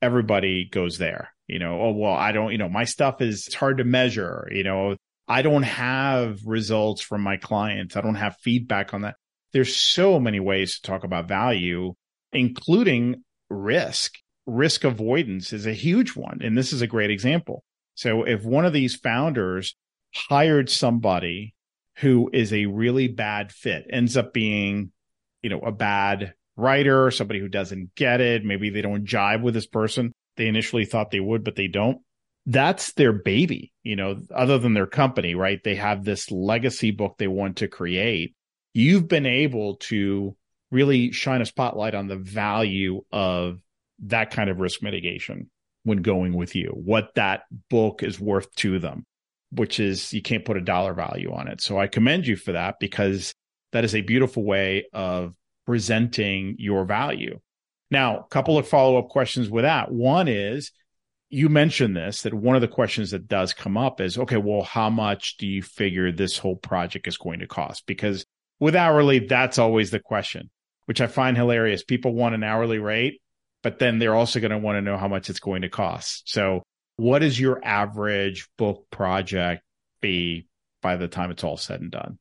everybody 0.00 0.68
goes 0.68 0.96
there. 0.98 1.32
You 1.46 1.58
know, 1.58 1.80
oh, 1.80 1.92
well, 1.92 2.14
I 2.14 2.32
don't, 2.32 2.50
you 2.50 2.58
know, 2.58 2.68
my 2.68 2.84
stuff 2.84 3.20
is 3.20 3.46
it's 3.46 3.54
hard 3.54 3.78
to 3.78 3.84
measure. 3.84 4.48
You 4.50 4.64
know, 4.64 4.96
I 5.28 5.42
don't 5.42 5.64
have 5.64 6.40
results 6.46 7.02
from 7.02 7.20
my 7.20 7.36
clients. 7.36 7.96
I 7.96 8.00
don't 8.00 8.14
have 8.14 8.36
feedback 8.40 8.94
on 8.94 9.02
that. 9.02 9.16
There's 9.52 9.76
so 9.76 10.18
many 10.18 10.40
ways 10.40 10.76
to 10.76 10.82
talk 10.82 11.04
about 11.04 11.28
value, 11.28 11.94
including 12.32 13.22
risk. 13.50 14.14
Risk 14.50 14.84
avoidance 14.84 15.52
is 15.52 15.66
a 15.66 15.72
huge 15.72 16.16
one. 16.16 16.40
And 16.42 16.56
this 16.56 16.72
is 16.72 16.82
a 16.82 16.86
great 16.86 17.10
example. 17.10 17.64
So 17.94 18.24
if 18.24 18.44
one 18.44 18.64
of 18.64 18.72
these 18.72 18.96
founders 18.96 19.76
hired 20.14 20.68
somebody 20.68 21.54
who 21.96 22.30
is 22.32 22.52
a 22.52 22.66
really 22.66 23.08
bad 23.08 23.52
fit, 23.52 23.86
ends 23.90 24.16
up 24.16 24.32
being, 24.32 24.90
you 25.42 25.50
know, 25.50 25.60
a 25.60 25.72
bad 25.72 26.34
writer, 26.56 27.10
somebody 27.10 27.40
who 27.40 27.48
doesn't 27.48 27.94
get 27.94 28.20
it. 28.20 28.44
Maybe 28.44 28.70
they 28.70 28.82
don't 28.82 29.04
jive 29.04 29.42
with 29.42 29.54
this 29.54 29.66
person. 29.66 30.12
They 30.36 30.46
initially 30.46 30.84
thought 30.84 31.10
they 31.10 31.20
would, 31.20 31.44
but 31.44 31.56
they 31.56 31.68
don't. 31.68 31.98
That's 32.46 32.92
their 32.92 33.12
baby, 33.12 33.72
you 33.82 33.96
know, 33.96 34.20
other 34.34 34.58
than 34.58 34.74
their 34.74 34.86
company, 34.86 35.34
right? 35.34 35.62
They 35.62 35.76
have 35.76 36.04
this 36.04 36.30
legacy 36.30 36.90
book 36.90 37.16
they 37.18 37.28
want 37.28 37.58
to 37.58 37.68
create. 37.68 38.34
You've 38.72 39.08
been 39.08 39.26
able 39.26 39.76
to 39.76 40.36
really 40.70 41.12
shine 41.12 41.42
a 41.42 41.46
spotlight 41.46 41.94
on 41.94 42.06
the 42.06 42.16
value 42.16 43.02
of 43.12 43.58
that 44.06 44.30
kind 44.30 44.50
of 44.50 44.60
risk 44.60 44.82
mitigation 44.82 45.50
when 45.84 46.02
going 46.02 46.34
with 46.34 46.54
you, 46.54 46.70
what 46.74 47.14
that 47.14 47.42
book 47.68 48.02
is 48.02 48.20
worth 48.20 48.54
to 48.56 48.78
them 48.78 49.06
which 49.52 49.80
is 49.80 50.12
you 50.12 50.22
can't 50.22 50.44
put 50.44 50.56
a 50.56 50.60
dollar 50.60 50.94
value 50.94 51.32
on 51.32 51.48
it. 51.48 51.60
So 51.60 51.78
I 51.78 51.86
commend 51.86 52.26
you 52.26 52.36
for 52.36 52.52
that 52.52 52.76
because 52.78 53.34
that 53.72 53.84
is 53.84 53.94
a 53.94 54.00
beautiful 54.00 54.44
way 54.44 54.86
of 54.92 55.34
presenting 55.66 56.56
your 56.58 56.84
value. 56.84 57.40
Now, 57.90 58.20
a 58.20 58.28
couple 58.28 58.58
of 58.58 58.68
follow 58.68 58.98
up 58.98 59.08
questions 59.08 59.50
with 59.50 59.64
that. 59.64 59.90
One 59.90 60.28
is 60.28 60.70
you 61.28 61.48
mentioned 61.48 61.96
this 61.96 62.22
that 62.22 62.34
one 62.34 62.56
of 62.56 62.62
the 62.62 62.68
questions 62.68 63.10
that 63.10 63.28
does 63.28 63.52
come 63.52 63.76
up 63.76 64.00
is 64.00 64.18
okay, 64.18 64.36
well, 64.36 64.62
how 64.62 64.90
much 64.90 65.36
do 65.36 65.46
you 65.46 65.62
figure 65.62 66.10
this 66.10 66.38
whole 66.38 66.56
project 66.56 67.08
is 67.08 67.16
going 67.16 67.40
to 67.40 67.46
cost? 67.46 67.86
Because 67.86 68.24
with 68.60 68.76
hourly, 68.76 69.20
that's 69.20 69.58
always 69.58 69.90
the 69.90 70.00
question, 70.00 70.50
which 70.86 71.00
I 71.00 71.06
find 71.06 71.36
hilarious. 71.36 71.82
People 71.82 72.14
want 72.14 72.34
an 72.34 72.44
hourly 72.44 72.78
rate, 72.78 73.19
but 73.62 73.78
then 73.78 73.98
they're 73.98 74.14
also 74.14 74.40
going 74.40 74.50
to 74.50 74.58
want 74.58 74.76
to 74.76 74.82
know 74.82 74.96
how 74.96 75.08
much 75.08 75.30
it's 75.30 75.40
going 75.40 75.62
to 75.62 75.68
cost. 75.68 76.30
So 76.30 76.62
what 76.96 77.22
is 77.22 77.38
your 77.38 77.60
average 77.64 78.48
book 78.58 78.86
project 78.90 79.62
be 80.00 80.48
by 80.82 80.96
the 80.96 81.08
time 81.08 81.30
it's 81.30 81.44
all 81.44 81.56
said 81.56 81.80
and 81.80 81.90
done? 81.90 82.18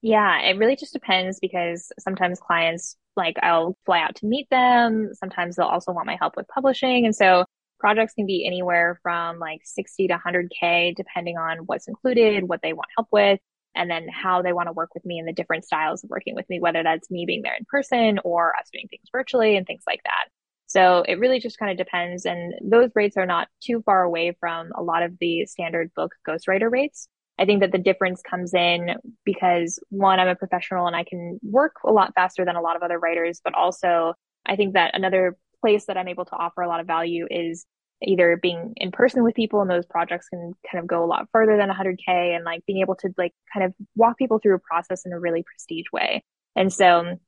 Yeah, 0.00 0.40
it 0.42 0.58
really 0.58 0.76
just 0.76 0.92
depends 0.92 1.40
because 1.40 1.90
sometimes 1.98 2.38
clients 2.38 2.96
like 3.16 3.36
I'll 3.42 3.76
fly 3.84 4.00
out 4.00 4.14
to 4.16 4.26
meet 4.26 4.48
them. 4.48 5.10
Sometimes 5.14 5.56
they'll 5.56 5.66
also 5.66 5.92
want 5.92 6.06
my 6.06 6.16
help 6.16 6.36
with 6.36 6.46
publishing. 6.48 7.04
And 7.04 7.14
so 7.14 7.44
projects 7.80 8.14
can 8.14 8.26
be 8.26 8.46
anywhere 8.46 8.98
from 9.02 9.38
like 9.38 9.60
60 9.64 10.08
to 10.08 10.18
100K, 10.18 10.94
depending 10.94 11.36
on 11.36 11.58
what's 11.66 11.88
included, 11.88 12.48
what 12.48 12.60
they 12.62 12.72
want 12.72 12.88
help 12.96 13.08
with, 13.10 13.40
and 13.74 13.90
then 13.90 14.08
how 14.08 14.42
they 14.42 14.52
want 14.52 14.68
to 14.68 14.72
work 14.72 14.90
with 14.94 15.04
me 15.04 15.18
and 15.18 15.26
the 15.26 15.32
different 15.32 15.64
styles 15.64 16.04
of 16.04 16.10
working 16.10 16.34
with 16.34 16.48
me, 16.48 16.60
whether 16.60 16.82
that's 16.82 17.10
me 17.10 17.26
being 17.26 17.42
there 17.42 17.56
in 17.56 17.64
person 17.68 18.20
or 18.24 18.54
us 18.56 18.68
doing 18.72 18.88
things 18.88 19.08
virtually 19.10 19.56
and 19.56 19.66
things 19.66 19.82
like 19.86 20.00
that. 20.04 20.26
So 20.68 21.02
it 21.08 21.18
really 21.18 21.40
just 21.40 21.58
kind 21.58 21.70
of 21.70 21.78
depends. 21.78 22.24
And 22.24 22.54
those 22.62 22.90
rates 22.94 23.16
are 23.16 23.26
not 23.26 23.48
too 23.60 23.82
far 23.84 24.02
away 24.02 24.36
from 24.38 24.70
a 24.76 24.82
lot 24.82 25.02
of 25.02 25.18
the 25.18 25.46
standard 25.46 25.90
book 25.96 26.14
ghostwriter 26.26 26.70
rates. 26.70 27.08
I 27.38 27.44
think 27.44 27.60
that 27.60 27.72
the 27.72 27.78
difference 27.78 28.20
comes 28.20 28.52
in 28.52 28.96
because 29.24 29.78
one, 29.90 30.20
I'm 30.20 30.28
a 30.28 30.34
professional 30.34 30.86
and 30.86 30.96
I 30.96 31.04
can 31.04 31.38
work 31.42 31.76
a 31.84 31.92
lot 31.92 32.12
faster 32.14 32.44
than 32.44 32.56
a 32.56 32.60
lot 32.60 32.76
of 32.76 32.82
other 32.82 32.98
writers, 32.98 33.40
but 33.42 33.54
also 33.54 34.14
I 34.44 34.56
think 34.56 34.74
that 34.74 34.94
another 34.94 35.36
place 35.60 35.86
that 35.86 35.96
I'm 35.96 36.08
able 36.08 36.24
to 36.26 36.36
offer 36.36 36.62
a 36.62 36.68
lot 36.68 36.80
of 36.80 36.86
value 36.86 37.26
is 37.30 37.64
either 38.02 38.36
being 38.40 38.74
in 38.76 38.90
person 38.92 39.24
with 39.24 39.34
people 39.34 39.60
and 39.60 39.70
those 39.70 39.86
projects 39.86 40.28
can 40.28 40.52
kind 40.70 40.82
of 40.82 40.86
go 40.86 41.04
a 41.04 41.06
lot 41.06 41.28
further 41.32 41.56
than 41.56 41.68
100k 41.68 42.36
and 42.36 42.44
like 42.44 42.64
being 42.66 42.80
able 42.80 42.94
to 42.94 43.08
like 43.16 43.32
kind 43.52 43.66
of 43.66 43.74
walk 43.96 44.18
people 44.18 44.38
through 44.38 44.54
a 44.54 44.60
process 44.60 45.04
in 45.04 45.12
a 45.12 45.18
really 45.18 45.42
prestige 45.42 45.86
way. 45.92 46.22
And 46.54 46.72
so 46.72 47.18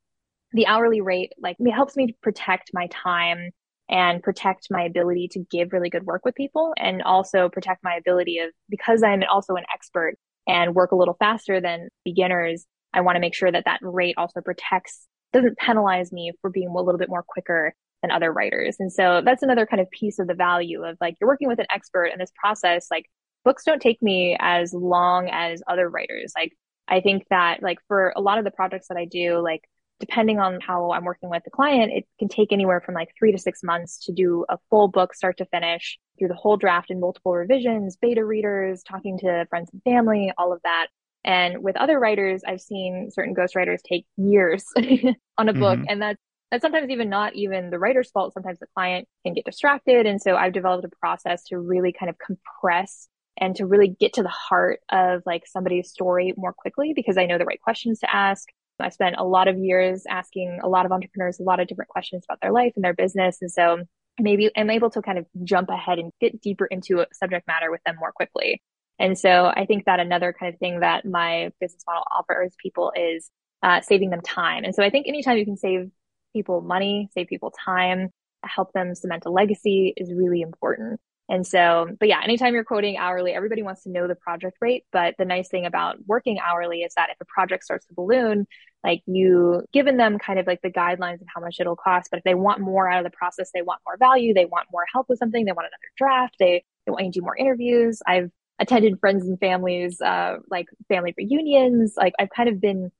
the 0.53 0.67
hourly 0.67 1.01
rate 1.01 1.31
like 1.41 1.55
it 1.59 1.71
helps 1.71 1.95
me 1.95 2.15
protect 2.21 2.71
my 2.73 2.87
time 2.87 3.51
and 3.91 4.23
protect 4.23 4.67
my 4.71 4.83
ability 4.83 5.27
to 5.27 5.45
give 5.51 5.73
really 5.73 5.89
good 5.89 6.05
work 6.05 6.23
with 6.23 6.33
people 6.33 6.73
and 6.77 7.03
also 7.03 7.49
protect 7.49 7.83
my 7.83 7.95
ability 7.95 8.39
of 8.39 8.49
because 8.69 9.03
I'm 9.03 9.21
also 9.29 9.55
an 9.55 9.65
expert 9.71 10.15
and 10.47 10.73
work 10.73 10.93
a 10.93 10.95
little 10.95 11.15
faster 11.19 11.59
than 11.59 11.89
beginners. 12.05 12.65
I 12.93 13.01
want 13.01 13.17
to 13.17 13.19
make 13.19 13.35
sure 13.35 13.51
that 13.51 13.65
that 13.65 13.79
rate 13.81 14.15
also 14.17 14.39
protects, 14.41 15.07
doesn't 15.33 15.57
penalize 15.57 16.11
me 16.11 16.31
for 16.41 16.49
being 16.49 16.69
a 16.69 16.81
little 16.81 16.97
bit 16.97 17.09
more 17.09 17.23
quicker 17.27 17.73
than 18.01 18.11
other 18.11 18.31
writers. 18.31 18.77
And 18.79 18.91
so 18.91 19.21
that's 19.23 19.43
another 19.43 19.65
kind 19.65 19.81
of 19.81 19.91
piece 19.91 20.19
of 20.19 20.27
the 20.27 20.33
value 20.33 20.83
of 20.83 20.97
like, 21.01 21.15
you're 21.19 21.29
working 21.29 21.49
with 21.49 21.59
an 21.59 21.67
expert 21.69 22.07
in 22.07 22.17
this 22.17 22.31
process. 22.35 22.87
Like 22.89 23.05
books 23.43 23.63
don't 23.65 23.81
take 23.81 24.01
me 24.01 24.37
as 24.39 24.73
long 24.73 25.29
as 25.29 25.61
other 25.67 25.89
writers. 25.89 26.31
Like 26.35 26.53
I 26.87 27.01
think 27.01 27.25
that 27.29 27.61
like 27.61 27.77
for 27.87 28.13
a 28.15 28.21
lot 28.21 28.37
of 28.37 28.45
the 28.45 28.51
projects 28.51 28.87
that 28.87 28.97
I 28.97 29.05
do, 29.05 29.39
like 29.39 29.61
depending 30.01 30.39
on 30.39 30.59
how 30.59 30.91
I'm 30.91 31.05
working 31.05 31.29
with 31.29 31.43
the 31.45 31.51
client, 31.51 31.93
it 31.93 32.05
can 32.19 32.27
take 32.27 32.51
anywhere 32.51 32.81
from 32.81 32.95
like 32.95 33.13
three 33.17 33.31
to 33.31 33.37
six 33.37 33.63
months 33.63 34.05
to 34.05 34.11
do 34.11 34.45
a 34.49 34.57
full 34.69 34.89
book 34.89 35.13
start 35.13 35.37
to 35.37 35.45
finish 35.45 35.97
through 36.19 36.27
the 36.27 36.35
whole 36.35 36.57
draft 36.57 36.89
and 36.89 36.99
multiple 36.99 37.33
revisions, 37.33 37.95
beta 37.95 38.25
readers, 38.25 38.83
talking 38.83 39.17
to 39.19 39.45
friends 39.49 39.69
and 39.71 39.81
family, 39.83 40.33
all 40.37 40.51
of 40.51 40.59
that. 40.63 40.87
And 41.23 41.63
with 41.63 41.77
other 41.77 41.99
writers, 41.99 42.41
I've 42.45 42.61
seen 42.61 43.09
certain 43.11 43.35
ghostwriters 43.35 43.79
take 43.87 44.05
years 44.17 44.65
on 45.37 45.47
a 45.47 45.53
book. 45.53 45.79
Mm-hmm. 45.79 45.85
And 45.87 46.01
that's, 46.01 46.19
that's 46.49 46.63
sometimes 46.63 46.89
even 46.89 47.09
not 47.09 47.35
even 47.35 47.69
the 47.69 47.79
writer's 47.79 48.11
fault. 48.11 48.33
Sometimes 48.33 48.59
the 48.59 48.67
client 48.75 49.07
can 49.23 49.33
get 49.33 49.45
distracted. 49.45 50.05
And 50.05 50.21
so 50.21 50.35
I've 50.35 50.53
developed 50.53 50.83
a 50.83 50.89
process 50.99 51.43
to 51.45 51.59
really 51.59 51.93
kind 51.93 52.09
of 52.09 52.17
compress 52.17 53.07
and 53.37 53.55
to 53.55 53.65
really 53.65 53.87
get 53.87 54.13
to 54.13 54.23
the 54.23 54.29
heart 54.29 54.79
of 54.91 55.21
like 55.25 55.43
somebody's 55.47 55.89
story 55.89 56.33
more 56.37 56.53
quickly 56.53 56.93
because 56.95 57.17
I 57.17 57.25
know 57.25 57.37
the 57.37 57.45
right 57.45 57.61
questions 57.61 57.99
to 57.99 58.13
ask. 58.13 58.49
I 58.81 58.89
spent 58.89 59.15
a 59.17 59.25
lot 59.25 59.47
of 59.47 59.57
years 59.57 60.03
asking 60.09 60.59
a 60.63 60.69
lot 60.69 60.85
of 60.85 60.91
entrepreneurs 60.91 61.39
a 61.39 61.43
lot 61.43 61.59
of 61.59 61.67
different 61.67 61.89
questions 61.89 62.23
about 62.27 62.39
their 62.41 62.51
life 62.51 62.73
and 62.75 62.83
their 62.83 62.93
business. 62.93 63.37
And 63.41 63.51
so 63.51 63.83
maybe 64.19 64.51
I'm 64.55 64.69
able 64.69 64.89
to 64.91 65.01
kind 65.01 65.17
of 65.17 65.25
jump 65.43 65.69
ahead 65.69 65.99
and 65.99 66.11
get 66.19 66.41
deeper 66.41 66.65
into 66.65 66.99
a 66.99 67.07
subject 67.13 67.47
matter 67.47 67.71
with 67.71 67.81
them 67.85 67.95
more 67.99 68.11
quickly. 68.11 68.61
And 68.99 69.17
so 69.17 69.51
I 69.55 69.65
think 69.65 69.85
that 69.85 69.99
another 69.99 70.33
kind 70.37 70.53
of 70.53 70.59
thing 70.59 70.81
that 70.81 71.05
my 71.05 71.51
business 71.59 71.83
model 71.87 72.03
offers 72.15 72.53
people 72.61 72.91
is 72.95 73.31
uh, 73.63 73.81
saving 73.81 74.09
them 74.09 74.21
time. 74.21 74.63
And 74.63 74.75
so 74.75 74.83
I 74.83 74.89
think 74.89 75.07
anytime 75.07 75.37
you 75.37 75.45
can 75.45 75.57
save 75.57 75.89
people 76.33 76.61
money, 76.61 77.09
save 77.13 77.27
people 77.27 77.51
time, 77.51 78.09
help 78.43 78.73
them 78.73 78.93
cement 78.95 79.23
a 79.25 79.29
legacy 79.29 79.93
is 79.97 80.13
really 80.13 80.41
important. 80.41 80.99
And 81.31 81.47
so, 81.47 81.87
but 81.97 82.09
yeah, 82.09 82.19
anytime 82.21 82.53
you're 82.53 82.65
quoting 82.65 82.97
hourly, 82.97 83.31
everybody 83.31 83.63
wants 83.63 83.83
to 83.83 83.89
know 83.89 84.05
the 84.05 84.15
project 84.15 84.57
rate. 84.59 84.83
But 84.91 85.15
the 85.17 85.23
nice 85.23 85.47
thing 85.47 85.65
about 85.65 85.95
working 86.05 86.39
hourly 86.39 86.81
is 86.81 86.93
that 86.95 87.09
if 87.09 87.15
a 87.21 87.25
project 87.25 87.63
starts 87.63 87.85
to 87.85 87.93
balloon, 87.93 88.45
like 88.83 89.01
you 89.05 89.63
given 89.71 89.95
them 89.95 90.19
kind 90.19 90.39
of 90.39 90.45
like 90.45 90.61
the 90.61 90.69
guidelines 90.69 91.21
of 91.21 91.27
how 91.33 91.39
much 91.39 91.61
it'll 91.61 91.77
cost. 91.77 92.09
But 92.11 92.17
if 92.17 92.25
they 92.25 92.35
want 92.35 92.59
more 92.59 92.91
out 92.91 92.97
of 93.05 93.09
the 93.09 93.15
process, 93.15 93.49
they 93.53 93.61
want 93.61 93.79
more 93.85 93.95
value, 93.97 94.33
they 94.33 94.43
want 94.43 94.67
more 94.73 94.83
help 94.91 95.07
with 95.07 95.19
something, 95.19 95.45
they 95.45 95.53
want 95.53 95.67
another 95.67 95.91
draft, 95.95 96.35
they, 96.37 96.65
they 96.85 96.91
want 96.91 97.05
you 97.05 97.11
to 97.13 97.19
do 97.19 97.23
more 97.23 97.37
interviews. 97.37 98.01
I've 98.05 98.29
attended 98.59 98.99
friends 98.99 99.25
and 99.25 99.39
families, 99.39 100.01
uh, 100.01 100.35
like 100.49 100.65
family 100.89 101.13
reunions. 101.17 101.93
Like 101.95 102.13
I've 102.19 102.29
kind 102.29 102.49
of 102.49 102.59
been 102.59 102.91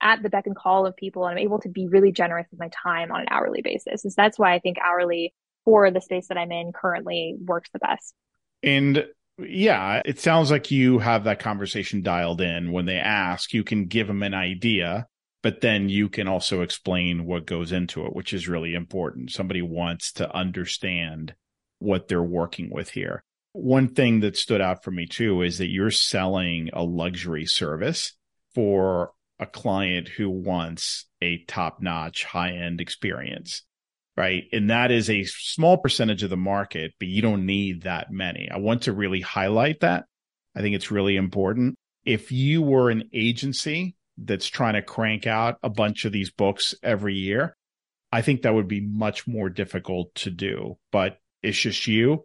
at 0.00 0.22
the 0.22 0.30
beck 0.30 0.46
and 0.46 0.54
call 0.54 0.86
of 0.86 0.96
people 0.96 1.26
and 1.26 1.32
I'm 1.32 1.44
able 1.44 1.58
to 1.62 1.68
be 1.68 1.88
really 1.88 2.12
generous 2.12 2.46
with 2.52 2.60
my 2.60 2.68
time 2.68 3.10
on 3.10 3.22
an 3.22 3.28
hourly 3.28 3.60
basis. 3.60 4.04
And 4.04 4.12
so 4.12 4.14
that's 4.16 4.38
why 4.38 4.54
I 4.54 4.60
think 4.60 4.78
hourly 4.78 5.34
for 5.64 5.90
the 5.90 6.00
space 6.00 6.28
that 6.28 6.38
I'm 6.38 6.52
in 6.52 6.72
currently 6.72 7.36
works 7.44 7.70
the 7.72 7.78
best. 7.78 8.14
And 8.62 9.06
yeah, 9.38 10.02
it 10.04 10.20
sounds 10.20 10.50
like 10.50 10.70
you 10.70 10.98
have 10.98 11.24
that 11.24 11.40
conversation 11.40 12.02
dialed 12.02 12.40
in. 12.40 12.72
When 12.72 12.86
they 12.86 12.98
ask, 12.98 13.52
you 13.52 13.64
can 13.64 13.86
give 13.86 14.06
them 14.06 14.22
an 14.22 14.34
idea, 14.34 15.06
but 15.42 15.60
then 15.60 15.88
you 15.88 16.08
can 16.08 16.28
also 16.28 16.60
explain 16.60 17.24
what 17.24 17.46
goes 17.46 17.72
into 17.72 18.04
it, 18.06 18.14
which 18.14 18.32
is 18.32 18.48
really 18.48 18.74
important. 18.74 19.30
Somebody 19.30 19.62
wants 19.62 20.12
to 20.14 20.34
understand 20.34 21.34
what 21.78 22.08
they're 22.08 22.22
working 22.22 22.70
with 22.70 22.90
here. 22.90 23.24
One 23.52 23.88
thing 23.88 24.20
that 24.20 24.36
stood 24.36 24.60
out 24.60 24.84
for 24.84 24.90
me 24.90 25.06
too 25.06 25.42
is 25.42 25.58
that 25.58 25.70
you're 25.70 25.90
selling 25.90 26.70
a 26.72 26.82
luxury 26.82 27.44
service 27.44 28.14
for 28.54 29.12
a 29.38 29.46
client 29.46 30.08
who 30.08 30.30
wants 30.30 31.06
a 31.20 31.44
top 31.44 31.82
notch, 31.82 32.24
high 32.24 32.52
end 32.52 32.80
experience 32.80 33.64
right? 34.16 34.44
And 34.52 34.70
that 34.70 34.90
is 34.90 35.08
a 35.08 35.24
small 35.24 35.78
percentage 35.78 36.22
of 36.22 36.30
the 36.30 36.36
market, 36.36 36.92
but 36.98 37.08
you 37.08 37.22
don't 37.22 37.46
need 37.46 37.82
that 37.82 38.10
many. 38.10 38.48
I 38.50 38.58
want 38.58 38.82
to 38.82 38.92
really 38.92 39.20
highlight 39.20 39.80
that. 39.80 40.04
I 40.54 40.60
think 40.60 40.74
it's 40.76 40.90
really 40.90 41.16
important. 41.16 41.76
If 42.04 42.32
you 42.32 42.62
were 42.62 42.90
an 42.90 43.08
agency 43.12 43.94
that's 44.18 44.48
trying 44.48 44.74
to 44.74 44.82
crank 44.82 45.26
out 45.26 45.56
a 45.62 45.70
bunch 45.70 46.04
of 46.04 46.12
these 46.12 46.30
books 46.30 46.74
every 46.82 47.14
year, 47.14 47.56
I 48.10 48.20
think 48.20 48.42
that 48.42 48.54
would 48.54 48.68
be 48.68 48.80
much 48.80 49.26
more 49.26 49.48
difficult 49.48 50.14
to 50.16 50.30
do. 50.30 50.76
But 50.90 51.18
it's 51.42 51.58
just 51.58 51.86
you. 51.86 52.24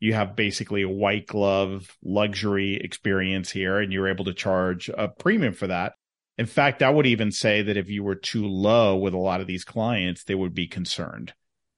You 0.00 0.14
have 0.14 0.36
basically 0.36 0.82
a 0.82 0.88
white 0.88 1.26
glove 1.26 1.96
luxury 2.02 2.76
experience 2.82 3.50
here, 3.50 3.78
and 3.78 3.92
you're 3.92 4.08
able 4.08 4.26
to 4.26 4.34
charge 4.34 4.88
a 4.88 5.08
premium 5.08 5.52
for 5.52 5.66
that. 5.66 5.94
In 6.38 6.46
fact, 6.46 6.82
I 6.82 6.90
would 6.90 7.06
even 7.06 7.32
say 7.32 7.62
that 7.62 7.76
if 7.76 7.88
you 7.88 8.02
were 8.02 8.14
too 8.14 8.46
low 8.46 8.96
with 8.96 9.14
a 9.14 9.18
lot 9.18 9.40
of 9.40 9.46
these 9.46 9.64
clients, 9.64 10.24
they 10.24 10.34
would 10.34 10.54
be 10.54 10.66
concerned. 10.66 11.32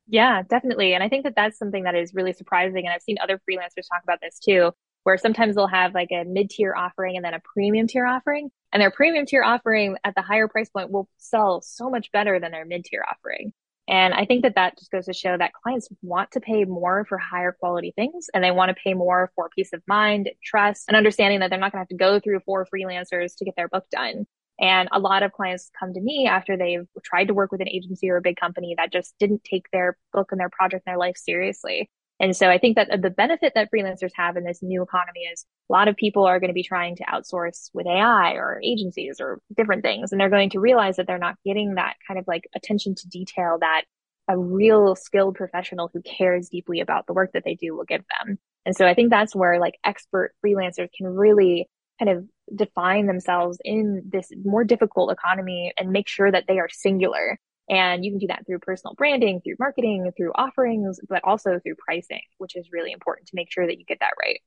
Yeah, 0.09 0.43
definitely. 0.43 0.95
And 0.95 1.03
I 1.03 1.09
think 1.09 1.25
that 1.25 1.37
that's 1.37 1.59
something 1.59 1.85
that 1.85 1.95
is 1.95 2.15
really 2.15 2.33
surprising. 2.33 2.87
And 2.87 2.95
I've 2.95 3.03
seen 3.03 3.19
other 3.23 3.41
freelancers 3.49 3.87
talk 3.93 4.03
about 4.03 4.21
this 4.21 4.39
too, 4.39 4.73
where 5.05 5.19
sometimes 5.19 5.55
they'll 5.55 5.67
have 5.67 5.95
like 5.95 6.09
a 6.11 6.25
mid 6.25 6.51
tier 6.51 6.75
offering 6.75 7.17
and 7.17 7.25
then 7.25 7.35
a 7.35 7.41
premium 7.41 7.87
tier 7.87 8.07
offering. 8.07 8.51
And 8.73 8.81
their 8.81 8.91
premium 8.91 9.27
tier 9.27 9.43
offering 9.43 9.97
at 10.05 10.15
the 10.15 10.23
higher 10.23 10.49
price 10.49 10.71
point 10.71 10.91
will 10.91 11.09
sell 11.19 11.61
so 11.61 11.89
much 11.91 12.11
better 12.11 12.41
than 12.41 12.53
their 12.53 12.65
mid 12.65 12.85
tier 12.85 13.05
offering. 13.09 13.53
And 13.87 14.13
I 14.13 14.27
think 14.27 14.43
that 14.43 14.57
that 14.57 14.79
just 14.79 14.91
goes 14.91 15.07
to 15.07 15.15
show 15.15 15.37
that 15.37 15.55
clients 15.55 15.89
want 16.03 16.33
to 16.33 16.41
pay 16.41 16.65
more 16.65 17.07
for 17.09 17.17
higher 17.17 17.53
quality 17.53 17.93
things 17.97 18.29
and 18.35 18.45
they 18.45 18.51
want 18.51 18.69
to 18.69 18.83
pay 18.83 18.93
more 18.93 19.33
for 19.35 19.49
peace 19.55 19.73
of 19.73 19.83
mind, 19.87 20.31
trust, 20.45 20.85
and 20.89 20.97
understanding 20.97 21.41
that 21.41 21.49
they're 21.49 21.59
not 21.59 21.73
going 21.73 21.79
to 21.79 21.83
have 21.83 21.89
to 21.89 21.97
go 21.97 22.21
through 22.21 22.41
four 22.41 22.67
freelancers 22.67 23.35
to 23.37 23.47
get 23.47 23.57
their 23.57 23.69
book 23.69 23.87
done. 23.91 24.27
And 24.61 24.89
a 24.91 24.99
lot 24.99 25.23
of 25.23 25.33
clients 25.33 25.71
come 25.79 25.95
to 25.95 26.01
me 26.01 26.27
after 26.27 26.57
they've 26.57 26.87
tried 27.05 27.29
to 27.29 27.35
work 27.35 27.53
with 27.53 27.61
an 27.61 27.69
agency 27.69 28.11
or 28.11 28.17
a 28.17 28.23
big 28.23 28.37
company 28.37 28.75
that 28.77 28.93
just 28.93 29.15
didn't 29.19 29.45
take 29.45 29.67
their 29.73 29.97
book 30.13 30.33
and 30.33 30.41
their 30.41 30.51
project 30.51 30.85
and 30.87 30.93
their 30.93 30.99
life 30.99 31.17
seriously. 31.17 31.89
And 32.21 32.37
so 32.37 32.49
I 32.49 32.59
think 32.59 32.77
that 32.77 33.01
the 33.01 33.11
benefit 33.11 33.53
that 33.55 33.69
freelancers 33.73 34.11
have 34.15 34.37
in 34.37 34.43
this 34.43 34.61
new 34.61 34.83
economy 34.83 35.21
is 35.33 35.45
a 35.71 35.73
lot 35.73 35.87
of 35.87 35.95
people 35.95 36.25
are 36.25 36.41
going 36.41 36.49
to 36.49 36.55
be 36.55 36.65
trying 36.65 36.97
to 36.97 37.05
outsource 37.05 37.71
with 37.73 37.87
AI 37.87 38.33
or 38.33 38.61
agencies 38.65 39.21
or 39.21 39.41
different 39.57 39.83
things. 39.83 40.11
And 40.11 40.21
they're 40.21 40.29
going 40.29 40.51
to 40.51 40.61
realize 40.61 40.97
that 40.97 41.07
they're 41.07 41.19
not 41.19 41.37
getting 41.45 41.75
that 41.75 41.95
kind 42.07 42.19
of 42.19 42.27
like 42.27 42.49
attention 42.57 42.97
to 42.97 43.09
detail 43.09 43.59
that 43.61 43.83
a 44.27 44.37
real 44.37 44.97
skilled 44.97 45.37
professional 45.37 45.91
who 45.93 46.03
cares 46.03 46.49
deeply 46.49 46.81
about 46.81 47.07
the 47.07 47.13
work 47.13 47.33
that 47.33 47.45
they 47.45 47.55
do 47.55 47.77
will 47.77 47.85
give 47.85 48.03
them. 48.19 48.39
And 48.67 48.77
so 48.77 48.87
I 48.87 48.95
think 48.95 49.11
that's 49.11 49.35
where 49.35 49.61
like 49.61 49.79
expert 49.85 50.35
freelancers 50.45 50.89
can 50.97 51.07
really 51.07 51.69
kind 51.99 52.11
of 52.11 52.25
define 52.55 53.07
themselves 53.07 53.59
in 53.65 54.03
this 54.09 54.31
more 54.45 54.65
difficult 54.65 55.13
economy 55.13 55.73
and 55.77 55.91
make 55.91 56.09
sure 56.09 56.31
that 56.31 56.45
they 56.47 56.59
are 56.59 56.69
singular. 56.71 57.39
And 57.69 58.05
you 58.05 58.13
can 58.13 58.19
do 58.19 58.29
that 58.29 58.47
through 58.47 58.61
personal 58.61 58.95
branding, 58.95 59.41
through 59.43 59.57
marketing, 59.59 60.11
through 60.17 60.33
offerings, 60.35 61.01
but 61.09 61.23
also 61.25 61.59
through 61.59 61.75
pricing, 61.77 62.23
which 62.39 62.57
is 62.57 62.69
really 62.73 62.93
important 62.93 63.29
to 63.29 63.37
make 63.37 63.53
sure 63.53 63.67
that 63.67 63.79
you 63.79 63.85
get 63.85 64.01
that 64.01 64.15
right. 64.19 64.41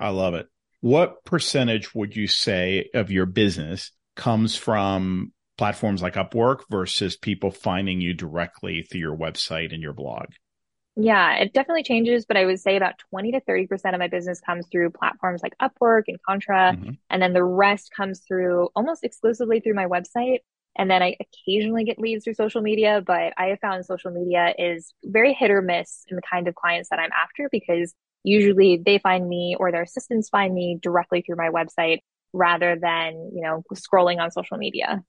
I 0.00 0.08
love 0.08 0.34
it. 0.34 0.48
What 0.80 1.24
percentage 1.24 1.94
would 1.94 2.16
you 2.16 2.26
say 2.26 2.90
of 2.92 3.10
your 3.10 3.26
business 3.26 3.92
comes 4.14 4.56
from 4.56 5.32
platforms 5.56 6.02
like 6.02 6.14
Upwork 6.14 6.62
versus 6.70 7.16
people 7.16 7.50
finding 7.50 8.00
you 8.00 8.14
directly 8.14 8.82
through 8.82 9.00
your 9.00 9.16
website 9.16 9.72
and 9.72 9.82
your 9.82 9.92
blog? 9.92 10.26
Yeah, 10.96 11.34
it 11.34 11.52
definitely 11.52 11.82
changes, 11.82 12.24
but 12.24 12.38
I 12.38 12.46
would 12.46 12.58
say 12.58 12.76
about 12.76 12.98
20 13.10 13.32
to 13.32 13.40
30% 13.42 13.92
of 13.92 13.98
my 13.98 14.08
business 14.08 14.40
comes 14.40 14.66
through 14.72 14.90
platforms 14.90 15.42
like 15.42 15.54
Upwork 15.60 16.04
and 16.08 16.18
Contra. 16.22 16.72
Mm-hmm. 16.72 16.92
And 17.10 17.22
then 17.22 17.34
the 17.34 17.44
rest 17.44 17.90
comes 17.94 18.20
through 18.26 18.70
almost 18.74 19.04
exclusively 19.04 19.60
through 19.60 19.74
my 19.74 19.84
website. 19.84 20.38
And 20.78 20.90
then 20.90 21.02
I 21.02 21.16
occasionally 21.20 21.84
get 21.84 21.98
leads 21.98 22.24
through 22.24 22.34
social 22.34 22.62
media, 22.62 23.02
but 23.06 23.34
I 23.36 23.46
have 23.46 23.60
found 23.60 23.84
social 23.84 24.10
media 24.10 24.54
is 24.58 24.94
very 25.04 25.34
hit 25.34 25.50
or 25.50 25.60
miss 25.60 26.04
in 26.08 26.16
the 26.16 26.22
kind 26.30 26.48
of 26.48 26.54
clients 26.54 26.88
that 26.88 26.98
I'm 26.98 27.12
after 27.12 27.48
because 27.50 27.94
usually 28.24 28.80
they 28.84 28.98
find 28.98 29.28
me 29.28 29.54
or 29.58 29.70
their 29.70 29.82
assistants 29.82 30.30
find 30.30 30.54
me 30.54 30.78
directly 30.82 31.22
through 31.22 31.36
my 31.36 31.48
website 31.48 32.00
rather 32.32 32.76
than, 32.76 33.30
you 33.34 33.42
know, 33.42 33.62
scrolling 33.74 34.18
on 34.18 34.30
social 34.30 34.56
media. 34.56 35.02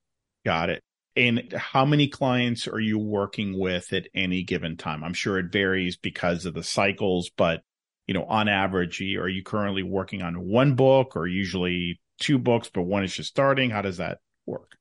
Got 0.45 0.69
it. 0.69 0.83
And 1.18 1.51
how 1.53 1.84
many 1.84 2.07
clients 2.07 2.68
are 2.68 2.80
you 2.80 2.99
working 2.99 3.59
with 3.59 3.91
at 3.91 4.07
any 4.13 4.43
given 4.43 4.78
time? 4.78 5.03
I'm 5.03 5.15
sure 5.15 5.39
it 5.39 5.51
varies 5.51 5.97
because 5.97 6.45
of 6.45 6.53
the 6.53 6.61
cycles, 6.61 7.32
but 7.36 7.61
you 8.05 8.13
know, 8.13 8.24
on 8.24 8.47
average, 8.47 9.01
are 9.01 9.28
you 9.28 9.43
currently 9.43 9.84
working 9.84 10.22
on 10.22 10.36
one 10.47 10.76
book 10.76 11.15
or 11.15 11.28
usually 11.28 11.99
two 12.22 12.38
books, 12.38 12.70
but 12.74 12.84
one 12.84 13.03
is 13.03 13.13
just 13.13 13.30
starting? 13.30 13.72
How 13.72 13.82
does 13.82 13.97
that 13.97 14.20
work? 14.45 14.78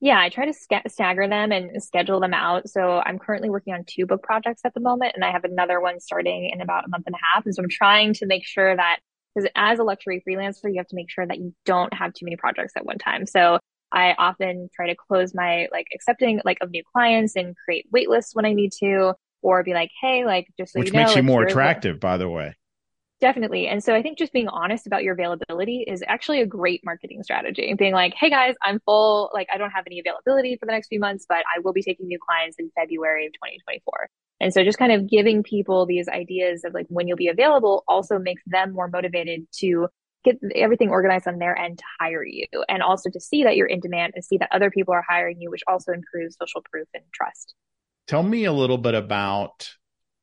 Yeah, 0.00 0.20
I 0.20 0.28
try 0.28 0.46
to 0.46 0.54
stagger 0.88 1.28
them 1.28 1.52
and 1.52 1.82
schedule 1.82 2.20
them 2.20 2.32
out. 2.32 2.68
So 2.68 3.02
I'm 3.04 3.18
currently 3.18 3.50
working 3.50 3.74
on 3.74 3.84
two 3.86 4.06
book 4.06 4.22
projects 4.22 4.60
at 4.64 4.72
the 4.72 4.80
moment, 4.80 5.12
and 5.16 5.24
I 5.24 5.32
have 5.32 5.44
another 5.44 5.80
one 5.80 6.00
starting 6.00 6.50
in 6.52 6.60
about 6.60 6.84
a 6.84 6.88
month 6.88 7.04
and 7.06 7.14
a 7.14 7.18
half. 7.34 7.44
And 7.44 7.54
so 7.54 7.62
I'm 7.62 7.68
trying 7.68 8.14
to 8.14 8.26
make 8.26 8.46
sure 8.46 8.76
that, 8.76 9.00
because 9.34 9.50
as 9.56 9.78
a 9.78 9.84
luxury 9.84 10.22
freelancer, 10.26 10.70
you 10.70 10.78
have 10.78 10.88
to 10.88 10.96
make 10.96 11.10
sure 11.10 11.26
that 11.26 11.38
you 11.38 11.54
don't 11.64 11.92
have 11.92 12.14
too 12.14 12.24
many 12.24 12.36
projects 12.36 12.74
at 12.76 12.86
one 12.86 12.98
time. 12.98 13.26
So 13.26 13.58
I 13.96 14.14
often 14.18 14.68
try 14.74 14.88
to 14.88 14.94
close 14.94 15.34
my 15.34 15.68
like 15.72 15.86
accepting 15.94 16.42
like 16.44 16.58
of 16.60 16.70
new 16.70 16.82
clients 16.94 17.34
and 17.34 17.56
create 17.56 17.86
wait 17.90 18.10
lists 18.10 18.34
when 18.34 18.44
I 18.44 18.52
need 18.52 18.72
to, 18.80 19.14
or 19.40 19.62
be 19.64 19.72
like, 19.72 19.90
hey, 20.02 20.26
like 20.26 20.46
just 20.58 20.74
so 20.74 20.80
which 20.80 20.88
you 20.88 20.92
know, 20.92 21.04
makes 21.04 21.16
you 21.16 21.22
more 21.22 21.42
attractive, 21.42 21.98
by 21.98 22.18
the 22.18 22.28
way. 22.28 22.54
Definitely. 23.18 23.66
And 23.66 23.82
so 23.82 23.94
I 23.94 24.02
think 24.02 24.18
just 24.18 24.34
being 24.34 24.48
honest 24.48 24.86
about 24.86 25.02
your 25.02 25.14
availability 25.14 25.82
is 25.88 26.04
actually 26.06 26.42
a 26.42 26.46
great 26.46 26.82
marketing 26.84 27.22
strategy. 27.22 27.72
Being 27.72 27.94
like, 27.94 28.12
hey 28.14 28.28
guys, 28.28 28.54
I'm 28.62 28.80
full, 28.84 29.30
like 29.32 29.48
I 29.52 29.56
don't 29.56 29.70
have 29.70 29.84
any 29.86 29.98
availability 29.98 30.58
for 30.58 30.66
the 30.66 30.72
next 30.72 30.88
few 30.88 31.00
months, 31.00 31.24
but 31.26 31.38
I 31.38 31.60
will 31.60 31.72
be 31.72 31.82
taking 31.82 32.06
new 32.06 32.18
clients 32.18 32.56
in 32.58 32.70
February 32.78 33.24
of 33.24 33.32
2024. 33.32 34.10
And 34.40 34.52
so 34.52 34.62
just 34.62 34.76
kind 34.76 34.92
of 34.92 35.08
giving 35.08 35.42
people 35.42 35.86
these 35.86 36.06
ideas 36.08 36.64
of 36.64 36.74
like 36.74 36.84
when 36.90 37.08
you'll 37.08 37.16
be 37.16 37.28
available 37.28 37.84
also 37.88 38.18
makes 38.18 38.42
them 38.44 38.74
more 38.74 38.88
motivated 38.88 39.46
to 39.60 39.88
get 40.26 40.38
everything 40.54 40.90
organized 40.90 41.26
on 41.26 41.38
their 41.38 41.56
end 41.56 41.78
to 41.78 41.84
hire 42.00 42.24
you 42.24 42.46
and 42.68 42.82
also 42.82 43.08
to 43.10 43.20
see 43.20 43.44
that 43.44 43.56
you're 43.56 43.66
in 43.66 43.80
demand 43.80 44.12
and 44.14 44.24
see 44.24 44.36
that 44.38 44.50
other 44.52 44.70
people 44.70 44.92
are 44.92 45.04
hiring 45.08 45.40
you, 45.40 45.50
which 45.50 45.62
also 45.66 45.92
improves 45.92 46.36
social 46.40 46.62
proof 46.70 46.88
and 46.92 47.04
trust. 47.14 47.54
Tell 48.06 48.22
me 48.22 48.44
a 48.44 48.52
little 48.52 48.78
bit 48.78 48.94
about 48.94 49.70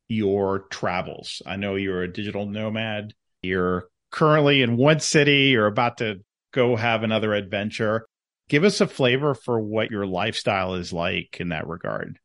your 0.08 0.60
travels. 0.70 1.42
I 1.46 1.56
know 1.56 1.76
you're 1.76 2.04
a 2.04 2.12
digital 2.12 2.46
nomad. 2.46 3.14
You're 3.42 3.88
currently 4.12 4.62
in 4.62 4.78
one 4.78 5.00
city. 5.00 5.50
You're 5.52 5.68
about 5.68 5.98
to 5.98 6.20
go 6.54 6.76
have 6.76 7.04
another 7.04 7.34
adventure. 7.34 8.06
Give 8.50 8.64
us 8.64 8.82
a 8.82 8.88
flavor 8.88 9.34
for 9.34 9.60
what 9.60 9.90
your 9.90 10.06
lifestyle 10.06 10.76
is 10.76 10.94
like 10.94 11.38
in 11.40 11.50
that 11.50 11.68
regard. 11.68 12.20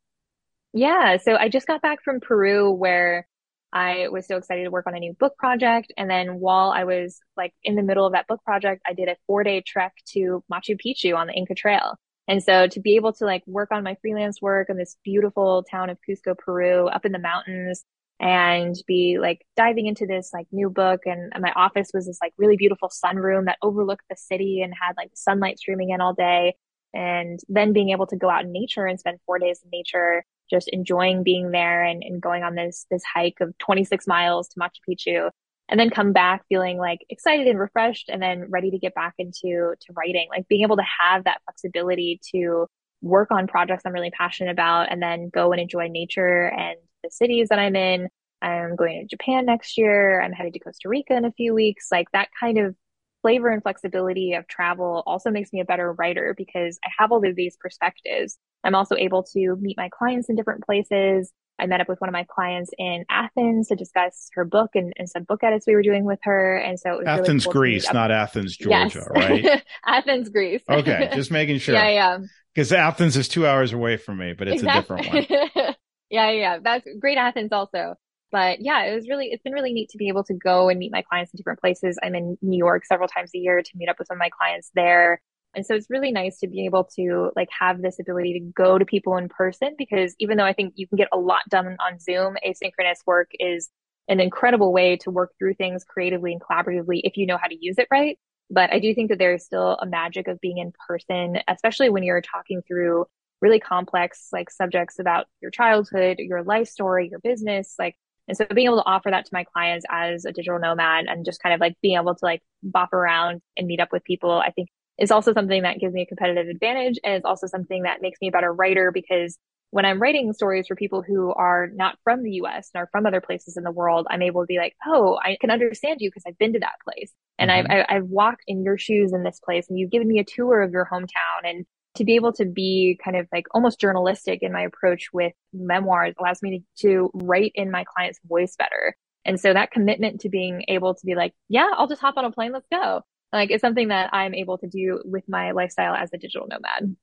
Yeah. 0.73 1.17
So 1.17 1.37
I 1.37 1.49
just 1.49 1.67
got 1.67 1.81
back 1.81 2.03
from 2.05 2.21
Peru 2.21 2.71
where 2.73 3.27
I 3.73 4.09
was 4.09 4.27
so 4.27 4.37
excited 4.37 4.65
to 4.65 4.71
work 4.71 4.87
on 4.87 4.95
a 4.95 4.99
new 4.99 5.13
book 5.13 5.37
project. 5.37 5.93
And 5.97 6.11
then 6.11 6.41
while 6.41 6.71
I 6.71 6.85
was 6.85 7.21
like 7.37 7.53
in 7.63 7.75
the 7.75 7.83
middle 7.83 8.07
of 8.07 8.13
that 8.13 8.27
book 8.27 8.43
project, 8.45 8.83
I 8.87 8.95
did 8.95 9.09
a 9.09 9.17
four 9.27 9.45
day 9.45 9.63
trek 9.67 9.95
to 10.13 10.43
Machu 10.51 10.79
Picchu 10.79 11.17
on 11.17 11.27
the 11.27 11.35
Inca 11.35 11.55
Trail. 11.55 11.97
And 12.29 12.43
so 12.43 12.67
to 12.67 12.81
be 12.81 12.97
able 12.97 13.13
to 13.15 13.25
like 13.25 13.43
work 13.47 13.71
on 13.73 13.83
my 13.83 13.97
freelance 14.01 14.41
work 14.41 14.69
in 14.71 14.77
this 14.77 14.97
beautiful 15.05 15.65
town 15.71 15.91
of 15.91 15.99
Cusco, 16.07 16.37
Peru, 16.37 16.87
up 16.89 17.07
in 17.07 17.13
the 17.13 17.19
mountains 17.19 17.85
and 18.21 18.75
be 18.87 19.19
like 19.21 19.47
diving 19.57 19.87
into 19.87 20.07
this 20.07 20.31
like 20.33 20.47
new 20.51 20.69
book. 20.69 21.01
And 21.07 21.33
my 21.41 21.53
office 21.55 21.91
was 21.95 22.07
this 22.07 22.19
like 22.21 22.33
really 22.37 22.57
beautiful 22.57 22.91
sunroom 22.91 23.47
that 23.47 23.59
overlooked 23.63 24.05
the 24.11 24.17
city 24.17 24.61
and 24.63 24.75
had 24.81 24.95
like 24.97 25.11
sunlight 25.15 25.59
streaming 25.59 25.91
in 25.91 26.01
all 26.01 26.15
day. 26.15 26.55
And 26.95 27.39
then 27.49 27.73
being 27.73 27.91
able 27.91 28.07
to 28.09 28.17
go 28.17 28.29
out 28.29 28.45
in 28.45 28.53
nature 28.53 28.87
and 28.87 28.99
spend 28.99 29.19
four 29.25 29.39
days 29.39 29.61
in 29.63 29.71
nature, 29.71 30.25
just 30.51 30.69
enjoying 30.69 31.23
being 31.23 31.51
there 31.51 31.83
and, 31.83 32.03
and 32.03 32.21
going 32.21 32.43
on 32.43 32.55
this, 32.55 32.87
this 32.91 33.03
hike 33.05 33.39
of 33.41 33.57
26 33.59 34.07
miles 34.07 34.49
to 34.49 34.61
Machu 34.61 34.81
Picchu 34.89 35.31
and 35.69 35.79
then 35.79 35.91
come 35.91 36.13
back 36.13 36.45
feeling 36.49 36.79
like 36.79 37.01
excited 37.11 37.47
and 37.47 37.59
refreshed 37.59 38.09
and 38.09 38.23
then 38.23 38.47
ready 38.49 38.71
to 38.71 38.79
get 38.79 38.95
back 38.95 39.15
into 39.19 39.75
to 39.81 39.93
writing 39.95 40.27
like 40.31 40.49
being 40.49 40.63
able 40.63 40.77
to 40.77 40.85
have 41.01 41.25
that 41.25 41.41
flexibility 41.45 42.21
to 42.35 42.67
work 43.03 43.31
on 43.31 43.47
projects 43.47 43.83
i'm 43.85 43.93
really 43.93 44.11
passionate 44.11 44.51
about 44.51 44.91
and 44.91 45.03
then 45.03 45.29
go 45.29 45.53
and 45.53 45.61
enjoy 45.61 45.87
nature 45.89 46.49
and 46.49 46.77
the 47.05 47.11
cities 47.11 47.49
that 47.49 47.59
i'm 47.59 47.77
in. 47.77 48.09
I'm 48.41 48.77
going 48.77 49.01
to 49.01 49.07
japan 49.07 49.47
next 49.47 49.77
year. 49.77 50.21
I'm 50.23 50.33
headed 50.33 50.55
to 50.55 50.61
costa 50.61 50.89
rica 50.89 51.17
in 51.17 51.25
a 51.25 51.33
few 51.33 51.55
weeks. 51.55 51.89
Like 51.91 52.07
that 52.13 52.29
kind 52.39 52.59
of 52.59 52.75
flavor 53.23 53.49
and 53.49 53.63
flexibility 53.63 54.35
of 54.35 54.47
travel 54.47 55.03
also 55.07 55.31
makes 55.31 55.53
me 55.53 55.61
a 55.61 55.65
better 55.65 55.93
writer 55.93 56.35
because 56.37 56.79
i 56.85 56.91
have 56.99 57.11
all 57.11 57.25
of 57.27 57.35
these 57.35 57.57
perspectives 57.61 58.39
i'm 58.65 58.75
also 58.75 58.97
able 58.97 59.23
to 59.23 59.57
meet 59.61 59.77
my 59.77 59.89
clients 59.89 60.29
in 60.29 60.37
different 60.37 60.65
places 60.65 61.33
I 61.59 61.67
met 61.67 61.81
up 61.81 61.89
with 61.89 62.01
one 62.01 62.09
of 62.09 62.13
my 62.13 62.25
clients 62.25 62.71
in 62.79 63.05
Athens 63.11 63.69
to 63.69 63.75
discuss 63.75 64.31
her 64.35 64.45
book 64.45 64.71
and, 64.75 64.93
and 64.97 65.09
some 65.09 65.25
book 65.25 65.43
edits 65.43 65.67
we 65.67 65.75
were 65.75 65.83
doing 65.83 66.05
with 66.05 66.21
her. 66.23 66.57
And 66.57 66.79
so 66.79 66.95
it 66.95 66.99
was 66.99 67.07
Athens, 67.07 67.45
really 67.47 67.53
cool 67.53 67.53
Greece, 67.53 67.93
not 67.93 68.11
Athens, 68.11 68.57
Georgia, 68.57 69.05
Yes. 69.05 69.09
right? 69.11 69.63
Athens, 69.87 70.29
Greece. 70.29 70.63
Okay, 70.69 71.11
just 71.15 71.31
making 71.31 71.59
sure. 71.59 71.75
yeah, 71.75 71.89
yeah. 71.89 72.19
Because 72.55 72.73
Athens 72.73 73.17
is 73.17 73.29
two 73.29 73.47
hours 73.47 73.73
away 73.73 73.97
from 73.97 74.19
me, 74.19 74.35
but 74.35 74.49
it's 74.49 74.63
a 74.63 74.73
different 74.73 75.09
one. 75.09 75.27
yeah, 76.11 76.31
yeah. 76.31 76.59
That's 76.63 76.87
great 77.01 77.19
Athens 77.19 77.53
also. 77.53 77.95
But 78.31 78.61
yeah, 78.61 78.85
it 78.85 78.95
was 78.95 79.09
really, 79.09 79.27
it's 79.27 79.43
been 79.43 79.53
really 79.55 79.73
neat 79.73 79.89
to 79.91 79.99
be 79.99 80.09
able 80.09 80.23
to 80.25 80.35
go 80.35 80.69
and 80.69 80.79
meet 80.79 80.93
my 80.93 81.03
clients 81.03 81.33
in 81.33 81.39
different 81.39 81.61
places. 81.61 81.99
I'm 82.03 82.15
in 82.15 82.37
New 82.43 82.59
York 82.59 82.85
several 82.85 83.09
times 83.09 83.31
a 83.35 83.39
year 83.39 83.63
to 83.63 83.71
meet 83.75 83.89
up 83.89 83.99
with 83.99 84.07
some 84.09 84.17
of 84.17 84.21
my 84.21 84.31
clients 84.31 84.71
there. 84.75 85.21
And 85.55 85.65
so 85.65 85.75
it's 85.75 85.91
really 85.91 86.13
nice 86.13 86.39
to 86.41 86.47
be 86.47 86.67
able 86.67 86.85
to 86.97 87.31
like 87.35 87.49
have 87.59 87.81
this 87.81 87.99
ability 87.99 88.35
to 88.35 88.41
go 88.41 88.79
to 88.79 88.85
people 88.85 89.17
in 89.17 89.29
person 89.29 89.75
because 89.77 90.15
even 90.19 90.37
though 90.37 90.45
I 90.45 90.53
think 90.53 90.75
you 90.77 90.87
can 90.87 90.97
get 90.97 91.09
a 91.13 91.19
lot 91.19 91.41
done 91.49 91.77
on 91.81 91.99
Zoom, 91.99 92.37
asynchronous 92.47 92.99
work 93.07 93.31
is 93.41 93.71
an 94.09 94.21
incredible 94.21 94.73
way 94.73 94.97
to 94.97 95.11
work 95.11 95.33
through 95.39 95.55
things 95.55 95.85
creatively 95.85 96.33
and 96.33 96.41
collaboratively 96.41 97.01
if 97.05 97.17
you 97.17 97.27
know 97.27 97.39
how 97.39 97.49
to 97.49 97.57
use 97.59 97.77
it 97.79 97.89
right. 97.91 98.19
But 98.51 98.73
I 98.73 98.79
do 98.79 98.95
think 98.95 99.11
that 99.11 99.19
there's 99.19 99.45
still 99.45 99.77
a 99.81 99.87
magic 99.87 100.29
of 100.29 100.41
being 100.41 100.59
in 100.59 100.73
person, 100.87 101.39
especially 101.49 101.91
when 101.91 102.03
you're 102.03 102.23
talking 102.23 102.63
through 102.67 103.07
really 103.41 103.61
complex 103.61 104.29
like 104.33 104.51
subjects 104.51 104.99
about 104.99 105.27
your 105.41 105.51
childhood, 105.51 106.19
your 106.19 106.43
life 106.43 106.69
story, 106.69 107.09
your 107.11 107.21
business, 107.21 107.75
like 107.79 107.97
and 108.27 108.37
so 108.37 108.45
being 108.55 108.67
able 108.67 108.83
to 108.83 108.87
offer 108.87 109.11
that 109.11 109.25
to 109.25 109.31
my 109.33 109.45
clients 109.45 109.87
as 109.91 110.27
a 110.27 110.33
digital 110.33 110.59
nomad 110.59 111.07
and 111.09 111.25
just 111.25 111.43
kind 111.43 111.55
of 111.55 111.61
like 111.61 111.77
being 111.81 111.97
able 111.97 112.15
to 112.15 112.25
like 112.25 112.43
bop 112.63 112.93
around 112.93 113.41
and 113.57 113.67
meet 113.67 113.81
up 113.81 113.91
with 113.91 114.05
people, 114.05 114.33
I 114.33 114.51
think 114.51 114.69
is 114.99 115.11
also 115.11 115.33
something 115.33 115.63
that 115.63 115.79
gives 115.79 115.95
me 115.95 116.03
a 116.03 116.07
competitive 116.07 116.49
advantage. 116.49 116.99
And 117.05 117.15
it's 117.15 117.25
also 117.25 117.47
something 117.47 117.83
that 117.83 118.03
makes 118.03 118.19
me 118.21 118.29
a 118.29 118.33
better 118.33 118.53
writer 118.53 118.91
because 118.93 119.39
when 119.71 119.85
I'm 119.85 120.01
writing 120.01 120.33
stories 120.33 120.67
for 120.67 120.75
people 120.77 121.03
who 121.03 121.33
are 121.35 121.69
not 121.75 121.99
from 122.03 122.23
the 122.23 122.33
US 122.43 122.71
and 122.73 122.83
are 122.83 122.89
from 122.91 123.05
other 123.07 123.21
places 123.21 123.57
in 123.57 123.65
the 123.65 123.71
world, 123.71 124.07
I'm 124.11 124.23
able 124.23 124.43
to 124.43 124.47
be 124.47 124.57
like, 124.57 124.75
oh, 124.87 125.19
I 125.23 125.37
can 125.41 125.51
understand 125.51 126.01
you 126.01 126.09
because 126.11 126.25
I've 126.27 126.39
been 126.39 126.55
to 126.55 126.61
that 126.61 126.77
place 126.85 127.13
and 127.39 127.51
Mhm. 127.51 127.71
I've, 127.71 127.87
I've 127.89 128.05
walked 128.05 128.43
in 128.47 128.65
your 128.65 128.79
shoes 128.79 129.13
in 129.13 129.23
this 129.23 129.41
place 129.45 129.67
and 129.69 129.79
you've 129.79 129.91
given 129.91 130.09
me 130.09 130.19
a 130.21 130.25
tour 130.25 130.63
of 130.63 130.73
your 130.73 130.89
hometown. 130.91 131.45
And 131.45 131.67
to 131.97 132.05
be 132.05 132.15
able 132.15 132.33
to 132.35 132.45
be 132.45 132.99
kind 133.03 133.17
of 133.17 133.27
like 133.33 133.45
almost 133.53 133.81
journalistic 133.81 134.43
in 134.43 134.53
my 134.53 134.63
approach 134.63 135.09
with 135.13 135.33
memoirs 135.53 136.15
allows 136.19 136.43
me 136.43 136.65
to, 136.81 136.89
to 136.89 137.11
write 137.15 137.53
in 137.55 137.71
my 137.71 137.85
client's 137.85 138.21
voice 138.27 138.55
better. 138.57 138.97
And 139.25 139.39
so 139.39 139.53
that 139.53 139.71
commitment 139.71 140.23
to 140.23 140.29
being 140.29 140.65
able 140.69 140.95
to 140.95 141.07
be 141.07 141.15
like, 141.15 141.35
yeah, 141.49 141.69
I'll 141.77 141.89
just 141.89 142.01
hop 142.01 142.17
on 142.17 142.25
a 142.25 142.31
plane. 142.31 142.53
Let's 142.53 142.69
go. 142.73 143.03
Like 143.33 143.51
it's 143.51 143.61
something 143.61 143.89
that 143.89 144.11
I'm 144.13 144.35
able 144.35 144.59
to 144.59 144.67
do 144.67 145.03
with 145.05 145.25
my 145.29 145.53
lifestyle 145.53 145.95
as 145.95 146.11
a 146.13 146.19
digital 146.19 146.47
nomad. 146.49 146.97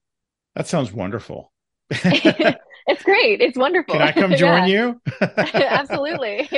That 0.55 0.67
sounds 0.67 0.91
wonderful. 0.91 1.51
it's 1.89 3.03
great. 3.03 3.41
It's 3.41 3.57
wonderful. 3.57 3.93
Can 3.93 4.01
I 4.01 4.11
come 4.11 4.31
join 4.35 4.67
you? 4.67 5.01
Absolutely. 5.21 6.49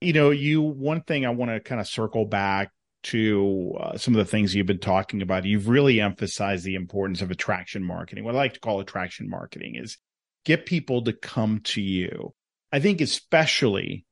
you 0.00 0.12
know, 0.12 0.30
you 0.30 0.60
one 0.60 1.02
thing 1.02 1.24
I 1.24 1.30
want 1.30 1.50
to 1.50 1.60
kind 1.60 1.80
of 1.80 1.88
circle 1.88 2.26
back 2.26 2.70
to 3.02 3.74
uh, 3.80 3.96
some 3.96 4.14
of 4.14 4.18
the 4.18 4.30
things 4.30 4.54
you've 4.54 4.66
been 4.66 4.78
talking 4.78 5.22
about. 5.22 5.46
You've 5.46 5.68
really 5.68 6.00
emphasized 6.00 6.64
the 6.64 6.74
importance 6.74 7.22
of 7.22 7.30
attraction 7.30 7.82
marketing. 7.82 8.24
What 8.24 8.34
I 8.34 8.38
like 8.38 8.54
to 8.54 8.60
call 8.60 8.80
attraction 8.80 9.28
marketing 9.30 9.76
is 9.76 9.96
get 10.44 10.66
people 10.66 11.02
to 11.04 11.12
come 11.12 11.60
to 11.64 11.80
you. 11.80 12.34
I 12.72 12.80
think 12.80 13.00
especially 13.00 14.04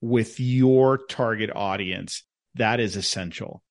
with 0.00 0.38
your 0.38 0.98
target 0.98 1.50
audience, 1.54 2.22
that 2.54 2.78
is 2.78 2.96
essential. 2.96 3.62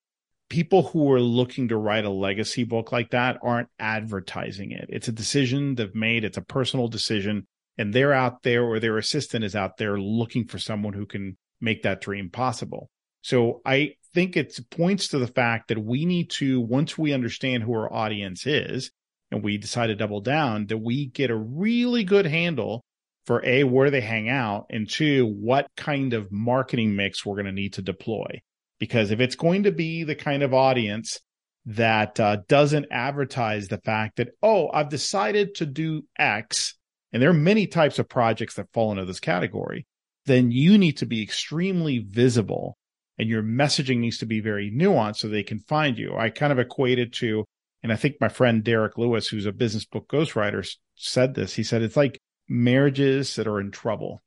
People 0.50 0.84
who 0.84 1.12
are 1.12 1.20
looking 1.20 1.68
to 1.68 1.78
write 1.78 2.06
a 2.06 2.10
legacy 2.10 2.64
book 2.64 2.92
like 2.92 3.12
that 3.12 3.38
aren't 3.42 3.70
advertising 3.80 4.72
it. 4.72 4.86
It's 4.90 5.08
a 5.08 5.14
decision 5.14 5.76
they've 5.76 5.94
made. 5.94 6.24
It's 6.24 6.38
a 6.38 6.42
personal 6.42 6.88
decision 6.88 7.48
and 7.78 7.94
they're 7.94 8.14
out 8.14 8.44
there 8.44 8.64
or 8.64 8.80
their 8.80 8.98
assistant 8.98 9.44
is 9.44 9.56
out 9.56 9.78
there 9.78 10.00
looking 10.00 10.46
for 10.46 10.58
someone 10.58 10.94
who 10.94 11.06
can 11.06 11.38
make 11.62 11.84
that 11.84 12.02
dream 12.02 12.30
possible. 12.30 12.90
So 13.22 13.62
I 13.66 13.96
think 14.14 14.38
it 14.38 14.58
points 14.72 15.10
to 15.10 15.20
the 15.20 15.28
fact 15.28 15.68
that 15.68 15.84
we 15.84 16.06
need 16.06 16.30
to, 16.32 16.60
once 16.62 16.98
we 16.98 17.14
understand 17.14 17.64
who 17.64 17.74
our 17.74 17.92
audience 17.92 18.48
is 18.48 18.92
and 19.32 19.44
we 19.44 19.58
decide 19.58 19.88
to 19.88 19.96
double 19.96 20.22
down, 20.22 20.68
that 20.68 20.78
we 20.78 21.08
get 21.08 21.30
a 21.30 21.36
really 21.36 22.04
good 22.04 22.26
handle 22.26 22.84
for 23.26 23.44
A, 23.46 23.66
where 23.66 23.92
they 23.92 24.00
hang 24.00 24.30
out, 24.30 24.68
and 24.70 24.90
two, 24.90 25.26
what 25.26 25.68
kind 25.76 26.14
of 26.14 26.32
marketing 26.32 26.96
mix 26.96 27.26
we're 27.26 27.36
going 27.36 27.46
to 27.46 27.52
need 27.52 27.74
to 27.74 27.82
deploy. 27.82 28.42
Because 28.80 29.12
if 29.12 29.20
it's 29.20 29.36
going 29.36 29.64
to 29.64 29.72
be 29.72 30.04
the 30.04 30.16
kind 30.16 30.44
of 30.44 30.54
audience 30.54 31.20
that 31.66 32.20
uh, 32.20 32.38
doesn't 32.48 32.88
advertise 32.92 33.68
the 33.68 33.80
fact 33.80 34.18
that, 34.18 34.30
oh, 34.42 34.70
I've 34.72 34.90
decided 34.90 35.56
to 35.56 35.66
do 35.66 36.04
X, 36.18 36.76
and 37.12 37.22
there 37.22 37.30
are 37.30 37.34
many 37.34 37.68
types 37.68 38.00
of 38.00 38.08
projects 38.08 38.56
that 38.56 38.72
fall 38.74 38.92
into 38.92 39.06
this 39.06 39.20
category, 39.20 39.86
then 40.26 40.52
you 40.52 40.78
need 40.78 40.98
to 40.98 41.06
be 41.06 41.22
extremely 41.22 42.00
visible 42.00 42.78
and 43.18 43.28
your 43.28 43.42
messaging 43.42 43.98
needs 43.98 44.20
to 44.20 44.26
be 44.26 44.40
very 44.40 44.72
nuanced 44.72 45.18
so 45.18 45.28
they 45.28 45.44
can 45.44 45.60
find 45.60 45.98
you. 45.98 46.16
I 46.16 46.30
kind 46.30 46.52
of 46.52 46.60
equated 46.60 47.14
to, 47.14 47.46
and 47.82 47.92
I 47.92 47.96
think 47.96 48.16
my 48.22 48.30
friend 48.30 48.64
Derek 48.64 48.98
Lewis, 48.98 49.28
who's 49.28 49.46
a 49.46 49.52
business 49.52 49.86
book 49.86 50.08
ghostwriter, 50.08 50.68
said 50.96 51.34
this. 51.34 51.56
He 51.56 51.64
said 51.64 51.82
it's 51.82 51.98
like 51.98 52.20
marriages 52.48 53.36
that 53.36 53.48
are 53.48 53.60
in 53.60 53.72
trouble. 53.72 54.22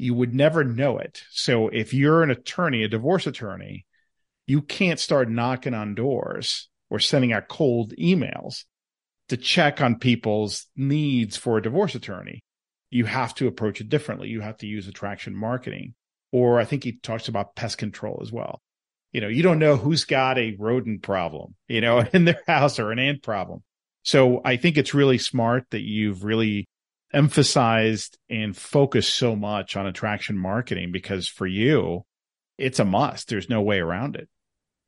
You 0.00 0.14
would 0.14 0.34
never 0.34 0.64
know 0.64 0.96
it. 0.98 1.22
So 1.30 1.68
if 1.68 1.92
you're 1.92 2.22
an 2.22 2.30
attorney, 2.30 2.82
a 2.82 2.88
divorce 2.88 3.26
attorney, 3.26 3.84
you 4.46 4.62
can't 4.62 4.98
start 4.98 5.30
knocking 5.30 5.74
on 5.74 5.94
doors 5.94 6.70
or 6.88 6.98
sending 6.98 7.32
out 7.34 7.48
cold 7.48 7.92
emails 7.98 8.64
to 9.28 9.36
check 9.36 9.80
on 9.80 9.98
people's 9.98 10.66
needs 10.74 11.36
for 11.36 11.58
a 11.58 11.62
divorce 11.62 11.94
attorney. 11.94 12.42
You 12.88 13.04
have 13.04 13.34
to 13.36 13.46
approach 13.46 13.80
it 13.82 13.90
differently. 13.90 14.28
You 14.28 14.40
have 14.40 14.56
to 14.58 14.66
use 14.66 14.88
attraction 14.88 15.36
marketing. 15.36 15.94
Or 16.32 16.58
I 16.58 16.64
think 16.64 16.82
he 16.82 16.92
talks 16.92 17.28
about 17.28 17.54
pest 17.54 17.76
control 17.76 18.20
as 18.22 18.32
well. 18.32 18.62
you 19.12 19.20
know, 19.20 19.28
you 19.28 19.42
don't 19.42 19.58
know 19.58 19.76
who's 19.76 20.04
got 20.04 20.38
a 20.38 20.56
rodent 20.58 21.02
problem, 21.02 21.56
you 21.68 21.80
know, 21.80 21.98
in 22.12 22.24
their 22.24 22.42
house 22.46 22.78
or 22.78 22.90
an 22.90 22.98
ant 22.98 23.22
problem. 23.22 23.62
So 24.02 24.40
I 24.44 24.56
think 24.56 24.78
it's 24.78 24.94
really 24.94 25.18
smart 25.18 25.64
that 25.70 25.82
you've 25.82 26.24
really 26.24 26.66
emphasized 27.12 28.18
and 28.28 28.56
focused 28.56 29.14
so 29.14 29.34
much 29.34 29.76
on 29.76 29.86
attraction 29.86 30.38
marketing 30.38 30.92
because 30.92 31.26
for 31.28 31.46
you, 31.46 32.04
it's 32.58 32.78
a 32.78 32.84
must. 32.84 33.28
There's 33.28 33.48
no 33.48 33.62
way 33.62 33.78
around 33.78 34.16
it. 34.16 34.28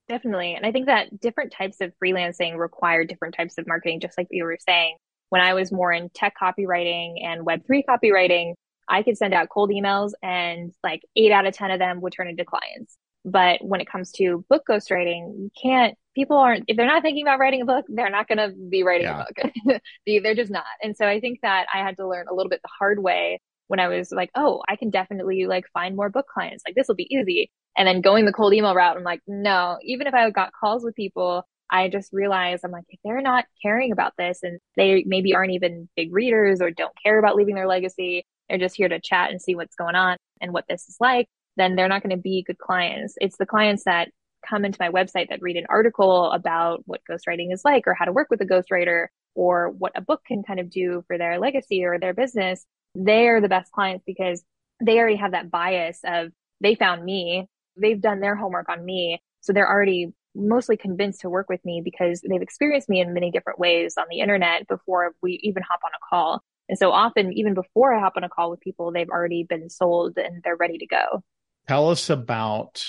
Definitely. 0.09 0.55
And 0.55 0.66
I 0.66 0.73
think 0.73 0.87
that 0.87 1.20
different 1.20 1.53
types 1.53 1.81
of 1.81 1.93
freelancing 2.03 2.59
require 2.59 3.05
different 3.05 3.35
types 3.35 3.57
of 3.59 3.66
marketing, 3.66 4.01
just 4.01 4.18
like 4.18 4.29
you 4.31 4.45
were 4.45 4.59
saying. 4.66 4.97
When 5.31 5.41
I 5.41 5.55
was 5.55 5.73
more 5.73 5.91
in 5.91 6.11
tech 6.11 6.35
copywriting 6.41 7.25
and 7.25 7.47
Web3 7.47 7.85
copywriting, 7.89 8.53
I 8.89 9.03
could 9.03 9.16
send 9.16 9.33
out 9.33 9.49
cold 9.49 9.70
emails 9.70 10.11
and 10.23 10.73
like 10.85 11.03
eight 11.16 11.33
out 11.33 11.47
of 11.47 11.55
10 11.55 11.70
of 11.70 11.79
them 11.79 12.03
would 12.03 12.12
turn 12.12 12.29
into 12.29 12.45
clients. 12.45 12.97
But 13.25 13.64
when 13.64 13.81
it 13.81 13.89
comes 13.89 14.11
to 14.12 14.45
book 14.49 14.64
ghostwriting, 14.68 15.39
you 15.39 15.51
can't, 15.61 15.97
people 16.14 16.37
aren't, 16.37 16.64
if 16.66 16.77
they're 16.77 16.87
not 16.87 17.03
thinking 17.03 17.25
about 17.25 17.39
writing 17.39 17.62
a 17.62 17.64
book, 17.64 17.85
they're 17.89 18.11
not 18.11 18.27
going 18.29 18.39
to 18.39 18.55
be 18.68 18.83
writing 18.83 19.07
yeah. 19.07 19.25
a 19.25 19.70
book. 19.70 19.81
they're 20.07 20.35
just 20.35 20.51
not. 20.51 20.64
And 20.83 20.97
so 20.97 21.07
I 21.07 21.20
think 21.20 21.41
that 21.43 21.66
I 21.73 21.79
had 21.79 21.97
to 21.99 22.09
learn 22.09 22.27
a 22.29 22.35
little 22.35 22.51
bit 22.51 22.61
the 22.62 22.70
hard 22.79 23.01
way 23.01 23.41
when 23.68 23.81
I 23.81 23.89
was 23.89 24.11
like, 24.11 24.31
oh, 24.35 24.62
I 24.68 24.77
can 24.77 24.91
definitely 24.91 25.47
like 25.47 25.64
find 25.73 25.97
more 25.97 26.11
book 26.11 26.27
clients. 26.27 26.62
Like 26.66 26.75
this 26.75 26.89
will 26.89 26.95
be 26.95 27.14
easy. 27.14 27.51
And 27.77 27.89
then 27.89 28.03
going 28.03 28.27
the 28.27 28.33
cold 28.33 28.53
email 28.53 28.75
route, 28.75 28.97
I'm 28.97 29.05
like, 29.05 29.23
no, 29.27 29.79
even 29.83 30.07
if 30.07 30.14
I 30.14 30.29
got 30.31 30.53
calls 30.53 30.85
with 30.85 30.95
people, 30.95 31.45
I 31.70 31.89
just 31.89 32.12
realized 32.12 32.64
I'm 32.64 32.70
like, 32.70 32.85
if 32.91 33.01
they're 33.03 33.23
not 33.23 33.47
caring 33.62 33.93
about 33.93 34.12
this 34.18 34.41
and 34.43 34.61
they 34.77 35.05
maybe 35.07 35.35
aren't 35.35 35.53
even 35.53 35.89
big 35.97 36.12
readers 36.12 36.61
or 36.61 36.70
don't 36.70 36.93
care 37.03 37.18
about 37.18 37.35
leaving 37.35 37.55
their 37.55 37.66
legacy, 37.66 38.27
they're 38.49 38.59
just 38.59 38.77
here 38.77 38.89
to 38.89 39.01
chat 39.01 39.31
and 39.31 39.41
see 39.41 39.55
what's 39.55 39.75
going 39.75 39.95
on 39.95 40.18
and 40.43 40.53
what 40.53 40.66
this 40.68 40.87
is 40.87 40.99
like, 41.01 41.29
then 41.57 41.76
they're 41.76 41.88
not 41.88 42.03
going 42.03 42.16
to 42.16 42.22
be 42.22 42.44
good 42.46 42.59
clients. 42.59 43.14
It's 43.18 43.36
the 43.36 43.46
clients 43.46 43.84
that 43.84 44.09
come 44.48 44.64
into 44.64 44.78
my 44.80 44.88
website 44.88 45.28
that 45.28 45.42
read 45.42 45.57
an 45.57 45.66
article 45.68 46.30
about 46.32 46.82
what 46.86 47.00
ghostwriting 47.09 47.53
is 47.53 47.62
like 47.64 47.86
or 47.86 47.94
how 47.94 48.05
to 48.05 48.12
work 48.12 48.28
with 48.30 48.40
a 48.40 48.46
ghostwriter 48.46 49.07
or 49.34 49.70
what 49.70 49.92
a 49.94 50.00
book 50.00 50.22
can 50.26 50.42
kind 50.42 50.61
of 50.61 50.70
do 50.70 51.05
for 51.07 51.16
their 51.16 51.38
legacy 51.38 51.84
or 51.84 51.98
their 51.98 52.14
business. 52.14 52.64
They're 52.94 53.40
the 53.40 53.48
best 53.48 53.70
clients 53.72 54.05
because 54.07 54.42
they 54.84 54.98
already 54.98 55.16
have 55.16 55.32
that 55.32 55.50
bias 55.50 56.00
of 56.05 56.32
they 56.61 56.74
found 56.74 57.05
me 57.05 57.48
they've 57.76 58.00
done 58.00 58.20
their 58.20 58.36
homework 58.36 58.68
on 58.68 58.84
me. 58.84 59.22
So 59.40 59.53
they're 59.53 59.68
already 59.68 60.12
mostly 60.34 60.76
convinced 60.76 61.20
to 61.20 61.30
work 61.30 61.48
with 61.48 61.64
me 61.64 61.82
because 61.84 62.22
they've 62.28 62.42
experienced 62.42 62.88
me 62.88 63.00
in 63.00 63.12
many 63.12 63.30
different 63.30 63.59
ways 63.59 63.94
on 63.98 64.07
the 64.11 64.20
internet 64.20 64.66
before 64.68 65.14
we 65.22 65.40
even 65.42 65.62
hop 65.62 65.80
on 65.84 65.90
a 65.90 66.07
call. 66.09 66.42
And 66.68 66.78
so 66.78 66.90
often, 66.90 67.32
even 67.32 67.55
before 67.55 67.94
I 67.94 68.00
hop 68.00 68.14
on 68.16 68.24
a 68.24 68.28
call 68.28 68.50
with 68.50 68.61
people, 68.61 68.92
they've 68.92 69.09
already 69.09 69.44
been 69.44 69.68
sold 69.68 70.16
and 70.16 70.42
they're 70.42 70.57
ready 70.57 70.78
to 70.78 70.86
go. 70.86 71.22
Tell 71.68 71.90
us 71.90 72.10
about 72.10 72.84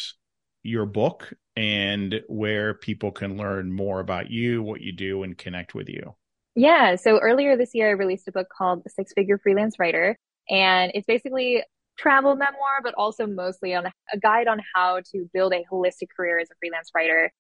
your 0.64 0.86
book 0.86 1.34
and 1.56 2.22
where 2.28 2.74
people 2.74 3.12
can 3.12 3.38
learn 3.38 3.72
more 3.72 4.00
about 4.00 4.32
you, 4.32 4.64
what 4.64 4.82
you 4.82 4.92
do, 4.92 5.24
and 5.24 5.38
connect 5.38 5.76
with 5.76 5.90
you. 5.90 6.16
Yeah. 6.56 6.96
So 6.96 7.20
earlier 7.20 7.56
this 7.56 7.72
year, 7.74 7.90
I 7.90 7.92
released 7.92 8.28
a 8.28 8.32
book 8.32 8.48
called 8.56 8.84
Six 8.88 9.14
Figure 9.14 9.38
Freelance 9.38 9.78
Writer. 9.80 10.18
And 10.50 10.92
it's 10.96 11.06
basically 11.06 11.64
travel 11.98 12.36
memoir, 12.36 12.82
but 12.84 12.96
also 12.98 13.28
mostly 13.28 13.76
on 13.76 13.86
a 13.86 14.18
guide 14.20 14.48
on 14.48 14.62
how 14.74 15.02
to 15.12 15.30
build 15.34 15.54
a 15.54 15.64
holistic 15.72 16.08
career 16.16 16.40
as 16.40 16.50
a 16.50 16.56
freelance 16.60 16.90
writer. 16.96 17.32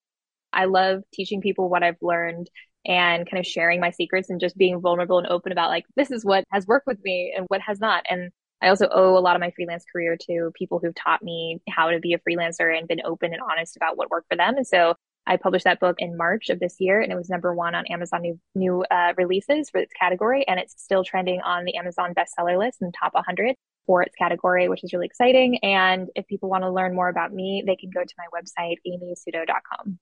I 0.52 0.66
love 0.66 1.02
teaching 1.12 1.42
people 1.42 1.70
what 1.70 1.84
I've 1.84 1.98
learned 2.02 2.50
and 2.86 3.30
kind 3.30 3.40
of 3.40 3.48
sharing 3.48 3.80
my 3.80 3.92
secrets 3.92 4.30
and 4.30 4.40
just 4.40 4.58
being 4.58 4.80
vulnerable 4.80 5.18
and 5.18 5.28
open 5.28 5.52
about 5.52 5.70
like, 5.70 5.86
this 5.96 6.12
is 6.12 6.24
what 6.24 6.44
has 6.52 6.68
worked 6.68 6.86
with 6.86 7.00
me 7.04 7.34
and 7.36 7.46
what 7.48 7.62
has 7.62 7.80
not. 7.80 8.04
And 8.10 8.30
I 8.64 8.70
also 8.70 8.88
owe 8.90 9.18
a 9.18 9.20
lot 9.20 9.36
of 9.36 9.42
my 9.42 9.52
freelance 9.52 9.84
career 9.92 10.18
to 10.28 10.52
people 10.56 10.80
who've 10.80 10.96
taught 10.96 11.22
me 11.22 11.62
how 11.68 11.92
to 11.92 12.00
be 12.00 12.14
a 12.14 12.20
freelancer 12.20 12.76
and 12.76 12.88
been 12.88 13.02
open 13.04 13.34
and 13.34 13.42
honest 13.44 13.76
about 13.76 13.98
what 13.98 14.10
worked 14.10 14.30
for 14.30 14.38
them. 14.38 14.56
And 14.56 14.66
so 14.66 14.96
I 15.28 15.36
published 15.36 15.66
that 15.66 15.82
book 15.82 15.98
in 16.00 16.16
March 16.16 16.50
of 16.50 16.62
this 16.62 16.78
year 16.80 17.02
and 17.02 17.12
it 17.12 17.16
was 17.16 17.30
number 17.30 17.54
one 17.54 17.76
on 17.76 17.86
Amazon 17.88 18.22
new, 18.22 18.40
new 18.56 18.86
uh, 18.90 19.14
releases 19.18 19.70
for 19.70 19.80
its 19.80 19.92
category. 20.00 20.48
And 20.48 20.62
it's 20.62 20.82
still 20.82 21.04
trending 21.04 21.42
on 21.42 21.66
the 21.66 21.76
Amazon 21.76 22.14
bestseller 22.14 22.58
list 22.58 22.82
in 22.82 22.88
the 22.88 22.94
top 22.98 23.14
100 23.14 23.56
for 23.86 24.02
its 24.02 24.16
category, 24.16 24.70
which 24.70 24.84
is 24.86 24.94
really 24.94 25.08
exciting. 25.08 25.58
And 25.58 26.08
if 26.16 26.26
people 26.28 26.50
want 26.50 26.64
to 26.64 26.72
learn 26.72 26.96
more 26.96 27.10
about 27.10 27.34
me, 27.34 27.64
they 27.66 27.76
can 27.76 27.90
go 27.90 28.02
to 28.02 28.14
my 28.18 28.26
website, 28.34 28.78
amysuto.com. 28.88 30.00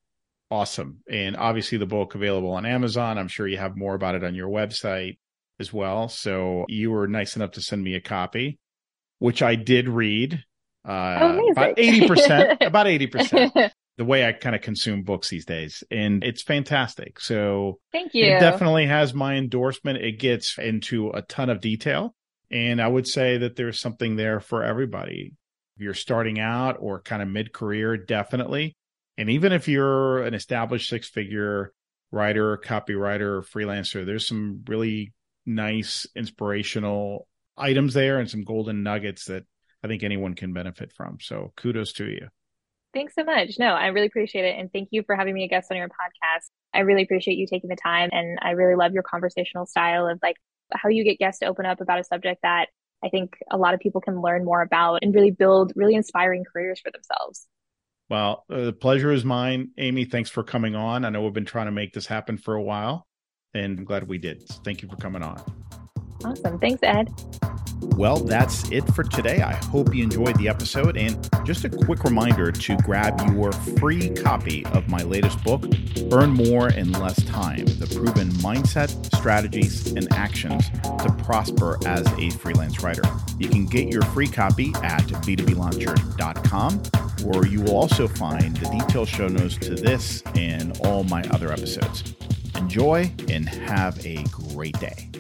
Awesome. 0.52 1.00
And 1.10 1.36
obviously, 1.36 1.78
the 1.78 1.86
book 1.88 2.14
available 2.14 2.52
on 2.52 2.66
Amazon. 2.66 3.18
I'm 3.18 3.30
sure 3.30 3.48
you 3.48 3.58
have 3.58 3.78
more 3.78 3.96
about 3.96 4.16
it 4.16 4.24
on 4.24 4.36
your 4.36 4.50
website 4.50 5.18
as 5.62 5.72
well. 5.72 6.10
So 6.10 6.66
you 6.68 6.92
were 6.92 7.08
nice 7.08 7.38
enough 7.38 7.52
to 7.52 7.62
send 7.62 7.82
me 7.82 7.96
a 7.96 8.02
copy, 8.02 8.60
which 9.20 9.42
I 9.42 9.56
did 9.56 9.88
read. 9.88 10.44
Uh, 10.84 11.18
oh, 11.22 11.52
about 11.52 11.78
80%, 11.78 12.58
about 12.66 12.88
80%. 12.88 13.72
the 13.98 14.06
way 14.06 14.26
I 14.26 14.32
kind 14.32 14.56
of 14.56 14.62
consume 14.62 15.04
books 15.04 15.30
these 15.30 15.46
days. 15.46 15.84
And 15.92 16.24
it's 16.24 16.42
fantastic. 16.42 17.20
So 17.20 17.80
thank 17.92 18.14
you. 18.14 18.26
It 18.26 18.40
definitely 18.40 18.88
has 18.88 19.14
my 19.14 19.36
endorsement. 19.36 20.00
It 20.00 20.20
gets 20.20 20.58
into 20.58 21.12
a 21.12 21.22
ton 21.22 21.50
of 21.50 21.62
detail. 21.62 22.16
And 22.50 22.82
I 22.82 22.88
would 22.88 23.08
say 23.08 23.38
that 23.38 23.56
there's 23.56 23.80
something 23.80 24.16
there 24.16 24.40
for 24.40 24.64
everybody. 24.64 25.34
If 25.78 25.84
you're 25.84 25.94
starting 25.94 26.40
out 26.40 26.78
or 26.80 27.02
kind 27.02 27.22
of 27.22 27.28
mid 27.28 27.54
career, 27.54 27.96
definitely. 27.96 28.76
And 29.18 29.30
even 29.30 29.52
if 29.52 29.68
you're 29.68 30.24
an 30.24 30.34
established 30.34 30.90
six 30.90 31.08
figure 31.08 31.72
writer, 32.12 32.58
copywriter, 32.58 33.46
freelancer, 33.48 34.06
there's 34.06 34.28
some 34.28 34.64
really 34.68 35.14
nice 35.46 36.08
inspirational 36.16 37.28
items 37.58 37.94
there 37.94 38.20
and 38.20 38.30
some 38.30 38.44
golden 38.44 38.84
nuggets 38.84 39.26
that 39.26 39.44
I 39.84 39.88
think 39.88 40.04
anyone 40.04 40.36
can 40.36 40.54
benefit 40.54 40.92
from. 40.94 41.18
So 41.22 41.54
kudos 41.58 41.94
to 41.94 42.06
you. 42.06 42.28
Thanks 42.94 43.16
so 43.16 43.24
much. 43.24 43.58
No, 43.58 43.68
I 43.68 43.88
really 43.88 44.08
appreciate 44.08 44.46
it. 44.46 44.60
And 44.60 44.72
thank 44.72 44.90
you 44.92 45.04
for 45.04 45.16
having 45.16 45.34
me 45.34 45.46
a 45.46 45.48
guest 45.48 45.72
on 45.72 45.78
your 45.78 45.88
podcast. 45.88 46.50
I 46.74 46.80
really 46.80 47.04
appreciate 47.04 47.38
you 47.38 47.48
taking 47.48 47.70
the 47.70 47.76
time 47.76 48.10
and 48.12 48.38
I 48.42 48.52
really 48.52 48.76
love 48.76 48.94
your 48.94 49.04
conversational 49.04 49.66
style 49.66 50.08
of 50.08 50.20
like 50.22 50.36
how 50.74 50.90
you 50.90 51.04
get 51.04 51.20
guests 51.20 51.40
to 51.40 51.46
open 51.46 51.66
up 51.66 51.82
about 51.82 52.00
a 52.00 52.04
subject 52.04 52.42
that 52.44 52.68
I 53.04 53.10
think 53.10 53.38
a 53.50 53.58
lot 53.58 53.74
of 53.74 53.80
people 53.80 54.02
can 54.02 54.22
learn 54.22 54.46
more 54.46 54.62
about 54.62 55.00
and 55.02 55.14
really 55.14 55.32
build 55.32 55.74
really 55.76 55.96
inspiring 55.96 56.44
careers 56.52 56.80
for 56.80 56.92
themselves. 56.92 57.48
Well, 58.10 58.46
uh, 58.50 58.66
the 58.66 58.74
pleasure 58.74 59.12
is 59.12 59.24
mine. 59.24 59.72
Amy, 59.78 60.06
thanks 60.06 60.30
for 60.30 60.44
coming 60.44 60.76
on. 60.76 61.06
I 61.06 61.10
know 61.10 61.22
we've 61.22 61.34
been 61.34 61.46
trying 61.46 61.68
to 61.68 61.72
make 61.72 61.94
this 61.94 62.06
happen 62.06 62.38
for 62.38 62.54
a 62.54 62.62
while, 62.62 63.08
and 63.54 63.80
I'm 63.80 63.86
glad 63.86 64.08
we 64.08 64.18
did. 64.18 64.48
Thank 64.64 64.82
you 64.82 64.90
for 64.90 64.96
coming 64.98 65.24
on. 65.24 65.42
Awesome. 66.24 66.60
Thanks, 66.60 66.82
Ed. 66.84 67.12
Well, 67.82 68.18
that's 68.18 68.70
it 68.72 68.86
for 68.94 69.04
today. 69.04 69.42
I 69.42 69.54
hope 69.54 69.96
you 69.96 70.04
enjoyed 70.04 70.38
the 70.38 70.48
episode. 70.48 70.98
And 70.98 71.28
just 71.46 71.66
a 71.66 71.70
quick 71.70 72.04
reminder 72.04 72.52
to 72.52 72.78
grab 72.78 73.20
your 73.32 73.52
free 73.52 74.10
copy 74.10 74.64
of 74.68 74.88
my 74.88 75.02
latest 75.02 75.44
book, 75.44 75.66
Earn 76.12 76.30
More 76.30 76.70
in 76.70 76.92
Less 76.92 77.24
Time 77.26 77.66
The 77.66 77.92
Proven 77.96 78.30
Mindset, 78.34 78.90
Strategies, 79.16 79.92
and 79.94 80.12
Actions 80.14 80.70
to 80.70 81.16
Prosper 81.24 81.80
as 81.88 82.06
a 82.20 82.30
Freelance 82.38 82.84
Writer. 82.84 83.04
You 83.40 83.50
can 83.50 83.66
get 83.66 83.88
your 83.88 84.04
free 84.04 84.28
copy 84.28 84.72
at 84.84 85.02
b2blauncher.com, 85.02 86.78
where 87.26 87.48
you 87.48 87.62
will 87.62 87.76
also 87.76 88.08
find 88.08 88.56
the 88.58 88.70
detailed 88.70 89.08
show 89.08 89.28
notes 89.28 89.58
to 89.58 89.74
this 89.74 90.22
and 90.36 90.80
all 90.84 91.04
my 91.04 91.24
other 91.32 91.52
episodes. 91.52 92.14
Enjoy 92.56 93.12
and 93.30 93.48
have 93.48 94.04
a 94.06 94.24
great 94.32 94.80
day. 94.80 95.11